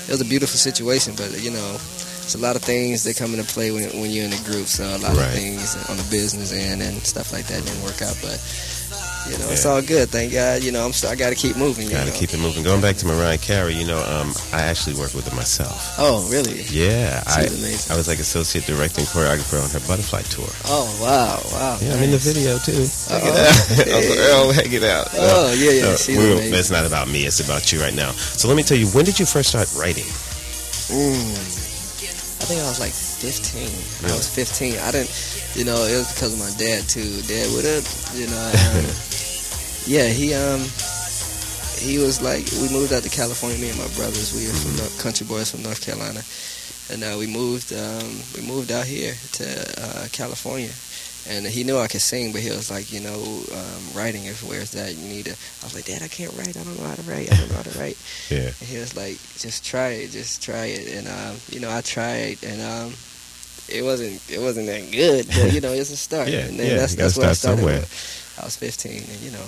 It 0.08 0.12
was 0.12 0.20
a 0.20 0.26
beautiful 0.28 0.58
situation, 0.58 1.14
but 1.16 1.40
you 1.40 1.50
know, 1.50 1.74
it's 2.22 2.34
a 2.34 2.38
lot 2.38 2.56
of 2.56 2.62
things 2.62 3.04
that 3.04 3.16
come 3.16 3.32
into 3.34 3.50
play 3.50 3.70
when, 3.70 3.88
when 4.00 4.10
you're 4.10 4.26
in 4.26 4.32
a 4.34 4.42
group. 4.44 4.66
So 4.66 4.84
a 4.84 4.98
lot 4.98 5.16
Right. 5.16 5.28
of 5.28 5.32
things 5.32 5.76
on 5.88 5.96
the 5.96 6.04
business 6.10 6.52
end 6.52 6.82
and 6.82 7.00
stuff 7.06 7.32
like 7.32 7.46
that 7.48 7.64
didn't 7.64 7.82
work 7.82 8.02
out, 8.02 8.16
but. 8.22 8.38
You 9.28 9.38
know, 9.38 9.50
it's 9.50 9.66
all 9.66 9.82
good. 9.82 10.08
Thank 10.08 10.32
God. 10.32 10.62
You 10.62 10.72
know, 10.72 10.84
I'm. 10.84 10.92
st- 10.92 11.12
I 11.12 11.16
got 11.16 11.30
to 11.30 11.34
keep 11.36 11.56
moving. 11.56 11.88
Got 11.88 12.06
to 12.06 12.12
keep 12.12 12.32
it 12.32 12.40
moving. 12.40 12.62
Going 12.62 12.80
back 12.80 12.96
to 12.96 13.06
Mariah 13.06 13.38
Carey, 13.38 13.74
you 13.74 13.86
know, 13.86 13.98
um, 13.98 14.32
I 14.52 14.62
actually 14.62 14.96
worked 14.98 15.14
with 15.14 15.28
her 15.28 15.36
myself. 15.36 15.94
Oh, 15.98 16.26
really? 16.30 16.62
Yeah, 16.70 17.22
I, 17.26 17.42
I 17.92 17.96
was 17.96 18.08
like 18.08 18.18
associate 18.18 18.64
directing 18.66 19.04
choreographer 19.04 19.62
on 19.62 19.68
her 19.70 19.80
Butterfly 19.86 20.22
tour. 20.32 20.48
Oh, 20.64 20.88
wow, 21.00 21.40
wow. 21.52 21.78
Yeah, 21.80 21.94
I'm 21.94 22.02
in 22.02 22.10
the 22.10 22.18
video 22.18 22.56
too. 22.58 22.72
Check 23.08 23.20
it 23.22 23.88
Uh-oh. 23.88 23.92
out. 23.92 23.96
Uncle 24.00 24.18
Earl, 24.48 24.52
hang 24.52 24.72
it 24.72 24.84
out. 24.84 25.08
Oh, 25.12 25.52
yeah, 25.56 25.70
yeah, 25.72 25.96
she's 25.96 26.16
we- 26.16 26.56
it's 26.56 26.70
not 26.70 26.86
about 26.86 27.08
me. 27.08 27.26
It's 27.26 27.40
about 27.40 27.70
you 27.72 27.80
right 27.80 27.94
now. 27.94 28.12
So 28.12 28.48
let 28.48 28.56
me 28.56 28.62
tell 28.62 28.78
you, 28.78 28.86
when 28.88 29.04
did 29.04 29.18
you 29.20 29.26
first 29.26 29.50
start 29.50 29.68
writing? 29.76 30.08
Mm. 30.88 31.66
I 32.40 32.44
think 32.48 32.60
I 32.62 32.68
was 32.70 32.80
like 32.80 32.92
15. 32.92 33.66
I 34.08 34.14
was 34.14 34.28
15. 34.30 34.78
I 34.78 34.90
didn't, 34.92 35.10
you 35.54 35.64
know, 35.64 35.74
it 35.84 35.98
was 35.98 36.12
because 36.14 36.32
of 36.32 36.38
my 36.40 36.52
dad 36.56 36.88
too. 36.88 37.20
Dad 37.28 37.44
would 37.52 37.66
have, 37.66 37.84
you 38.14 38.26
know, 38.30 38.40
um, 38.78 38.86
yeah, 39.88 40.08
he 40.08 40.34
um, 40.34 40.60
he 41.80 41.98
was 41.98 42.20
like, 42.20 42.44
we 42.60 42.68
moved 42.70 42.92
out 42.92 43.02
to 43.02 43.08
California. 43.10 43.58
Me 43.58 43.70
and 43.70 43.78
my 43.78 43.88
brothers, 43.96 44.34
we 44.36 44.46
were 44.46 44.52
from 44.52 44.70
Mm-hmm. 44.72 44.78
North, 44.84 45.02
country 45.02 45.26
boys 45.26 45.50
from 45.50 45.62
North 45.62 45.80
Carolina, 45.80 46.20
and 46.92 47.00
uh, 47.02 47.16
we 47.18 47.26
moved, 47.26 47.72
um, 47.72 48.08
we 48.36 48.42
moved 48.46 48.70
out 48.72 48.84
here 48.86 49.14
to 49.38 49.44
uh, 49.80 50.06
California. 50.12 50.70
And 51.28 51.44
he 51.44 51.62
knew 51.62 51.76
I 51.76 51.88
could 51.88 52.00
sing, 52.00 52.32
but 52.32 52.40
he 52.40 52.48
was 52.48 52.70
like, 52.70 52.90
you 52.90 53.00
know, 53.00 53.20
um, 53.52 53.82
writing 53.94 54.24
is 54.24 54.42
where 54.42 54.64
that. 54.64 54.94
You 54.96 55.08
need 55.08 55.26
to. 55.26 55.32
I 55.32 55.64
was 55.68 55.74
like, 55.74 55.84
Dad, 55.84 56.00
I 56.02 56.08
can't 56.08 56.32
write. 56.38 56.56
I 56.56 56.62
don't 56.64 56.78
know 56.80 56.88
how 56.88 56.94
to 56.94 57.02
write. 57.02 57.30
I 57.30 57.36
don't 57.36 57.48
know 57.50 57.56
how 57.56 57.68
to 57.68 57.78
write. 57.78 57.98
Yeah. 58.30 58.48
And 58.48 58.68
he 58.72 58.78
was 58.78 58.96
like, 58.96 59.18
just 59.36 59.60
try 59.64 59.88
it, 60.00 60.10
just 60.10 60.40
try 60.42 60.66
it. 60.72 60.88
And 60.96 61.06
um, 61.06 61.36
you 61.50 61.60
know, 61.60 61.68
I 61.70 61.82
tried, 61.82 62.38
and 62.42 62.62
um, 62.62 62.92
it 63.68 63.82
wasn't 63.84 64.22
it 64.30 64.40
wasn't 64.40 64.68
that 64.72 64.88
good, 64.90 65.26
but 65.28 65.52
you 65.52 65.60
know, 65.60 65.72
it's 65.72 65.90
a 65.90 65.96
start. 65.98 66.28
Yeah, 66.32 66.46
and 66.48 66.58
then 66.58 66.70
yeah, 66.70 66.76
that's 66.80 66.94
that's 66.94 67.18
where 67.18 67.28
I 67.28 67.32
started. 67.34 67.58
somewhere. 67.60 67.80
with. 67.80 68.38
I 68.40 68.44
was 68.46 68.56
15, 68.56 68.92
and 68.92 69.20
you 69.20 69.32
know, 69.32 69.44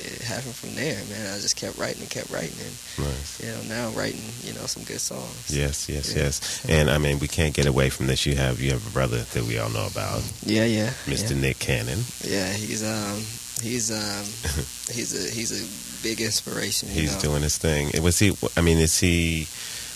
it 0.00 0.22
happened 0.22 0.54
from 0.54 0.74
there, 0.74 0.94
man. 1.10 1.34
I 1.34 1.40
just 1.40 1.56
kept 1.56 1.78
writing 1.78 2.00
and 2.02 2.10
kept 2.10 2.30
writing, 2.30 2.56
and 2.58 3.06
you 3.40 3.46
know, 3.50 3.62
now 3.68 3.90
writing, 3.90 4.20
you 4.42 4.52
know, 4.54 4.66
some 4.66 4.82
good 4.84 5.00
songs. 5.00 5.50
Yes, 5.54 5.88
yes, 5.88 6.14
Yeah. 6.14 6.24
yes. 6.24 6.64
And 6.68 6.90
I 6.90 6.98
mean, 6.98 7.18
we 7.18 7.28
can't 7.28 7.54
get 7.54 7.66
away 7.66 7.90
from 7.90 8.06
this. 8.06 8.26
You 8.26 8.36
have 8.36 8.60
you 8.60 8.70
have 8.72 8.86
a 8.86 8.90
brother 8.90 9.18
that 9.18 9.44
we 9.44 9.58
all 9.58 9.70
know 9.70 9.86
about, 9.86 10.22
Yeah, 10.44 10.64
yeah, 10.64 10.90
Mr. 11.06 11.36
Nick 11.36 11.58
Cannon. 11.58 12.00
Yeah, 12.24 12.46
yeah 12.48 12.52
he's 12.54 12.82
um, 12.84 13.22
he's 13.62 13.90
um, 13.90 14.24
he's 14.94 15.12
a 15.14 15.30
he's 15.30 15.52
a 15.52 15.62
big 16.02 16.20
inspiration. 16.20 16.88
You 16.90 16.94
He's 17.02 17.14
know? 17.16 17.30
doing 17.32 17.42
his 17.42 17.58
thing. 17.58 17.90
Was 18.02 18.18
he? 18.18 18.36
I 18.56 18.60
mean, 18.60 18.78
is 18.78 18.98
he? 19.00 19.46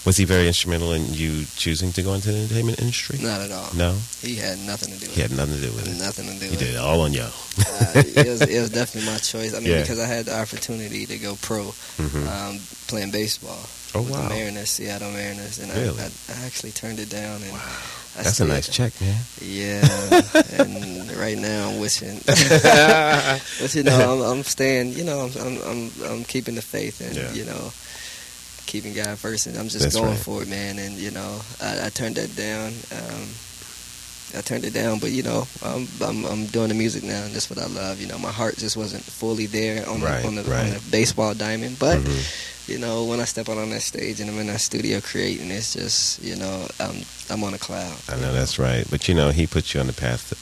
Was 0.05 0.16
he 0.16 0.24
very 0.24 0.48
instrumental 0.48 0.90
in 0.92 1.14
you 1.14 1.44
choosing 1.57 1.92
to 1.92 2.03
go 2.03 2.14
into 2.14 2.32
the 2.32 2.38
entertainment 2.40 2.80
industry? 2.80 3.18
Not 3.22 3.40
at 3.40 3.53
all. 3.53 3.70
No, 3.74 3.96
He 4.20 4.34
had 4.34 4.59
nothing 4.59 4.92
to 4.92 4.98
do 4.98 5.07
with 5.07 5.14
he 5.14 5.20
had 5.22 5.30
nothing 5.30 5.55
to 5.55 5.61
do 5.61 5.72
with 5.72 5.86
it. 5.86 5.92
it. 5.96 5.98
Nothing 6.03 6.26
to 6.26 6.38
do 6.40 6.46
He 6.50 6.57
did 6.57 6.70
it. 6.70 6.74
it 6.74 6.78
all 6.78 7.03
on 7.03 7.12
you. 7.12 7.22
uh, 7.22 7.92
it, 7.94 8.26
was, 8.26 8.40
it 8.42 8.61
was 8.61 8.70
definitely 8.70 9.09
my 9.12 9.18
choice. 9.18 9.55
I 9.55 9.61
mean, 9.61 9.68
Yeah. 9.70 9.80
because 9.82 10.00
I 10.00 10.07
had 10.07 10.26
the 10.26 10.34
opportunity 10.40 11.07
to 11.07 11.18
go 11.18 11.36
pro 11.40 11.70
hmm 11.98 12.26
um, 12.26 12.59
playing 12.88 13.12
baseball 13.12 13.61
oh 13.94 14.03
with 14.03 14.11
wow, 14.11 14.22
the 14.24 14.34
Mariners, 14.34 14.70
Seattle 14.70 15.12
Mariners, 15.12 15.59
and 15.61 15.72
Really? 15.72 16.00
I, 16.00 16.07
I, 16.07 16.42
I 16.42 16.46
actually 16.46 16.72
turned 16.72 16.98
it 16.98 17.09
down. 17.09 17.40
And 17.42 17.53
I 18.18 18.22
that's 18.24 18.40
a 18.40 18.44
nice 18.44 18.68
check, 18.68 18.92
man. 19.00 19.22
Yeah, 19.40 19.86
and 20.59 21.12
right 21.16 21.38
now 21.38 21.70
I'm 21.70 21.78
wishing, 21.80 22.18
but 22.26 23.70
you 23.74 23.82
know, 23.84 24.14
I'm, 24.24 24.38
I'm 24.38 24.42
staying. 24.42 24.92
You 24.94 25.05
know, 25.05 25.20
I'm, 25.20 25.32
I'm 25.40 25.62
I'm 25.62 25.90
I'm 26.11 26.24
keeping 26.24 26.55
the 26.57 26.62
faith 26.62 27.00
and 27.00 27.16
Yeah. 27.16 27.32
you 27.32 27.44
know, 27.44 27.72
keeping 28.66 28.94
God 28.94 29.18
first, 29.18 29.46
and 29.46 29.56
I'm 29.56 29.68
just 29.68 29.80
That's 29.84 29.94
going 29.96 30.10
right. 30.10 30.18
for 30.18 30.42
it, 30.42 30.48
man. 30.48 30.78
And 30.78 30.94
you 30.96 31.10
know, 31.10 31.40
I, 31.60 31.86
I 31.86 31.88
turned 31.90 32.16
that 32.16 32.34
down. 32.36 32.72
Um, 32.92 33.28
I 34.34 34.40
turned 34.40 34.64
it 34.64 34.72
down, 34.72 34.98
but 34.98 35.10
you 35.10 35.22
know, 35.22 35.46
I'm, 35.62 35.86
I'm 36.02 36.24
I'm 36.24 36.46
doing 36.46 36.68
the 36.68 36.74
music 36.74 37.02
now, 37.04 37.22
and 37.24 37.34
that's 37.34 37.50
what 37.50 37.58
I 37.58 37.66
love. 37.66 38.00
You 38.00 38.06
know, 38.08 38.18
my 38.18 38.30
heart 38.32 38.56
just 38.56 38.76
wasn't 38.76 39.02
fully 39.04 39.44
there 39.46 39.86
on 39.88 40.00
Right, 40.00 40.22
the 40.22 40.26
on 40.28 40.34
the, 40.36 40.42
right. 40.44 40.64
on 40.64 40.70
the 40.70 40.80
baseball 40.90 41.34
diamond, 41.34 41.78
but 41.78 41.98
Mhm. 41.98 42.68
you 42.68 42.78
know, 42.78 43.04
when 43.04 43.20
I 43.20 43.24
step 43.24 43.48
out 43.50 43.58
on 43.58 43.68
that 43.70 43.82
stage 43.82 44.20
and 44.20 44.30
I'm 44.30 44.38
in 44.38 44.46
that 44.46 44.60
studio 44.62 45.00
creating, 45.02 45.50
it's 45.50 45.74
just 45.74 46.22
you 46.22 46.36
know, 46.36 46.66
I'm 46.80 46.96
I'm 47.28 47.44
on 47.44 47.52
a 47.52 47.58
cloud. 47.58 47.94
I 48.08 48.14
you 48.16 48.22
know 48.22 48.32
that's 48.32 48.58
right. 48.58 48.86
But 48.88 49.06
you 49.06 49.14
know, 49.14 49.30
he 49.30 49.46
puts 49.46 49.74
you 49.74 49.80
on 49.80 49.86
the 49.86 49.92
path 49.92 50.30
that, 50.30 50.38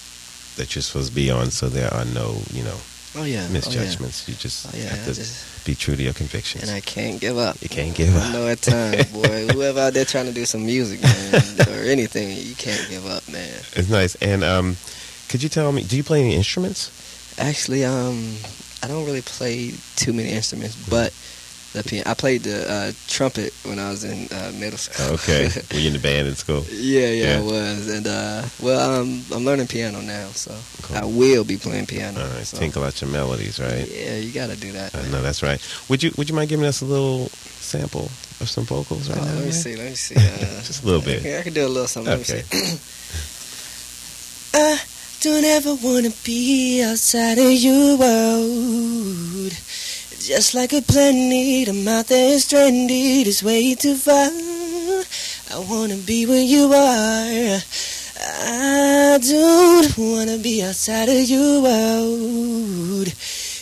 that 0.57 0.75
you're 0.77 0.83
supposed 0.83 1.09
to 1.09 1.15
be 1.15 1.29
on, 1.31 1.51
so 1.51 1.69
there 1.69 1.93
are 1.93 2.05
no, 2.05 2.43
you 2.53 2.63
know, 2.63 2.79
Oh 3.17 3.25
yeah. 3.25 3.41
Oh, 3.43 3.47
yeah. 3.49 3.53
misjudgments. 3.53 4.29
You 4.29 4.35
just 4.37 4.67
Oh 4.67 4.79
yeah. 4.79 4.91
have 4.95 5.05
to 5.07 5.15
just, 5.15 5.60
be 5.71 5.77
true 5.77 5.95
to 5.95 6.03
your 6.03 6.13
convictions. 6.13 6.65
and 6.65 6.73
I 6.73 6.81
can't 6.81 7.21
give 7.21 7.39
up. 7.39 7.63
you 7.63 7.69
can't 7.69 7.95
give 7.95 8.15
I 8.17 8.21
up. 8.27 8.33
know 8.33 8.47
at 8.49 8.61
times, 8.61 9.05
boy, 9.13 9.47
whoever 9.53 9.81
out 9.81 9.93
there 9.95 10.05
trying 10.05 10.27
to 10.27 10.33
do 10.33 10.45
some 10.45 10.65
music, 10.65 11.01
man, 11.03 11.69
or 11.69 11.83
anything, 11.89 12.27
you 12.37 12.55
can't 12.57 12.85
give 12.91 13.07
up, 13.07 13.29
man. 13.29 13.49
It's 13.77 13.89
nice. 13.89 14.17
And 14.17 14.43
um, 14.43 14.77
could 15.29 15.43
you 15.43 15.49
tell 15.49 15.71
me? 15.71 15.85
Do 15.85 15.97
you 15.97 16.03
play 16.03 16.21
any 16.21 16.35
instruments? 16.35 16.91
Actually, 17.39 17.85
um, 17.85 18.35
I 18.83 18.89
don't 18.89 19.07
really 19.07 19.23
play 19.23 19.73
too 19.97 20.13
many 20.13 20.31
instruments, 20.31 20.75
but 20.89 21.15
the 21.73 21.83
piano. 21.85 22.11
I 22.11 22.15
played 22.15 22.43
the 22.43 22.69
uh, 22.71 22.93
trumpet 23.07 23.53
when 23.65 23.79
I 23.79 23.91
was 23.91 24.03
in 24.05 24.27
uh, 24.37 24.51
middle 24.59 24.79
school. 24.79 25.15
Okay. 25.15 25.49
Were 25.73 25.79
you 25.79 25.87
in 25.89 25.93
the 25.93 25.99
band 26.01 26.27
in 26.29 26.35
school? 26.35 26.65
yeah, 26.71 27.09
yeah, 27.09 27.25
Yeah. 27.35 27.39
I 27.39 27.43
was, 27.43 27.89
and 27.89 28.07
uh, 28.07 28.43
well, 28.61 29.01
um, 29.01 29.23
I'm 29.33 29.45
learning 29.45 29.69
piano 29.69 30.01
now, 30.01 30.29
so 30.29 30.51
Cool. 30.83 30.97
I 30.97 31.05
will 31.05 31.45
be 31.45 31.57
playing 31.57 31.87
piano. 31.87 32.21
All 32.21 32.27
right. 32.35 32.47
so. 32.47 32.59
Tinkle 32.59 32.83
out 32.83 33.01
your 33.01 33.11
melodies, 33.11 33.61
right? 33.61 33.87
Yeah, 33.89 34.17
you 34.17 34.33
gotta 34.33 34.57
do 34.57 34.73
that. 34.73 34.95
I 34.95 35.03
man. 35.03 35.11
know 35.13 35.23
that's 35.23 35.43
right. 35.43 35.61
Would 35.89 36.03
you 36.03 36.11
Would 36.17 36.29
you 36.29 36.35
mind 36.35 36.49
giving 36.49 36.67
us 36.67 36.83
a 36.83 36.87
little 36.87 37.29
sample 37.29 38.11
of 38.41 38.49
some 38.49 38.65
vocals 38.65 39.09
right 39.09 39.19
Oh, 39.19 39.25
now? 39.25 39.31
let 39.33 39.39
me 39.39 39.45
man? 39.45 39.53
see. 39.53 39.77
Let 39.77 39.89
me 39.91 39.95
see. 39.95 40.15
Uh, 40.21 40.63
Just 40.63 40.83
a 40.83 40.87
little 40.87 41.03
bit. 41.03 41.25
I 41.39 41.43
can 41.43 41.53
do 41.53 41.67
a 41.67 41.69
little 41.69 41.87
something. 41.87 42.15
Okay. 42.21 42.43
Let 42.43 42.53
me 42.53 42.59
see. 42.59 42.79
I 44.55 44.81
don't 45.21 45.45
ever 45.45 45.75
wanna 45.75 46.11
be 46.25 46.83
outside 46.83 47.39
of 47.39 47.53
your 47.53 47.97
world. 47.99 49.53
Just 50.21 50.53
like 50.55 50.75
a 50.75 50.83
planet, 50.83 51.69
I'm 51.69 51.89
out 51.89 52.09
there 52.09 52.39
stranded. 52.39 53.27
It's 53.27 53.43
way 53.43 53.75
too 53.75 53.95
far. 53.95 54.29
I 55.51 55.59
wanna 55.67 55.97
be 55.97 56.27
where 56.27 56.43
you 56.43 56.71
are. 56.75 57.63
I 58.21 59.19
don't 59.19 59.97
wanna 59.97 60.37
be 60.37 60.63
outside 60.63 61.09
of 61.09 61.23
your 61.23 61.63
world. 61.63 63.15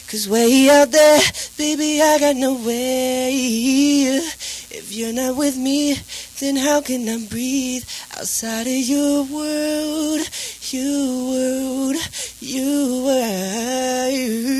Cause 0.08 0.28
way 0.28 0.68
out 0.68 0.90
there, 0.90 1.20
baby, 1.56 2.02
I 2.02 2.18
got 2.18 2.34
no 2.34 2.54
way. 2.54 3.30
If 4.70 4.90
you're 4.90 5.12
not 5.12 5.36
with 5.36 5.56
me, 5.56 5.96
then 6.40 6.56
how 6.56 6.80
can 6.80 7.08
I 7.08 7.24
breathe 7.24 7.84
outside 8.16 8.66
of 8.66 8.72
your 8.72 9.22
world? 9.22 10.28
Your 10.72 11.24
world, 11.30 11.96
your 12.40 13.04
world. 13.04 14.58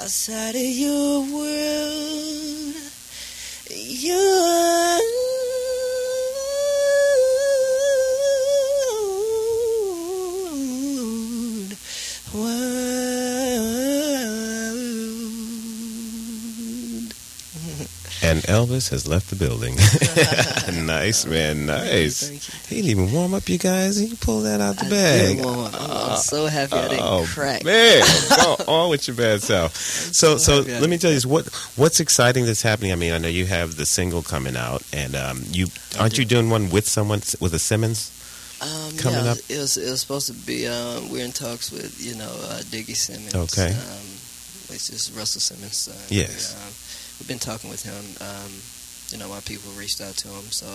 Outside 0.00 0.54
of 0.54 0.62
your 0.62 1.22
world, 1.22 2.74
your 3.68 5.00
And 18.28 18.42
Elvis 18.42 18.90
has 18.90 19.08
left 19.08 19.30
the 19.30 19.36
building. 19.36 19.76
nice, 20.86 21.24
man. 21.24 21.64
Nice. 21.64 22.28
He 22.68 22.76
didn't 22.76 22.90
even 22.90 23.10
warm 23.10 23.32
up, 23.32 23.48
you 23.48 23.56
guys. 23.56 23.96
He 23.96 24.14
pulled 24.16 24.44
that 24.44 24.60
out 24.60 24.76
the 24.76 24.84
I 24.84 24.90
bag. 24.90 25.40
up. 25.40 25.46
I'm, 25.46 26.10
I'm 26.10 26.16
so 26.18 26.44
happy 26.44 26.74
I 26.74 26.88
didn't 26.88 27.04
oh 27.04 27.24
crack. 27.26 27.64
man, 27.64 28.02
go 28.36 28.56
on 28.68 28.90
with 28.90 29.08
your 29.08 29.16
bad 29.16 29.40
self. 29.40 29.74
So, 29.74 30.36
so 30.36 30.62
so 30.62 30.70
let 30.78 30.90
me 30.90 30.98
tell 30.98 31.10
you 31.10 31.16
this, 31.16 31.24
what 31.24 31.48
what's 31.76 32.00
exciting 32.00 32.44
that's 32.44 32.60
happening. 32.60 32.92
I 32.92 32.96
mean, 32.96 33.14
I 33.14 33.18
know 33.18 33.28
you 33.28 33.46
have 33.46 33.76
the 33.76 33.86
single 33.86 34.20
coming 34.20 34.56
out, 34.56 34.82
and 34.92 35.16
um, 35.16 35.42
you 35.50 35.68
aren't 35.98 36.18
you 36.18 36.26
doing 36.26 36.50
one 36.50 36.68
with 36.68 36.86
someone 36.86 37.20
with 37.40 37.54
a 37.54 37.58
Simmons? 37.58 38.12
Um, 38.60 38.94
coming 38.98 39.24
yeah, 39.24 39.32
up? 39.32 39.38
It 39.48 39.56
was 39.56 39.78
it 39.78 39.90
was 39.90 40.02
supposed 40.02 40.26
to 40.26 40.34
be. 40.34 40.68
Um, 40.68 41.08
we're 41.08 41.24
in 41.24 41.32
talks 41.32 41.72
with 41.72 42.04
you 42.04 42.14
know 42.14 42.28
uh, 42.28 42.60
Diggy 42.68 42.94
Simmons. 42.94 43.34
Okay. 43.34 43.72
Um, 43.72 44.18
which 44.68 44.90
is 44.90 45.10
Russell 45.16 45.40
Simmons' 45.40 45.76
son. 45.76 45.96
Yes. 46.10 46.54
We, 46.54 46.60
um, 46.60 46.72
we've 47.18 47.28
been 47.28 47.38
talking 47.38 47.70
with 47.70 47.82
him. 47.82 48.04
Um, 48.20 48.52
you 49.10 49.18
know, 49.18 49.28
my 49.28 49.40
people 49.40 49.70
reached 49.72 50.00
out 50.00 50.14
to 50.18 50.28
him, 50.28 50.44
so 50.50 50.66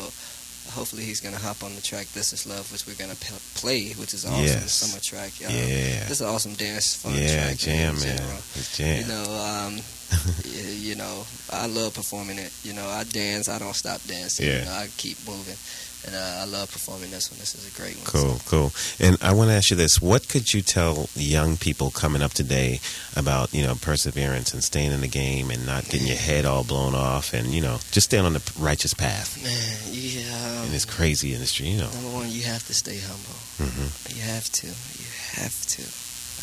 hopefully 0.72 1.04
he's 1.04 1.20
gonna 1.22 1.38
hop 1.38 1.62
on 1.64 1.76
the 1.76 1.82
track 1.82 2.08
"This 2.14 2.34
Is 2.34 2.46
Love," 2.48 2.72
which 2.72 2.88
we're 2.88 2.96
gonna 2.96 3.16
p- 3.16 3.36
play, 3.56 3.92
which 3.94 4.14
is 4.14 4.26
awesome 4.26 4.44
Yes. 4.44 4.74
summer 4.74 5.00
track. 5.02 5.32
Um, 5.46 5.54
yeah, 5.54 6.04
This 6.08 6.12
is 6.20 6.22
an 6.22 6.28
awesome 6.28 6.54
dance 6.56 6.96
fun 6.96 7.16
yeah, 7.16 7.46
track. 7.48 7.58
jam, 7.58 8.00
man. 8.00 8.22
It's 8.56 8.78
jam. 8.78 9.02
You 9.02 9.08
know, 9.08 9.24
um, 9.24 9.82
y- 10.46 10.78
you 10.80 10.96
know, 10.96 11.26
I 11.52 11.68
love 11.68 11.94
performing 11.96 12.38
it. 12.40 12.52
You 12.64 12.74
know, 12.74 12.88
I 12.88 13.04
dance. 13.04 13.50
I 13.50 13.60
don't 13.60 13.76
stop 13.76 14.02
dancing. 14.08 14.48
Yeah. 14.48 14.60
You 14.60 14.66
know, 14.66 14.72
I 14.72 14.88
keep 14.98 15.18
moving, 15.28 15.58
and 16.06 16.16
uh, 16.16 16.42
I 16.42 16.46
love 16.46 16.72
performing 16.72 17.12
this 17.12 17.32
one. 17.32 17.40
This 17.40 17.56
is 17.56 17.68
a 17.68 17.82
great 17.82 17.96
one. 17.96 18.06
Cool, 18.06 18.40
cool. 18.46 18.72
And 19.00 19.18
I 19.22 19.34
want 19.34 19.50
to 19.50 19.56
ask 19.56 19.72
you 19.72 19.78
this: 19.78 20.02
What 20.02 20.28
could 20.30 20.54
you 20.54 20.62
tell 20.62 21.10
young 21.16 21.58
people 21.58 21.92
coming 21.92 22.22
up 22.22 22.32
today 22.32 22.80
about 23.16 23.54
you 23.54 23.64
know 23.64 23.76
perseverance 23.76 24.54
and 24.54 24.64
staying 24.64 24.92
in 24.92 25.02
the 25.02 25.08
game 25.08 25.50
and 25.50 25.66
not 25.66 25.86
getting 25.90 26.08
your 26.08 26.18
head 26.18 26.46
all 26.46 26.64
blown 26.64 26.94
off 26.96 27.34
and 27.34 27.48
you 27.48 27.62
know 27.62 27.78
just 27.92 28.06
staying 28.10 28.26
on 28.26 28.34
the 28.34 28.52
righteous 28.60 28.94
path 28.94 29.42
Man, 29.44 29.78
yeah. 29.92 30.60
Um, 30.60 30.66
in 30.68 30.72
this 30.72 30.86
crazy 30.86 31.34
industry? 31.34 31.68
You 31.68 31.80
know. 31.80 31.90
Number 31.92 32.10
one, 32.10 32.30
you 32.32 32.44
have 32.44 32.66
to 32.68 32.74
stay 32.74 33.00
humble. 33.00 33.40
hmm 33.60 33.88
You 34.16 34.22
have 34.24 34.50
to. 34.62 34.68
You 34.68 35.10
have 35.40 35.56
to. 35.78 35.82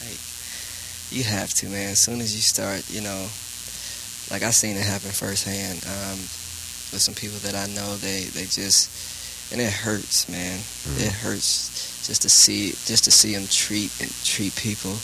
Like, 0.04 0.20
you 1.11 1.24
have 1.24 1.52
to, 1.54 1.68
man. 1.68 1.90
As 1.90 2.00
soon 2.00 2.20
as 2.20 2.34
you 2.34 2.40
start, 2.40 2.88
you 2.88 3.00
know, 3.02 3.26
like 4.30 4.42
I've 4.42 4.54
seen 4.54 4.76
it 4.76 4.84
happen 4.86 5.11
firsthand 5.11 5.82
um, 5.84 6.18
with 6.94 7.02
some 7.02 7.14
people 7.14 7.38
that 7.42 7.54
I 7.54 7.66
know. 7.74 7.96
They 7.96 8.24
they 8.30 8.44
just, 8.44 8.88
and 9.53 9.61
it 9.61 9.72
hurts, 9.72 10.28
man. 10.28 10.59
Mhm. 10.59 11.07
It 11.07 11.12
hurts 11.12 12.07
just 12.07 12.22
to 12.22 12.28
see 12.28 12.70
just 12.86 13.05
to 13.05 13.11
see 13.11 13.34
them 13.34 13.46
treat 13.46 13.92
and 14.01 14.11
treat 14.24 14.55
people 14.57 14.96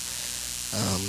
um, 0.75 1.03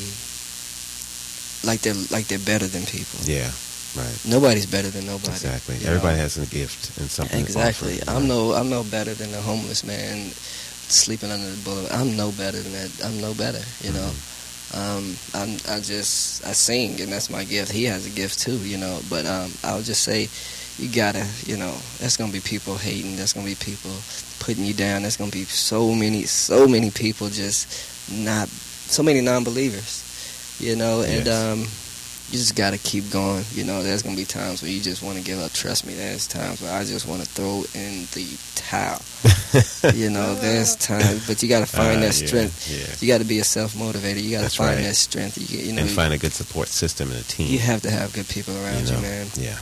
like 1.64 1.82
they're 1.82 1.98
like 2.12 2.28
they're 2.28 2.40
better 2.40 2.68
than 2.68 2.86
people. 2.86 3.20
Yeah. 3.24 3.52
Right. 3.96 4.20
Nobody's 4.28 4.66
better 4.68 4.90
than 4.90 5.08
nobody. 5.08 5.32
Exactly. 5.32 5.76
Everybody 5.86 6.18
know? 6.18 6.24
has 6.24 6.38
a 6.38 6.46
gift 6.46 6.98
and 7.00 7.10
something. 7.10 7.40
Exactly. 7.40 8.00
I'm 8.08 8.28
no 8.28 8.54
I'm 8.54 8.70
no 8.70 8.84
better 8.84 9.14
than 9.14 9.34
a 9.34 9.42
homeless 9.42 9.84
man 9.84 10.30
sleeping 10.88 11.32
under 11.32 11.50
the 11.50 11.58
boulevard. 11.64 11.92
I'm 11.92 12.16
no 12.16 12.32
better 12.32 12.62
than 12.62 12.74
that. 12.74 12.92
I'm 13.04 13.20
no 13.20 13.34
better. 13.34 13.62
You 13.82 13.94
know. 13.94 14.12
Um, 14.74 15.16
I'm 15.34 15.56
I 15.70 15.80
just 15.80 16.46
I 16.46 16.52
sing 16.52 17.00
and 17.02 17.12
that's 17.12 17.30
my 17.30 17.44
gift. 17.44 17.72
He 17.72 17.86
has 17.86 18.06
a 18.06 18.10
gift 18.12 18.40
too. 18.40 18.58
You 18.58 18.78
know. 18.78 19.00
But 19.10 19.26
um, 19.26 19.52
I'll 19.64 19.82
just 19.82 20.04
say. 20.04 20.30
You 20.80 20.90
gotta, 20.90 21.26
you 21.46 21.58
know, 21.58 21.74
there's 22.00 22.18
gonna 22.18 22.32
be 22.32 22.40
people 22.40 22.76
hating. 22.78 23.16
There's 23.16 23.34
gonna 23.34 23.48
be 23.48 23.56
people 23.56 23.92
putting 24.40 24.64
you 24.64 24.74
down. 24.74 25.02
There's 25.02 25.18
gonna 25.18 25.32
be 25.32 25.44
so 25.46 25.94
many, 25.96 26.24
so 26.24 26.68
many 26.68 26.92
people 26.92 27.30
just 27.30 28.12
not, 28.12 28.48
so 28.48 29.02
many 29.02 29.22
non-believers, 29.22 30.58
you 30.60 30.76
know. 30.76 31.02
And 31.02 31.26
Yes. 31.26 31.28
um, 31.44 31.60
you 32.30 32.38
just 32.38 32.56
gotta 32.56 32.78
keep 32.78 33.10
going. 33.10 33.44
You 33.56 33.64
know, 33.64 33.82
there's 33.82 34.04
gonna 34.04 34.16
be 34.16 34.26
times 34.26 34.62
where 34.62 34.70
you 34.70 34.80
just 34.82 35.02
want 35.02 35.18
to 35.18 35.24
give 35.24 35.40
up. 35.40 35.52
Trust 35.54 35.88
me, 35.88 35.96
there's 35.96 36.28
times 36.28 36.62
where 36.62 36.72
I 36.72 36.84
just 36.86 37.08
want 37.08 37.24
to 37.24 37.28
throw 37.28 37.64
in 37.74 38.06
the 38.14 38.28
towel. 38.54 39.02
you 39.96 40.10
know, 40.12 40.36
there's 40.36 40.76
times, 40.76 41.26
but 41.26 41.42
you 41.42 41.50
gotta 41.50 41.66
find 41.66 41.98
Uh, 41.98 42.02
that 42.02 42.22
yeah, 42.22 42.28
strength. 42.28 42.70
Yeah. 42.70 42.86
You 43.00 43.08
gotta 43.12 43.26
be 43.26 43.40
a 43.40 43.44
self 43.44 43.74
motivator. 43.74 44.22
You 44.22 44.30
gotta 44.30 44.44
That's 44.44 44.56
find 44.56 44.76
right. 44.76 44.84
that 44.84 44.96
strength. 44.96 45.38
You, 45.52 45.60
you 45.60 45.74
know, 45.74 45.82
and 45.82 45.90
find 45.90 46.14
a 46.14 46.18
good 46.20 46.34
support 46.34 46.68
system 46.68 47.10
and 47.12 47.20
a 47.20 47.24
team. 47.24 47.48
you 47.50 47.58
have 47.60 47.82
to 47.82 47.90
have 47.90 48.14
good 48.14 48.28
people 48.28 48.54
around 48.64 48.88
you 48.88 48.96
you, 48.96 49.02
man. 49.02 49.28
Yeah. 49.36 49.58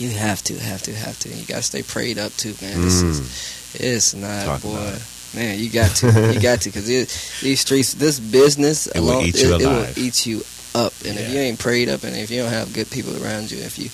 You 0.00 0.10
have 0.10 0.42
to, 0.44 0.54
have 0.58 0.82
to, 0.82 0.92
have 0.94 1.18
to. 1.20 1.28
And 1.30 1.38
you 1.38 1.46
gotta 1.46 1.62
stay 1.62 1.82
prayed 1.82 2.18
up 2.18 2.32
too, 2.32 2.54
man. 2.62 2.80
This 2.80 3.02
is 3.02 3.20
Mm. 3.20 3.80
it's 3.80 4.14
not, 4.14 4.44
Talk 4.44 4.62
boy. 4.62 4.76
it. 4.78 5.02
Man, 5.34 5.58
you 5.58 5.68
got 5.68 5.90
to, 5.96 6.32
you 6.32 6.40
got 6.40 6.60
to, 6.60 6.68
because 6.68 6.86
these 6.86 7.60
streets, 7.60 7.94
this 7.94 8.20
business, 8.20 8.86
It 8.86 9.00
will 9.00 9.14
alone, 9.18 9.24
eat 9.24 9.42
you 9.42 9.54
it, 9.54 9.62
it 9.62 9.66
will 9.66 9.98
eat 9.98 10.26
you 10.26 10.42
up. 10.76 10.92
And 11.04 11.18
if 11.18 11.32
you 11.32 11.38
ain't 11.40 11.58
prayed 11.58 11.88
up, 11.88 12.04
and 12.04 12.14
if 12.16 12.30
you 12.30 12.42
don't 12.42 12.52
have 12.52 12.72
good 12.72 12.88
people 12.90 13.20
around 13.24 13.50
you, 13.50 13.58
if 13.58 13.76
you, 13.78 13.90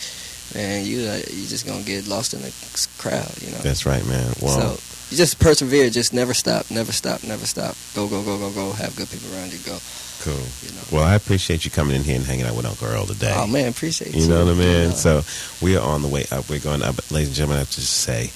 man, 0.59 0.85
you 0.85 1.09
uh, 1.09 1.17
you 1.17 1.47
just 1.49 1.67
gonna 1.67 1.83
get 1.83 2.07
lost 2.07 2.35
in 2.35 2.43
the 2.43 2.53
crowd, 2.99 3.33
you 3.41 3.51
know. 3.53 3.59
That's 3.59 3.87
right, 3.87 4.05
man. 4.07 4.33
Well, 4.43 4.77
so 4.77 5.00
you 5.11 5.17
just 5.17 5.39
persevere, 5.39 5.91
just 5.91 6.13
never 6.13 6.33
stop, 6.35 6.71
never 6.71 6.93
stop, 6.93 7.23
never 7.25 7.47
stop. 7.47 7.75
Go, 7.95 8.09
go, 8.09 8.23
go, 8.23 8.39
go, 8.39 8.51
go. 8.53 8.73
Have 8.73 8.95
good 8.97 9.11
people 9.11 9.33
around 9.35 9.53
you. 9.53 9.59
Go, 9.59 9.79
cool. 10.23 10.33
you 10.63 10.71
know. 10.75 10.83
Well, 10.93 11.05
I 11.05 11.15
appreciate 11.15 11.65
you 11.65 11.71
coming 11.71 11.97
in 11.97 12.03
here 12.05 12.17
and 12.17 12.25
hanging 12.25 12.47
out 12.47 12.57
with 12.57 12.67
Uncle 12.67 12.87
Earl 12.89 13.07
today. 13.07 13.35
Oh 13.37 13.47
man, 13.47 13.69
appreciate 13.69 14.15
you. 14.15 14.23
You 14.23 14.29
know 14.29 14.45
what 14.45 14.55
I 14.55 14.59
mean? 14.59 14.93
So 14.93 15.23
we 15.61 15.77
are 15.77 15.85
on 15.87 16.03
the 16.03 16.09
way 16.09 16.25
up. 16.31 16.49
We're 16.49 16.61
going 16.61 16.83
up. 16.83 17.11
Ladies 17.11 17.29
and 17.29 17.37
gentlemen, 17.37 17.57
I 17.57 17.61
have 17.61 17.71
to 17.71 17.77
just 17.81 17.93
say, 18.01 18.31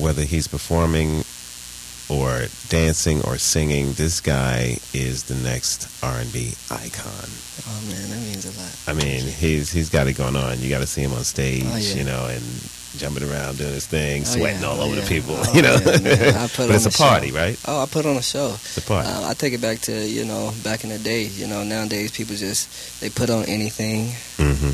whether 0.00 0.22
he's 0.22 0.46
performing 0.46 1.24
or 2.10 2.46
dancing 2.68 3.20
or 3.26 3.36
singing, 3.36 3.92
this 3.92 4.20
guy 4.20 4.78
is 4.94 5.24
the 5.24 5.34
next 5.34 5.86
R&B 6.02 6.54
icon. 6.70 7.28
oh 7.68 7.82
man, 7.88 8.08
that 8.08 8.20
means 8.22 8.46
a 8.46 8.60
lot. 8.60 8.74
I 8.86 8.92
mean, 8.98 9.24
he's 9.24 9.70
he's 9.70 9.90
got 9.90 10.06
it 10.06 10.14
going 10.14 10.36
on. 10.36 10.58
You 10.60 10.70
got 10.70 10.78
to 10.80 10.86
see 10.86 11.02
him 11.02 11.12
on 11.12 11.24
stage, 11.24 11.64
Oh, 11.66 11.76
yeah. 11.76 11.94
you 11.94 12.04
know, 12.04 12.26
and 12.26 12.42
jumping 12.96 13.28
around 13.28 13.58
doing 13.58 13.74
his 13.74 13.86
thing, 13.86 14.22
Oh, 14.22 14.24
sweating 14.24 14.60
yeah. 14.62 14.66
all 14.68 14.80
Oh, 14.80 14.84
over 14.86 14.94
yeah. 14.96 15.00
the 15.02 15.08
people, 15.08 15.34
Oh, 15.36 15.52
you 15.54 15.62
know. 15.62 15.76
yeah. 15.84 16.42
I 16.44 16.48
put 16.48 16.66
but 16.68 16.74
it's 16.76 16.86
a 16.86 16.90
show. 16.90 17.04
party, 17.04 17.30
right? 17.32 17.58
Oh, 17.66 17.82
I 17.82 17.86
put 17.86 18.06
on 18.06 18.16
a 18.16 18.22
show. 18.22 18.52
It's 18.54 18.78
a 18.78 18.82
party. 18.82 19.08
Uh, 19.08 19.28
I 19.28 19.34
take 19.34 19.52
it 19.52 19.60
back 19.60 19.78
to 19.82 19.92
you 19.92 20.24
know 20.24 20.52
back 20.64 20.84
in 20.84 20.90
the 20.90 20.98
day. 20.98 21.24
You 21.24 21.46
know 21.46 21.62
nowadays 21.64 22.10
people 22.12 22.34
just 22.36 23.00
they 23.00 23.10
put 23.10 23.30
on 23.30 23.44
anything. 23.44 24.12
hmm 24.36 24.72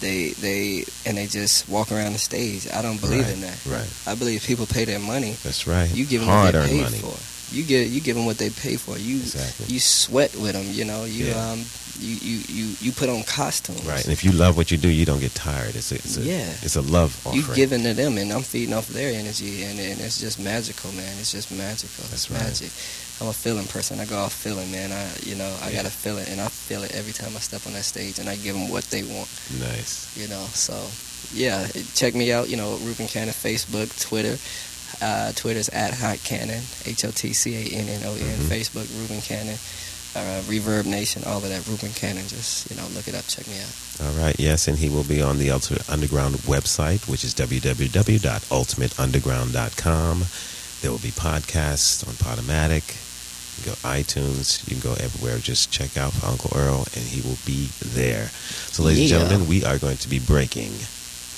They 0.00 0.30
they 0.40 0.84
and 1.06 1.16
they 1.16 1.26
just 1.28 1.68
walk 1.68 1.92
around 1.92 2.12
the 2.14 2.18
stage. 2.18 2.66
I 2.72 2.82
don't 2.82 3.00
believe 3.00 3.22
Right, 3.24 3.34
in 3.34 3.40
that. 3.42 3.58
Right. 3.66 3.88
I 4.06 4.14
believe 4.16 4.42
people 4.42 4.66
pay 4.66 4.84
their 4.84 4.98
money. 4.98 5.32
That's 5.44 5.66
right. 5.66 5.88
You 5.94 6.04
give 6.04 6.20
them 6.20 6.28
hard 6.30 6.54
what 6.54 6.66
earned 6.66 6.80
money. 6.80 6.98
for. 6.98 7.14
you 7.54 7.62
get 7.62 7.88
you 7.88 8.00
give 8.00 8.16
them 8.16 8.26
what 8.26 8.38
they 8.38 8.50
pay 8.50 8.76
for. 8.76 8.98
You 8.98 9.16
Exactly. 9.22 9.66
you 9.72 9.78
sweat 9.78 10.34
with 10.34 10.52
them. 10.54 10.66
You 10.72 10.84
know, 10.84 11.04
you 11.04 11.32
um 11.34 11.62
you, 12.00 12.16
you 12.16 12.40
you 12.48 12.74
you 12.80 12.92
put 12.92 13.08
on 13.08 13.22
costumes. 13.24 13.84
Right, 13.84 14.02
and 14.04 14.12
if 14.12 14.24
you 14.24 14.32
love 14.32 14.56
what 14.56 14.70
you 14.70 14.76
do, 14.78 14.88
you 14.88 15.04
don't 15.04 15.20
get 15.20 15.34
tired. 15.34 15.74
It's 15.76 15.92
a, 15.92 15.96
it's 15.96 16.16
a 16.16 16.22
Yeah. 16.22 16.48
it's 16.62 16.76
a 16.76 16.80
love 16.82 17.20
offering. 17.26 17.54
giving 17.54 17.82
to 17.84 17.94
them, 17.94 18.18
and 18.18 18.32
I'm 18.32 18.42
feeding 18.42 18.74
off 18.74 18.88
their 18.88 19.12
energy, 19.12 19.64
and, 19.64 19.78
and 19.78 20.00
it's 20.00 20.18
just 20.20 20.38
magical, 20.40 20.90
man. 20.92 21.18
It's 21.20 21.32
just 21.32 21.50
magical. 21.50 22.04
That's 22.10 22.24
it's 22.26 22.30
right. 22.30 22.42
magic. 22.42 22.70
I'm 23.20 23.28
a 23.28 23.32
feeling 23.32 23.66
person. 23.66 24.00
I 24.00 24.04
go 24.06 24.18
off 24.18 24.32
feeling, 24.32 24.70
man. 24.72 24.90
I 24.92 25.06
you 25.24 25.34
know 25.36 25.54
I 25.62 25.68
Yeah. 25.70 25.82
gotta 25.82 25.90
feel 25.90 26.18
it, 26.18 26.28
and 26.28 26.40
I 26.40 26.48
feel 26.48 26.82
it 26.82 26.92
every 26.94 27.12
time 27.12 27.36
I 27.36 27.40
step 27.40 27.66
on 27.66 27.72
that 27.74 27.84
stage, 27.84 28.18
and 28.18 28.28
I 28.28 28.36
give 28.36 28.54
them 28.54 28.68
what 28.70 28.84
they 28.84 29.02
want. 29.02 29.28
nice. 29.60 30.10
You 30.16 30.28
know, 30.28 30.44
so 30.54 30.74
yeah, 31.34 31.66
check 31.94 32.14
me 32.14 32.32
out. 32.32 32.48
You 32.48 32.56
know, 32.56 32.76
Ruben 32.82 33.06
Cannon, 33.06 33.34
Facebook, 33.34 33.88
Twitter. 34.00 34.38
Uh, 35.00 35.32
Twitter's 35.32 35.68
at 35.70 35.94
Hot 35.94 36.18
Cannon, 36.22 36.62
H 36.84 37.04
O 37.06 37.10
T 37.10 37.32
C 37.32 37.54
A 37.56 37.76
N 37.80 37.88
N 37.88 38.02
O 38.04 38.12
N. 38.12 38.18
Mhm. 38.20 38.48
Facebook, 38.48 38.86
Ruben 39.00 39.20
Cannon. 39.22 39.56
Uh, 40.14 40.42
ReverbNation, 40.42 41.26
all 41.26 41.38
of 41.38 41.48
that. 41.48 41.66
Ruben 41.66 41.90
Cannon. 41.94 42.26
Just 42.28 42.68
you 42.70 42.76
know, 42.76 42.86
look 42.94 43.08
it 43.08 43.14
up. 43.14 43.26
Check 43.26 43.48
me 43.48 43.58
out. 43.58 43.72
All 44.04 44.12
right, 44.22 44.38
yes, 44.38 44.68
and 44.68 44.76
he 44.78 44.90
will 44.90 45.04
be 45.04 45.22
on 45.22 45.38
the 45.38 45.50
Ultimate 45.50 45.88
Underground 45.88 46.34
website, 46.44 47.08
which 47.08 47.24
is 47.24 47.32
www.ultimateunderground.com. 47.34 50.24
There 50.82 50.90
will 50.90 50.98
be 50.98 51.10
podcasts 51.10 52.06
on 52.06 52.14
Podomatic. 52.14 52.98
You 53.58 53.64
can 53.64 53.72
go 53.72 53.76
iTunes. 53.88 54.68
You 54.68 54.76
can 54.80 54.90
go 54.90 54.94
everywhere. 55.02 55.38
Just 55.38 55.70
check 55.70 55.96
out 55.96 56.12
for 56.12 56.26
Uncle 56.26 56.50
Earl, 56.58 56.86
and 56.94 57.04
he 57.04 57.20
will 57.26 57.38
be 57.46 57.68
there. 57.80 58.28
So, 58.72 58.82
ladies 58.82 59.10
Yeah. 59.10 59.20
and 59.20 59.28
gentlemen, 59.30 59.48
we 59.48 59.64
are 59.64 59.78
going 59.78 59.96
to 59.98 60.08
be 60.08 60.18
breaking. 60.18 60.72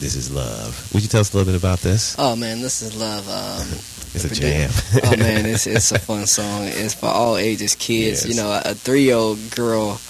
This 0.01 0.17
is 0.17 0.31
love. 0.31 0.93
Would 0.93 1.03
you 1.03 1.09
tell 1.09 1.21
us 1.21 1.33
a 1.33 1.37
little 1.37 1.53
bit 1.53 1.59
about 1.59 1.79
this? 1.81 2.17
Oh 2.19 2.37
man, 2.37 2.61
this 2.61 2.83
is 2.83 2.95
love. 2.97 3.29
Um, 3.29 3.67
It's 4.15 4.25
a 4.25 4.31
jam. 4.33 4.71
oh 5.03 5.17
man, 5.17 5.45
it's 5.45 5.67
it's 5.67 5.91
a 5.91 5.99
fun 6.09 6.29
song. 6.29 6.67
It's 6.67 6.95
for 6.95 7.07
all 7.07 7.37
ages, 7.37 7.75
kids. 7.75 8.25
Yes. 8.25 8.27
You 8.29 8.41
know, 8.41 8.49
a, 8.53 8.63
a 8.71 8.75
three 8.75 9.03
year 9.03 9.17
old 9.17 9.39
girl. 9.51 10.01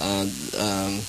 Um, 0.00 0.30
um, 0.58 1.00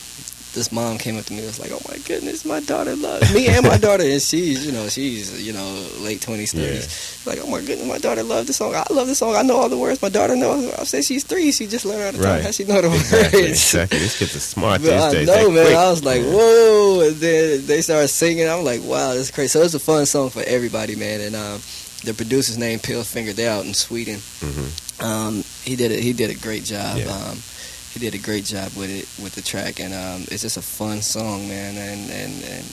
this 0.54 0.72
mom 0.72 0.98
came 0.98 1.18
up 1.18 1.26
to 1.26 1.34
me 1.34 1.40
and 1.40 1.48
was 1.48 1.60
like, 1.60 1.72
"Oh 1.72 1.82
my 1.90 1.98
goodness, 2.06 2.44
my 2.46 2.60
daughter 2.60 2.96
loves 2.96 3.34
me 3.34 3.48
and 3.48 3.66
my 3.66 3.78
daughter." 3.78 4.04
And 4.04 4.22
she's, 4.22 4.66
you 4.66 4.72
know, 4.72 4.90
she's, 4.90 5.42
you 5.46 5.54
know, 5.54 5.88
late 6.00 6.22
twenties, 6.22 6.52
thirties. 6.54 7.22
Like, 7.26 7.40
"Oh 7.42 7.48
my 7.48 7.60
goodness, 7.62 7.88
my 7.88 7.98
daughter 8.00 8.24
loves 8.24 8.48
this 8.48 8.58
song. 8.58 8.76
I 8.76 8.84
love 8.92 9.08
this 9.08 9.20
song. 9.20 9.36
I 9.36 9.42
know 9.44 9.56
all 9.58 9.70
the 9.70 9.78
words. 9.78 10.02
My 10.02 10.10
daughter 10.10 10.36
knows." 10.36 10.72
I 10.74 10.84
said 10.84 11.06
she's 11.06 11.24
three. 11.24 11.52
She 11.52 11.68
just 11.68 11.86
learned 11.86 12.02
how 12.04 12.12
to 12.12 12.18
talk. 12.18 12.26
Right. 12.26 12.44
How 12.44 12.52
she 12.52 12.66
know 12.66 12.82
the 12.82 12.92
exactly, 12.94 13.42
words? 13.42 13.52
exactly. 13.52 14.00
These 14.00 14.18
kids 14.18 14.36
are 14.36 14.40
smart 14.40 14.82
these 14.82 14.90
I 14.92 15.12
days. 15.12 15.28
know, 15.28 15.34
They're 15.36 15.50
man. 15.52 15.66
quick. 15.66 15.76
I 15.78 15.90
was 15.90 16.04
like, 16.04 16.22
whoa! 16.24 17.08
And 17.08 17.16
then 17.18 17.66
they 17.66 17.82
started 17.82 18.08
singing. 18.10 18.48
I'm 18.50 18.64
like, 18.66 18.82
wow, 18.84 19.14
this 19.14 19.22
is 19.30 19.32
crazy. 19.32 19.50
So 19.50 19.62
it's 19.62 19.74
a 19.74 19.80
fun 19.80 20.06
song 20.06 20.30
for 20.30 20.44
everybody, 20.46 20.96
man. 20.96 21.22
And 21.22 21.36
um, 21.36 21.62
the 22.04 22.14
producer's 22.14 22.58
name, 22.58 22.80
Pillfinger. 22.80 23.34
They're 23.34 23.52
out 23.52 23.66
in 23.66 23.74
Sweden. 23.74 24.16
Mhm. 24.16 25.02
Um, 25.04 25.44
he 25.64 25.76
did 25.76 25.92
it. 25.92 26.02
He 26.04 26.14
did 26.14 26.30
a 26.30 26.36
great 26.36 26.64
job. 26.64 26.98
Yeah. 26.98 27.06
Um, 27.12 27.38
he 27.94 28.00
did 28.00 28.16
a 28.16 28.18
great 28.18 28.46
job 28.46 28.72
with 28.76 28.90
it, 28.90 29.08
with 29.24 29.34
the 29.36 29.42
track, 29.42 29.80
and 29.80 29.94
um, 29.94 30.26
it's 30.32 30.42
just 30.44 30.58
a 30.58 30.62
fun 30.62 31.02
song, 31.02 31.48
man. 31.48 31.76
And 31.76 32.10
and, 32.12 32.44
and 32.44 32.66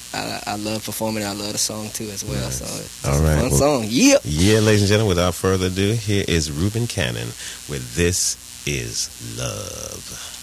I, 0.46 0.52
I 0.52 0.56
love 0.56 0.84
performing. 0.84 1.22
it. 1.22 1.26
I 1.26 1.32
love 1.32 1.52
the 1.52 1.58
song 1.58 1.90
too 1.90 2.08
as 2.10 2.24
well. 2.24 2.40
Nice. 2.42 2.58
So 2.58 2.64
it's 2.64 3.04
All 3.06 3.14
a 3.14 3.36
fun 3.36 3.50
well- 3.50 3.50
song. 3.50 3.84
Yep. 3.88 4.20
Yeah, 4.24 4.60
ladies 4.60 4.82
and 4.82 4.88
gentlemen, 4.88 5.08
without 5.08 5.34
further 5.34 5.66
ado, 5.66 5.92
here 5.94 6.24
is 6.28 6.50
Ruben 6.52 6.86
Cannon 6.86 7.28
with 7.68 7.94
This 7.96 8.36
Is 8.66 9.08
Love. 9.38 10.34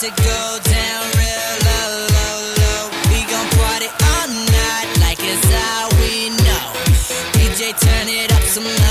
To 0.00 0.10
go 0.10 0.58
down 0.62 1.02
real 1.18 1.54
low, 1.66 1.90
low, 2.14 2.38
low. 2.62 2.82
We 3.10 3.18
gon' 3.26 3.50
party 3.58 3.90
all 4.14 4.28
night 4.28 4.88
like 5.02 5.18
it's 5.18 5.50
all 5.50 5.90
we 5.98 6.30
know. 6.30 6.66
DJ, 7.34 7.74
turn 7.74 8.06
it 8.06 8.30
up 8.32 8.44
some 8.44 8.87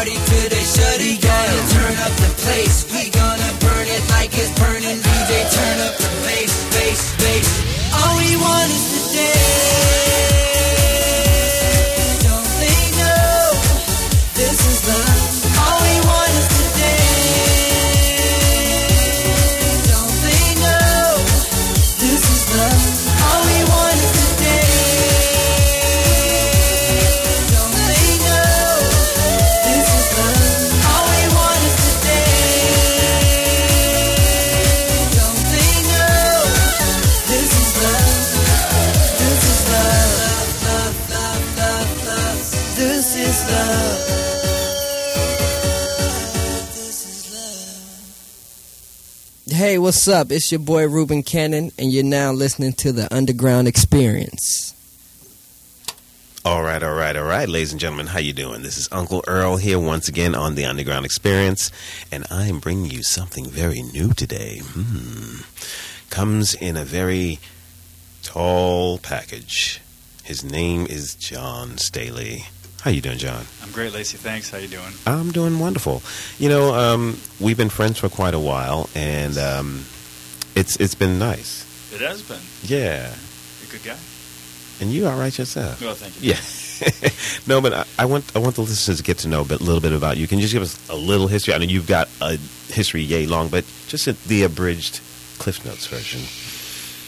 party 0.00 0.14
till 0.14 0.59
what's 50.00 50.08
up? 50.08 50.32
It's 50.32 50.50
your 50.50 50.60
boy 50.60 50.88
Ruben 50.88 51.22
Cannon, 51.22 51.72
and 51.78 51.92
you're 51.92 52.02
now 52.02 52.32
listening 52.32 52.72
to 52.78 52.90
the 52.90 53.14
Underground 53.14 53.68
Experience. 53.68 54.74
All 56.42 56.62
right, 56.62 56.82
all 56.82 56.94
right, 56.94 57.14
all 57.14 57.24
right, 57.24 57.46
ladies 57.46 57.72
and 57.72 57.78
gentlemen, 57.78 58.06
how 58.06 58.18
you 58.18 58.32
doing? 58.32 58.62
This 58.62 58.78
is 58.78 58.88
Uncle 58.90 59.22
Earl 59.26 59.58
here 59.58 59.78
once 59.78 60.08
again 60.08 60.34
on 60.34 60.54
the 60.54 60.64
Underground 60.64 61.04
Experience, 61.04 61.70
and 62.10 62.24
I 62.30 62.46
am 62.46 62.60
bringing 62.60 62.90
you 62.90 63.02
something 63.02 63.44
very 63.44 63.82
new 63.82 64.14
today. 64.14 64.62
Hmm. 64.64 65.42
Comes 66.08 66.54
in 66.54 66.78
a 66.78 66.84
very 66.86 67.38
tall 68.22 68.96
package. 68.96 69.82
His 70.24 70.42
name 70.42 70.86
is 70.86 71.14
John 71.14 71.76
Staley. 71.76 72.46
How 72.82 72.90
you 72.90 73.02
doing, 73.02 73.18
John? 73.18 73.44
I'm 73.62 73.70
great, 73.72 73.92
Lacey. 73.92 74.16
Thanks. 74.16 74.50
How 74.50 74.56
you 74.58 74.68
doing? 74.68 74.92
I'm 75.06 75.32
doing 75.32 75.58
wonderful. 75.58 76.02
You 76.38 76.48
know, 76.48 76.74
um, 76.74 77.18
we've 77.38 77.56
been 77.56 77.68
friends 77.68 77.98
for 77.98 78.08
quite 78.08 78.32
a 78.32 78.38
while, 78.38 78.88
and 78.94 79.36
um, 79.36 79.84
it's 80.56 80.76
it's 80.76 80.94
been 80.94 81.18
nice. 81.18 81.66
It 81.92 82.00
has 82.00 82.22
been. 82.22 82.40
Yeah, 82.62 83.14
You're 83.60 83.68
a 83.68 83.72
good 83.72 83.84
guy. 83.84 83.98
and 84.80 84.90
you 84.92 85.06
all 85.06 85.18
right 85.18 85.36
yourself? 85.36 85.80
Well, 85.82 85.94
thank 85.94 86.22
you. 86.22 86.30
Yeah. 86.30 86.40
no, 87.46 87.60
but 87.60 87.74
I, 87.74 87.84
I 87.98 88.04
want 88.06 88.24
I 88.34 88.38
want 88.38 88.54
the 88.54 88.62
listeners 88.62 88.96
to 88.96 89.02
get 89.02 89.18
to 89.18 89.28
know 89.28 89.42
a 89.42 89.44
bit, 89.44 89.60
little 89.60 89.82
bit 89.82 89.92
about 89.92 90.16
you. 90.16 90.26
Can 90.26 90.38
you 90.38 90.42
just 90.44 90.54
give 90.54 90.62
us 90.62 90.88
a 90.88 90.96
little 90.96 91.26
history? 91.26 91.52
I 91.52 91.58
know 91.58 91.64
you've 91.64 91.86
got 91.86 92.08
a 92.22 92.38
history 92.72 93.02
yay 93.02 93.26
long, 93.26 93.48
but 93.48 93.66
just 93.88 94.06
a, 94.06 94.14
the 94.26 94.44
abridged 94.44 95.00
Cliff 95.38 95.62
Notes 95.66 95.86
version. 95.86 96.22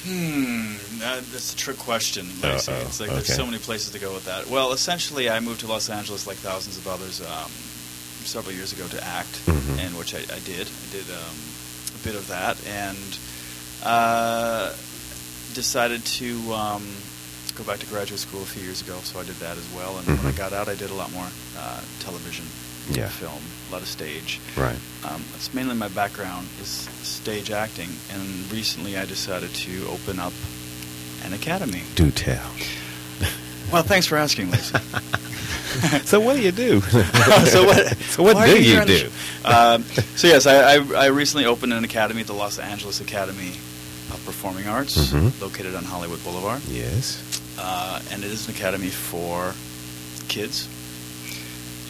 Hmm. 0.04 0.76
Uh, 1.03 1.16
that's 1.32 1.53
a 1.53 1.57
trick 1.57 1.78
question. 1.78 2.26
It's 2.44 2.68
like 3.00 3.11
there's 3.11 3.34
so 3.34 3.44
many 3.44 3.59
places 3.59 3.90
to 3.92 3.98
go 3.98 4.12
with 4.14 4.24
that. 4.26 4.48
Well, 4.48 4.72
essentially, 4.72 5.28
I 5.28 5.40
moved 5.40 5.61
to 5.61 5.66
Los 5.66 5.90
Angeles 5.90 6.26
like 6.26 6.36
thousands 6.36 6.76
of 6.76 6.86
others 6.86 7.20
um, 7.20 7.50
several 8.24 8.55
years 8.55 8.72
ago 8.72 8.86
to 8.88 9.05
act, 9.05 9.44
Mhm. 9.46 9.78
and 9.80 9.98
which 9.98 10.14
I, 10.14 10.18
I 10.18 10.38
did. 10.40 10.68
I 10.68 10.92
did 10.92 11.11
um, 11.11 11.36
a 11.94 11.98
bit 12.05 12.14
of 12.14 12.28
that, 12.28 12.57
and 12.66 13.18
uh, 13.82 14.72
decided 15.55 16.05
to 16.05 16.53
um, 16.55 16.86
go 17.57 17.64
back 17.64 17.80
to 17.80 17.86
graduate 17.86 18.20
school 18.20 18.42
a 18.42 18.46
few 18.46 18.62
years 18.62 18.80
ago. 18.80 18.98
So 19.03 19.18
I 19.18 19.24
did 19.24 19.36
that 19.36 19.57
as 19.59 19.66
well. 19.74 19.98
And 19.98 20.07
when 20.07 20.18
I 20.26 20.30
Mhm. 20.32 20.36
got 20.36 20.53
out, 20.53 20.68
I 20.68 20.74
did 20.74 20.90
a 20.90 20.94
lot 20.94 21.11
more 21.12 21.26
uh, 21.59 21.80
television, 22.00 22.46
Yeah. 22.90 23.09
film, 23.09 23.42
a 23.68 23.72
lot 23.72 23.82
of 23.82 23.88
stage. 23.88 24.38
Right. 24.57 24.78
Um, 25.05 25.24
it's 25.34 25.53
mainly 25.53 25.74
my 25.74 25.88
background 25.88 26.48
is 26.62 26.86
stage 27.03 27.50
acting, 27.50 27.90
and 28.11 28.50
recently 28.53 28.96
I 28.96 29.05
decided 29.05 29.53
to 29.66 29.88
open 29.88 30.18
up 30.20 30.32
an 31.24 31.32
academy. 31.32 31.82
Do 31.94 32.10
tell. 32.10 32.50
Well, 33.72 33.82
thanks 33.82 34.06
for 34.06 34.16
asking, 34.18 34.50
Lacey. 34.50 34.76
so 36.04 36.20
what 36.20 36.36
do 36.36 36.42
you 36.42 36.52
do? 36.52 36.80
so 37.46 37.64
what? 37.64 37.96
So 37.96 38.22
what 38.22 38.46
do 38.46 38.54
here 38.56 38.80
you 38.80 38.86
do? 38.86 39.10
Um, 39.44 39.82
so 40.16 40.28
yes, 40.28 40.46
I, 40.46 40.74
I, 40.76 41.04
I 41.04 41.06
recently 41.06 41.46
opened 41.46 41.72
an 41.72 41.82
academy 41.84 42.22
the 42.22 42.34
Los 42.34 42.58
Angeles 42.58 43.00
Academy 43.00 43.48
of 44.10 44.22
Performing 44.26 44.66
Arts, 44.68 44.96
Mhm. 45.12 45.40
located 45.40 45.74
on 45.74 45.84
Hollywood 45.84 46.22
Boulevard, 46.22 46.60
Yes. 46.68 47.22
uh, 47.58 48.00
and 48.10 48.22
it 48.22 48.30
is 48.30 48.46
an 48.48 48.54
academy 48.54 48.90
for 48.90 49.54
kids. 50.28 50.68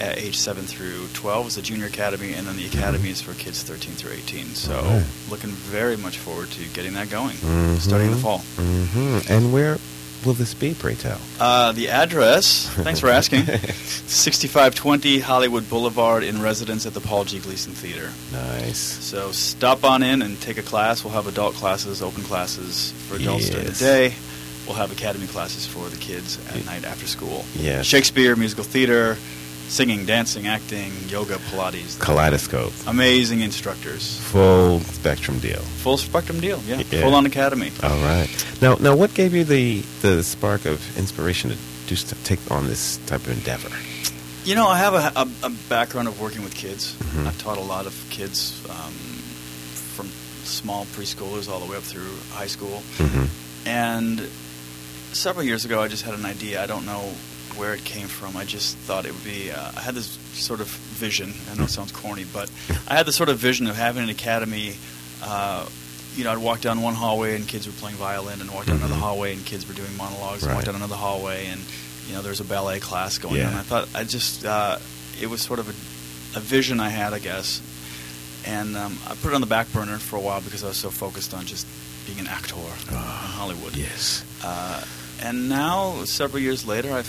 At 0.03 0.18
age 0.18 0.36
7 0.36 0.64
through 0.66 1.07
12 1.14 1.46
is 1.46 1.55
the 1.55 1.62
junior 1.62 1.86
academy, 1.86 2.32
and 2.34 2.44
then 2.46 2.57
the 2.57 2.66
academy 2.66 3.11
is 3.11 3.22
for 3.22 3.34
kids 3.34 3.62
13 3.62 3.94
through 3.94 4.11
18. 4.12 4.55
So, 4.57 4.74
right. 4.74 5.05
looking 5.30 5.50
very 5.50 5.96
much 5.96 6.18
forward 6.18 6.50
to 6.50 6.64
getting 6.74 6.94
that 6.94 7.09
going, 7.09 7.36
Mhm. 7.36 7.78
starting 7.80 8.09
in 8.09 8.14
the 8.14 8.20
fall. 8.20 8.38
hmm 8.57 9.18
And 9.28 9.53
where 9.53 9.78
will 10.24 10.34
this 10.34 10.55
be? 10.55 10.74
Pray 10.74 10.96
tell. 10.96 11.20
Uh, 11.38 11.70
the 11.70 11.88
address, 11.88 12.68
thanks 12.82 12.98
for 12.98 13.11
asking, 13.11 13.46
6520 14.09 15.20
Hollywood 15.20 15.68
Boulevard 15.70 16.24
in 16.24 16.42
residence 16.42 16.84
at 16.84 16.94
the 16.94 17.00
Paul 17.00 17.24
G. 17.24 17.38
Gleason 17.38 17.72
Theater. 17.72 18.11
Nice. 18.32 18.78
So 18.78 19.30
stop 19.32 19.84
on 19.84 20.03
in 20.03 20.20
and 20.22 20.40
take 20.40 20.59
a 20.59 20.62
class. 20.62 21.05
We'll 21.05 21.14
have 21.14 21.28
adult 21.28 21.55
classes, 21.55 22.03
open 22.03 22.24
classes 22.24 22.92
for 23.09 23.16
adults 23.16 23.48
during 23.48 23.66
the 23.66 23.70
Yes. 23.70 23.78
day. 23.78 24.14
We'll 24.66 24.76
have 24.76 24.90
academy 24.92 25.26
classes 25.28 25.66
for 25.66 25.88
the 25.88 25.96
kids 25.96 26.38
at 26.55 26.64
night 26.66 26.84
after 26.84 27.07
school. 27.07 27.44
Yeah. 27.57 27.82
Shakespeare, 27.82 28.36
musical 28.36 28.64
theater, 28.64 29.16
singing, 29.72 30.04
dancing, 30.04 30.46
acting, 30.46 30.92
yoga, 31.08 31.36
Pilates. 31.50 31.98
Kaleidoscope. 31.98 32.72
Amazing 32.86 33.40
instructors. 33.40 34.18
Full 34.30 34.80
spectrum 34.80 35.38
deal. 35.38 35.60
Full 35.82 35.96
spectrum 35.96 36.40
deal, 36.40 36.60
yeah. 36.66 36.82
Yeah. 36.90 37.00
Full 37.00 37.14
on 37.14 37.24
academy. 37.24 37.72
All 37.82 37.88
right. 38.04 38.28
Now, 38.60 38.74
now, 38.74 38.94
what 38.94 39.14
gave 39.14 39.34
you 39.34 39.44
the 39.44 39.80
the 40.02 40.22
spark 40.22 40.66
of 40.66 40.78
inspiration 40.98 41.50
to 41.50 41.56
do 41.86 41.96
take 42.24 42.38
on 42.50 42.66
this 42.66 42.98
type 43.06 43.20
of 43.20 43.30
endeavor? 43.30 43.70
You 44.44 44.56
know, 44.56 44.68
I 44.68 44.76
have 44.78 44.94
a, 44.94 45.12
a, 45.20 45.46
a 45.46 45.50
background 45.68 46.08
of 46.08 46.20
working 46.20 46.42
with 46.42 46.54
kids. 46.54 46.94
Mhm. 46.96 47.26
I've 47.26 47.38
taught 47.38 47.58
a 47.58 47.62
lot 47.62 47.86
of 47.86 47.94
kids 48.10 48.60
um, 48.68 48.92
from 49.94 50.08
small 50.44 50.84
preschoolers 50.86 51.48
all 51.50 51.60
the 51.60 51.70
way 51.70 51.76
up 51.78 51.82
through 51.84 52.10
high 52.30 52.48
school. 52.48 52.82
Mm-hmm. 52.98 53.24
And 53.68 54.20
several 55.12 55.44
years 55.44 55.64
ago, 55.64 55.80
I 55.80 55.88
just 55.88 56.02
had 56.02 56.14
an 56.14 56.26
idea. 56.26 56.62
I 56.62 56.66
don't 56.66 56.84
know 56.84 57.14
where 57.57 57.74
it 57.74 57.84
came 57.84 58.09
from. 58.09 58.36
I 58.36 58.44
just 58.44 58.76
thought 58.78 59.07
it 59.07 59.12
would 59.12 59.24
be. 59.24 59.50
Uh, 59.50 59.72
I 59.76 59.80
had 59.80 59.94
this 59.94 60.18
sort 60.34 60.61
of 60.61 60.68
vision. 60.68 61.32
I 61.50 61.55
know 61.57 61.64
it 61.64 61.70
sounds 61.70 61.92
corny, 61.92 62.24
but 62.32 62.50
I 62.88 62.94
had 62.96 63.07
this 63.07 63.16
sort 63.16 63.28
of 63.28 63.38
vision 63.38 63.66
of 63.66 63.76
having 63.76 64.03
an 64.05 64.09
academy. 64.11 64.76
Uh, 65.22 65.66
you 66.16 66.24
know, 66.24 66.32
I'd 66.32 66.38
walk 66.38 66.61
down 66.61 66.82
one 66.82 66.94
hallway 66.94 67.36
and 67.36 67.46
kids 67.48 67.66
were 67.66 67.72
playing 67.72 67.96
violin, 67.96 68.40
and 68.40 68.50
walk 68.50 68.66
down 68.66 68.76
another 68.76 68.94
Mhm. 68.94 68.98
hallway 69.00 69.32
and 69.34 69.44
kids 69.44 69.66
were 69.66 69.74
doing 69.74 69.96
monologues, 69.96 70.42
and 70.44 70.55
walk 70.55 70.64
down 70.64 70.74
another 70.76 70.96
hallway 70.96 71.46
and 71.46 71.61
you 72.09 72.14
know 72.14 72.20
there's 72.22 72.40
a 72.40 72.44
ballet 72.44 72.80
class 72.80 73.16
going 73.18 73.36
Yeah. 73.36 73.48
on. 73.48 73.55
I 73.55 73.62
thought 73.62 73.88
I 73.94 74.05
just 74.05 74.44
uh, 74.44 74.78
it 75.20 75.28
was 75.30 75.40
sort 75.40 75.59
of 75.59 75.68
a, 75.68 76.38
a 76.38 76.40
vision 76.40 76.80
I 76.80 76.88
had, 76.90 77.12
I 77.14 77.18
guess, 77.18 77.61
and 78.44 78.76
um, 78.76 78.98
I 79.09 79.14
put 79.14 79.32
it 79.32 79.34
on 79.34 79.40
the 79.40 79.46
back 79.46 79.72
burner 79.72 79.98
for 79.98 80.16
a 80.16 80.20
while 80.20 80.40
because 80.40 80.64
I 80.64 80.68
was 80.68 80.76
so 80.76 80.90
focused 80.90 81.32
on 81.32 81.46
just 81.46 81.66
being 82.07 82.18
an 82.18 82.26
actor 82.26 82.57
in 82.90 82.94
Hollywood. 82.96 83.76
Yes. 83.76 84.24
Uh, 84.42 84.84
and 85.22 85.48
now, 85.48 86.03
several 86.05 86.42
years 86.42 86.66
later, 86.66 86.92
I've 86.92 87.07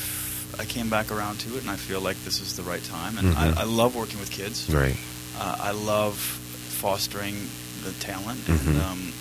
I 0.59 0.65
came 0.65 0.89
back 0.89 1.11
around 1.11 1.39
to 1.41 1.55
it, 1.57 1.61
and 1.61 1.69
I 1.69 1.75
feel 1.75 2.01
like 2.01 2.17
this 2.25 2.39
is 2.41 2.55
the 2.55 2.63
right 2.63 2.83
time. 2.83 3.17
And 3.17 3.35
Mhm. 3.35 3.57
I, 3.57 3.61
I 3.61 3.63
love 3.63 3.95
working 3.95 4.19
with 4.19 4.31
kids. 4.31 4.69
Right. 4.69 4.95
Uh, 5.39 5.55
I 5.59 5.71
love 5.71 6.17
fostering 6.17 7.35
the 7.83 7.91
talent 7.93 8.47
and 8.47 8.81
um, 8.81 9.13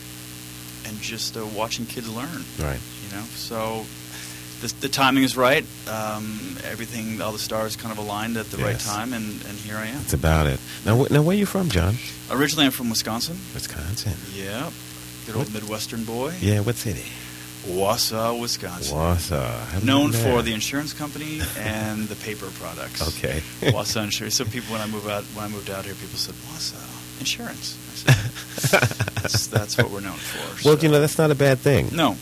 and 0.87 1.01
just 1.01 1.37
uh, 1.37 1.45
watching 1.47 1.87
kids 1.87 2.09
learn. 2.09 2.45
Right. 2.59 2.80
You 3.05 3.16
know, 3.16 3.24
so 3.35 3.87
the, 4.61 4.72
the 4.80 4.89
timing 4.89 5.22
is 5.24 5.37
right. 5.37 5.64
Um, 5.89 6.57
everything, 6.64 7.20
all 7.20 7.33
the 7.33 7.39
stars 7.39 7.76
kind 7.76 7.93
of 7.93 7.99
aligned 7.99 8.37
at 8.37 8.51
the 8.51 8.59
right 8.59 8.72
Yes. 8.72 8.85
time, 8.87 9.12
and, 9.12 9.24
and 9.47 9.59
here 9.59 9.76
I 9.76 9.87
am. 9.87 9.99
That's 9.99 10.12
about 10.12 10.47
it. 10.47 10.61
Now, 10.85 10.97
wh- 11.03 11.11
now, 11.11 11.22
where 11.22 11.35
are 11.37 11.39
you 11.39 11.47
from, 11.47 11.68
John? 11.70 11.97
Originally, 12.30 12.66
I'm 12.66 12.72
from 12.72 12.91
Wisconsin. 12.91 13.39
Wisconsin. 13.55 14.14
Yeah, 14.35 14.70
good 15.26 15.37
old 15.37 15.47
What? 15.47 15.55
Midwestern 15.62 16.05
boy. 16.05 16.35
Yeah. 16.41 16.61
What 16.61 16.76
city? 16.76 17.05
Wausau, 17.67 18.41
Wisconsin. 18.41 18.97
Wausau. 18.97 19.83
Known 19.85 20.11
been 20.11 20.21
for 20.21 20.43
the 20.43 20.53
insurance 20.53 20.93
company 20.93 21.41
and 21.59 22.09
the 22.09 22.17
paper 22.17 22.47
products. 22.59 23.01
Okay. 23.25 23.41
Wausau 23.71 24.03
Insurance. 24.05 24.35
So 24.37 24.45
people, 24.45 24.73
when 24.73 24.81
I 24.81 24.87
move 24.87 25.09
out, 25.09 25.23
when 25.35 25.45
I 25.45 25.49
moved 25.49 25.71
out 25.71 25.85
here, 25.85 25.95
people 25.95 26.17
said 26.19 26.35
Wausau 26.35 27.21
Insurance. 27.21 27.77
I 28.09 28.13
said, 28.59 28.81
that's, 29.23 29.47
that's 29.47 29.79
what 29.79 29.91
we're 29.91 30.01
known 30.01 30.17
for. 30.17 30.67
well, 30.69 30.77
so- 30.77 30.83
you 30.83 30.89
know 30.91 31.01
that's 31.01 31.19
not 31.19 31.31
a 31.31 31.35
bad 31.37 31.59
thing. 31.59 31.89
no, 31.95 32.17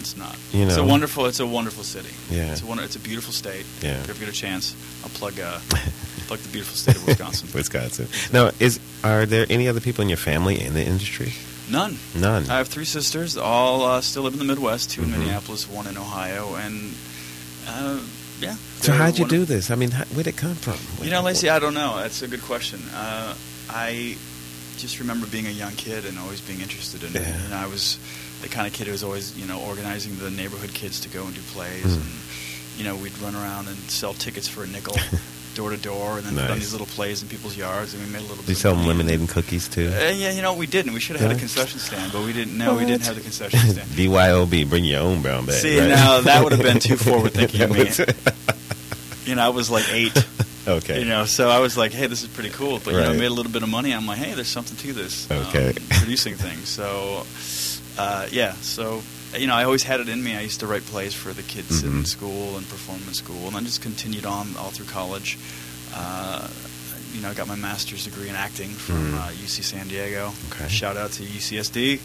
it's 0.00 0.16
not. 0.18 0.36
You 0.52 0.60
know, 0.66 0.68
it's 0.68 0.76
a 0.76 0.84
wonderful. 0.84 1.26
It's 1.26 1.40
a 1.40 1.46
wonderful 1.46 1.82
city. 1.82 2.10
Yeah. 2.30 2.52
it's 2.52 2.62
a 2.62 2.66
wonder, 2.66 2.84
It's 2.84 2.96
a 2.96 3.00
beautiful 3.00 3.32
state. 3.32 3.64
Yeah. 3.80 3.92
If 4.00 4.06
you 4.08 4.10
ever 4.14 4.20
get 4.20 4.28
a 4.28 4.32
chance, 4.32 4.76
I'll 5.02 5.08
plug 5.10 5.40
uh, 5.40 5.58
plug 6.28 6.40
the 6.40 6.48
beautiful 6.52 6.76
state 6.76 6.96
of 6.96 7.06
Wisconsin. 7.06 7.48
Wisconsin. 7.54 8.08
Now, 8.32 8.50
is 8.60 8.80
are 9.02 9.24
there 9.24 9.46
any 9.48 9.66
other 9.66 9.80
people 9.80 10.02
in 10.02 10.08
your 10.10 10.18
family 10.18 10.60
in 10.62 10.74
the 10.74 10.84
industry? 10.84 11.32
None. 11.70 11.96
None. 12.14 12.50
I 12.50 12.58
have 12.58 12.68
three 12.68 12.84
sisters. 12.84 13.36
All 13.36 13.82
uh, 13.82 14.00
still 14.00 14.22
live 14.24 14.32
in 14.34 14.38
the 14.38 14.44
Midwest. 14.44 14.90
2 14.90 15.00
Mhm. 15.00 15.04
in 15.04 15.10
Minneapolis, 15.12 15.68
one 15.68 15.86
in 15.86 15.96
Ohio, 15.96 16.54
and 16.56 16.94
uh, 17.68 17.98
yeah. 18.40 18.56
so 18.80 18.92
how'd 18.92 19.18
you 19.18 19.26
do 19.26 19.44
this? 19.44 19.70
I 19.70 19.74
mean, 19.74 19.90
how, 19.90 20.04
where'd 20.06 20.26
it 20.26 20.36
come 20.36 20.54
from? 20.54 20.76
You 21.02 21.10
know, 21.10 21.22
Lacey, 21.22 21.48
I 21.48 21.58
don't 21.58 21.74
know. 21.74 21.96
That's 21.96 22.20
a 22.22 22.28
good 22.28 22.42
question. 22.42 22.80
Uh, 22.94 23.34
I 23.70 24.16
just 24.76 24.98
remember 25.00 25.26
being 25.26 25.46
a 25.46 25.50
young 25.50 25.72
kid 25.72 26.04
and 26.04 26.18
always 26.18 26.40
being 26.42 26.60
interested 26.60 27.02
in 27.02 27.16
it. 27.16 27.22
Yeah. 27.22 27.42
You 27.44 27.48
know, 27.50 27.56
I 27.56 27.66
was 27.66 27.98
the 28.42 28.48
kind 28.48 28.66
of 28.66 28.72
kid 28.74 28.86
who 28.86 28.92
was 28.92 29.02
always, 29.04 29.36
you 29.38 29.46
know, 29.46 29.60
organizing 29.60 30.18
the 30.18 30.30
neighborhood 30.30 30.74
kids 30.74 31.00
to 31.00 31.08
go 31.08 31.24
and 31.24 31.34
do 31.34 31.40
plays. 31.52 31.84
Mm. 31.84 31.94
And, 31.94 32.04
you 32.76 32.84
know, 32.84 32.96
we'd 32.96 33.16
run 33.20 33.34
around 33.36 33.68
and 33.68 33.76
sell 33.88 34.12
tickets 34.14 34.48
for 34.48 34.64
a 34.64 34.66
nickel, 34.66 34.96
door 35.54 35.70
to 35.70 35.76
door, 35.76 36.18
and 36.18 36.26
then 36.26 36.34
Nice. 36.34 36.54
these 36.58 36.72
little 36.72 36.86
plays 36.86 37.22
in 37.22 37.28
people's 37.28 37.56
yards, 37.56 37.94
and 37.94 38.02
we 38.04 38.10
made 38.10 38.20
a 38.20 38.26
little 38.26 38.44
you 38.44 38.52
of 38.52 38.56
sell 38.58 38.74
money. 38.74 38.88
lemonade 38.88 39.20
and 39.20 39.28
cookies 39.28 39.68
too? 39.68 39.88
Uh, 39.88 40.10
yeah, 40.10 40.30
you 40.32 40.42
know, 40.42 40.52
we 40.54 40.66
didn't. 40.66 40.92
We 40.92 41.00
should 41.00 41.16
have 41.16 41.28
had 41.28 41.36
a 41.36 41.38
concession 41.40 41.78
stand, 41.78 42.12
but 42.12 42.22
we 42.24 42.32
didn't. 42.32 42.56
No, 42.58 42.74
we 42.74 42.84
didn't 42.84 43.04
have 43.06 43.14
the 43.14 43.20
concession 43.22 43.58
stand. 43.60 43.88
BYOB, 43.96 44.68
bring 44.68 44.84
your 44.84 45.00
own 45.00 45.22
brown 45.22 45.46
bag. 45.46 45.54
See, 45.56 45.78
right? 45.78 45.88
now 45.88 46.20
that 46.20 46.42
would 46.42 46.52
have 46.52 46.62
been 46.62 46.78
too 46.80 46.96
forward 47.06 47.32
thinking 47.32 47.62
of 47.62 47.70
me. 47.70 47.90
You 49.26 49.36
know, 49.36 49.42
I 49.42 49.48
was 49.48 49.70
like 49.70 49.86
eight. 49.92 50.12
okay. 50.68 50.98
You 51.00 51.06
know, 51.06 51.24
so 51.24 51.48
I 51.48 51.58
was 51.60 51.76
like, 51.78 51.92
"Hey, 51.92 52.06
this 52.08 52.22
is 52.22 52.28
pretty 52.28 52.50
cool." 52.50 52.78
But 52.84 52.92
you 52.94 53.00
know, 53.00 53.10
I 53.10 53.16
made 53.16 53.26
a 53.26 53.30
little 53.30 53.50
bit 53.52 53.62
of 53.62 53.68
money. 53.70 53.92
I'm 53.94 54.06
like, 54.06 54.18
"Hey, 54.18 54.34
there's 54.34 54.48
something 54.48 54.76
to 54.76 54.92
this." 54.92 55.30
um, 55.30 55.38
Okay. 55.46 55.72
producing 55.90 56.34
things. 56.34 56.68
So, 56.68 57.24
uh, 57.96 58.26
yeah. 58.30 58.52
So, 58.60 59.02
you 59.38 59.46
know, 59.46 59.54
I 59.54 59.64
always 59.64 59.82
had 59.82 60.00
it 60.00 60.08
in 60.08 60.22
me. 60.22 60.36
I 60.36 60.40
used 60.40 60.60
to 60.60 60.66
write 60.66 60.84
plays 60.86 61.14
for 61.14 61.32
the 61.32 61.42
kids 61.42 61.82
in 61.82 62.02
Mhm. 62.02 62.06
school 62.06 62.56
and 62.56 62.68
perform 62.68 63.00
in 63.08 63.14
school, 63.14 63.46
and 63.46 63.56
then 63.56 63.64
just 63.64 63.82
continued 63.82 64.26
on 64.26 64.54
all 64.58 64.70
through 64.70 64.86
college. 64.86 65.38
Uh, 65.94 66.46
you 67.14 67.20
know, 67.20 67.30
I 67.30 67.34
got 67.34 67.46
my 67.46 67.54
master's 67.54 68.04
degree 68.04 68.28
in 68.28 68.34
acting 68.34 68.70
from 68.70 69.12
Mm. 69.12 69.18
uh, 69.18 69.30
UC 69.42 69.62
San 69.62 69.86
Diego. 69.88 70.32
Okay. 70.50 70.68
Shout 70.68 70.96
out 70.96 71.12
to 71.12 71.22
UCSD. 71.24 72.00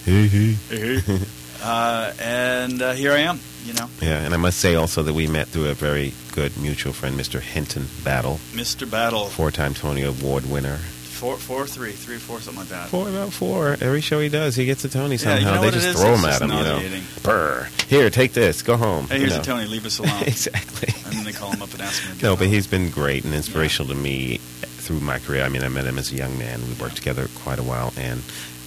Uh, 1.62 2.14
and 2.20 2.82
uh, 2.82 2.94
here 2.94 3.12
I 3.12 3.20
am. 3.20 3.40
You 3.66 3.74
know, 3.74 3.90
Yeah, 4.02 4.20
and 4.24 4.34
I 4.34 4.38
must 4.38 4.60
say 4.60 4.76
also 4.76 5.04
that 5.04 5.14
we 5.14 5.28
met 5.28 5.50
through 5.50 5.68
a 5.68 5.74
very 5.74 6.14
good 6.32 6.56
mutual 6.58 6.94
friend, 6.94 7.20
Mr. 7.20 7.42
Hinton 7.42 7.90
Battle, 8.06 8.40
Mr. 8.54 8.90
Battle. 8.90 9.28
four-time 9.28 9.74
Tony 9.74 10.02
Award 10.04 10.50
winner. 10.50 10.80
Four, 11.20 11.36
four, 11.38 11.68
three, 11.68 11.92
three, 11.92 12.18
four, 12.18 12.40
something 12.40 12.62
like 12.62 12.70
that. 12.70 12.88
Four 12.90 13.10
about 13.10 13.34
four. 13.34 13.76
Every 13.82 14.00
show 14.00 14.22
he 14.22 14.30
does, 14.30 14.56
he 14.56 14.66
gets 14.66 14.86
a 14.86 14.90
Tony 14.90 15.18
Yeah, 15.18 15.36
you 15.36 15.42
somehow. 15.44 15.56
know 15.56 15.62
they 15.62 15.72
just 15.72 15.88
is? 15.88 16.02
throw 16.02 16.16
him 16.16 16.24
at 16.26 16.42
him, 16.42 16.50
you 16.50 16.56
know. 16.64 17.02
Brr. 17.24 17.68
Here, 17.88 18.10
take 18.10 18.32
this. 18.32 18.62
Go 18.62 18.78
home. 18.78 19.06
Hey, 19.08 19.16
you 19.16 19.22
here's 19.22 19.36
know. 19.36 19.42
a 19.42 19.44
Tony. 19.44 19.66
Leave 19.66 19.86
us 19.86 20.00
alone. 20.00 20.24
exactly. 20.26 20.94
and 21.06 21.14
then 21.18 21.26
they 21.26 21.34
call 21.34 21.52
him 21.52 21.62
up 21.62 21.74
and 21.74 21.82
ask 21.82 22.02
him. 22.04 22.18
To 22.18 22.24
No, 22.24 22.36
but 22.38 22.46
home. 22.46 22.54
he's 22.54 22.68
been 22.68 22.90
great 22.90 23.26
and 23.26 23.34
inspirational 23.34 23.90
to 23.94 23.96
me 24.00 24.38
through 24.38 25.02
my 25.02 25.20
career. 25.20 25.44
I 25.44 25.50
mean, 25.50 25.62
I 25.64 25.68
met 25.68 25.84
him 25.86 25.98
as 25.98 26.12
a 26.14 26.16
young 26.16 26.38
man. 26.40 26.62
We 26.66 26.74
worked 26.76 26.96
together 26.96 27.28
quite 27.44 27.60
a 27.60 27.64
while, 27.64 27.92
and 27.98 28.22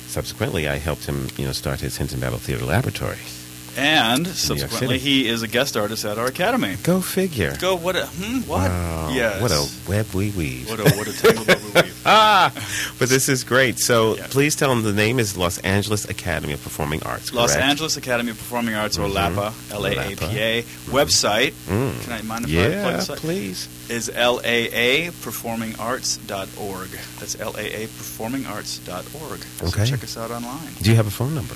subsequently, 0.09 0.69
I 0.69 0.77
helped 0.77 1.07
him, 1.07 1.29
you 1.39 1.47
know, 1.47 1.53
start 1.53 1.81
his 1.81 1.97
Hinton 1.97 2.21
Battle 2.21 2.39
Theater 2.39 2.67
Laboratory. 2.67 3.17
And 3.77 4.27
subsequently, 4.27 4.99
he 4.99 5.29
is 5.29 5.43
a 5.43 5.49
guest 5.49 5.77
artist 5.77 6.05
at 6.05 6.19
our 6.19 6.27
academy. 6.27 6.77
Go 6.83 7.01
figure. 7.01 7.55
Go 7.59 7.75
what? 7.77 7.97
A, 7.97 8.05
hmm, 8.07 8.41
what? 8.49 8.71
Wow. 8.71 9.09
Yes. 9.13 9.41
What 9.41 9.51
a 9.51 9.67
web 9.89 10.07
we 10.15 10.31
weave. 10.33 10.69
what 10.69 10.79
a 10.81 10.85
what 10.97 11.09
a 11.09 11.13
tangled 11.13 11.47
web 11.49 11.59
we 11.63 11.71
weave. 11.83 12.03
ah, 12.07 12.51
but 12.99 13.09
this 13.09 13.29
is 13.31 13.45
great. 13.45 13.79
So 13.79 14.17
Yeah. 14.17 14.27
please 14.29 14.55
tell 14.57 14.69
them 14.69 14.83
the 14.83 14.93
name 14.93 15.19
is 15.19 15.37
Los 15.39 15.57
Angeles 15.61 16.05
Academy 16.09 16.53
of 16.53 16.63
Performing 16.63 17.03
Arts. 17.05 17.33
Los 17.33 17.53
correct? 17.55 17.67
Angeles 17.67 17.97
Academy 17.97 18.31
of 18.33 18.37
Performing 18.39 18.75
Arts, 18.75 18.99
or 18.99 19.07
Mhm. 19.09 19.15
LAPA, 19.15 19.55
L 19.71 19.87
A 19.87 20.13
A 20.13 20.17
P 20.17 20.27
A. 20.39 20.63
Website. 20.91 21.53
Mm. 21.69 22.03
Can 22.05 22.13
I 22.13 22.21
mind 22.23 22.45
if 22.45 22.51
I 22.51 22.55
plug 22.55 22.71
Yeah, 22.73 22.91
this 22.97 23.09
up? 23.11 23.19
please. 23.19 23.69
Is 23.89 24.09
LAAperformingarts.org. 24.11 26.91
That's 27.19 27.37
LAAperformingarts.org. 27.37 29.41
So 29.61 29.67
Okay. 29.67 29.85
check 29.87 30.03
us 30.05 30.17
out 30.17 30.31
online. 30.31 30.75
Do 30.83 30.91
you 30.91 30.97
have 30.97 31.07
a 31.07 31.11
phone 31.11 31.35
number? 31.35 31.55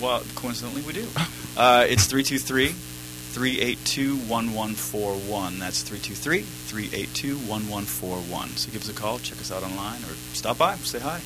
Well, 0.00 0.22
coincidentally, 0.34 0.82
we 0.82 0.92
do. 0.92 1.06
Uh, 1.56 1.84
it's 1.86 2.06
323 2.06 2.68
382 2.68 4.16
1141. 4.30 5.58
That's 5.58 5.82
323 5.82 6.42
382 6.42 7.34
1141. 7.36 8.48
So 8.50 8.70
give 8.72 8.82
us 8.82 8.88
a 8.88 8.94
call, 8.94 9.18
check 9.18 9.38
us 9.40 9.52
out 9.52 9.62
online, 9.64 9.98
or 10.04 10.14
stop 10.32 10.56
by, 10.58 10.76
say 10.76 11.00
hi. 11.00 11.20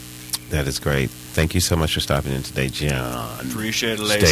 That 0.51 0.67
is 0.67 0.79
great. 0.79 1.11
Thank 1.11 1.55
you 1.55 1.61
so 1.61 1.77
much 1.77 1.95
for 1.95 2.01
stopping 2.01 2.33
in 2.33 2.43
today, 2.43 2.69
John. 2.69 3.47
Appreciate 3.47 4.01
it, 4.01 4.03
Lacey. 4.03 4.27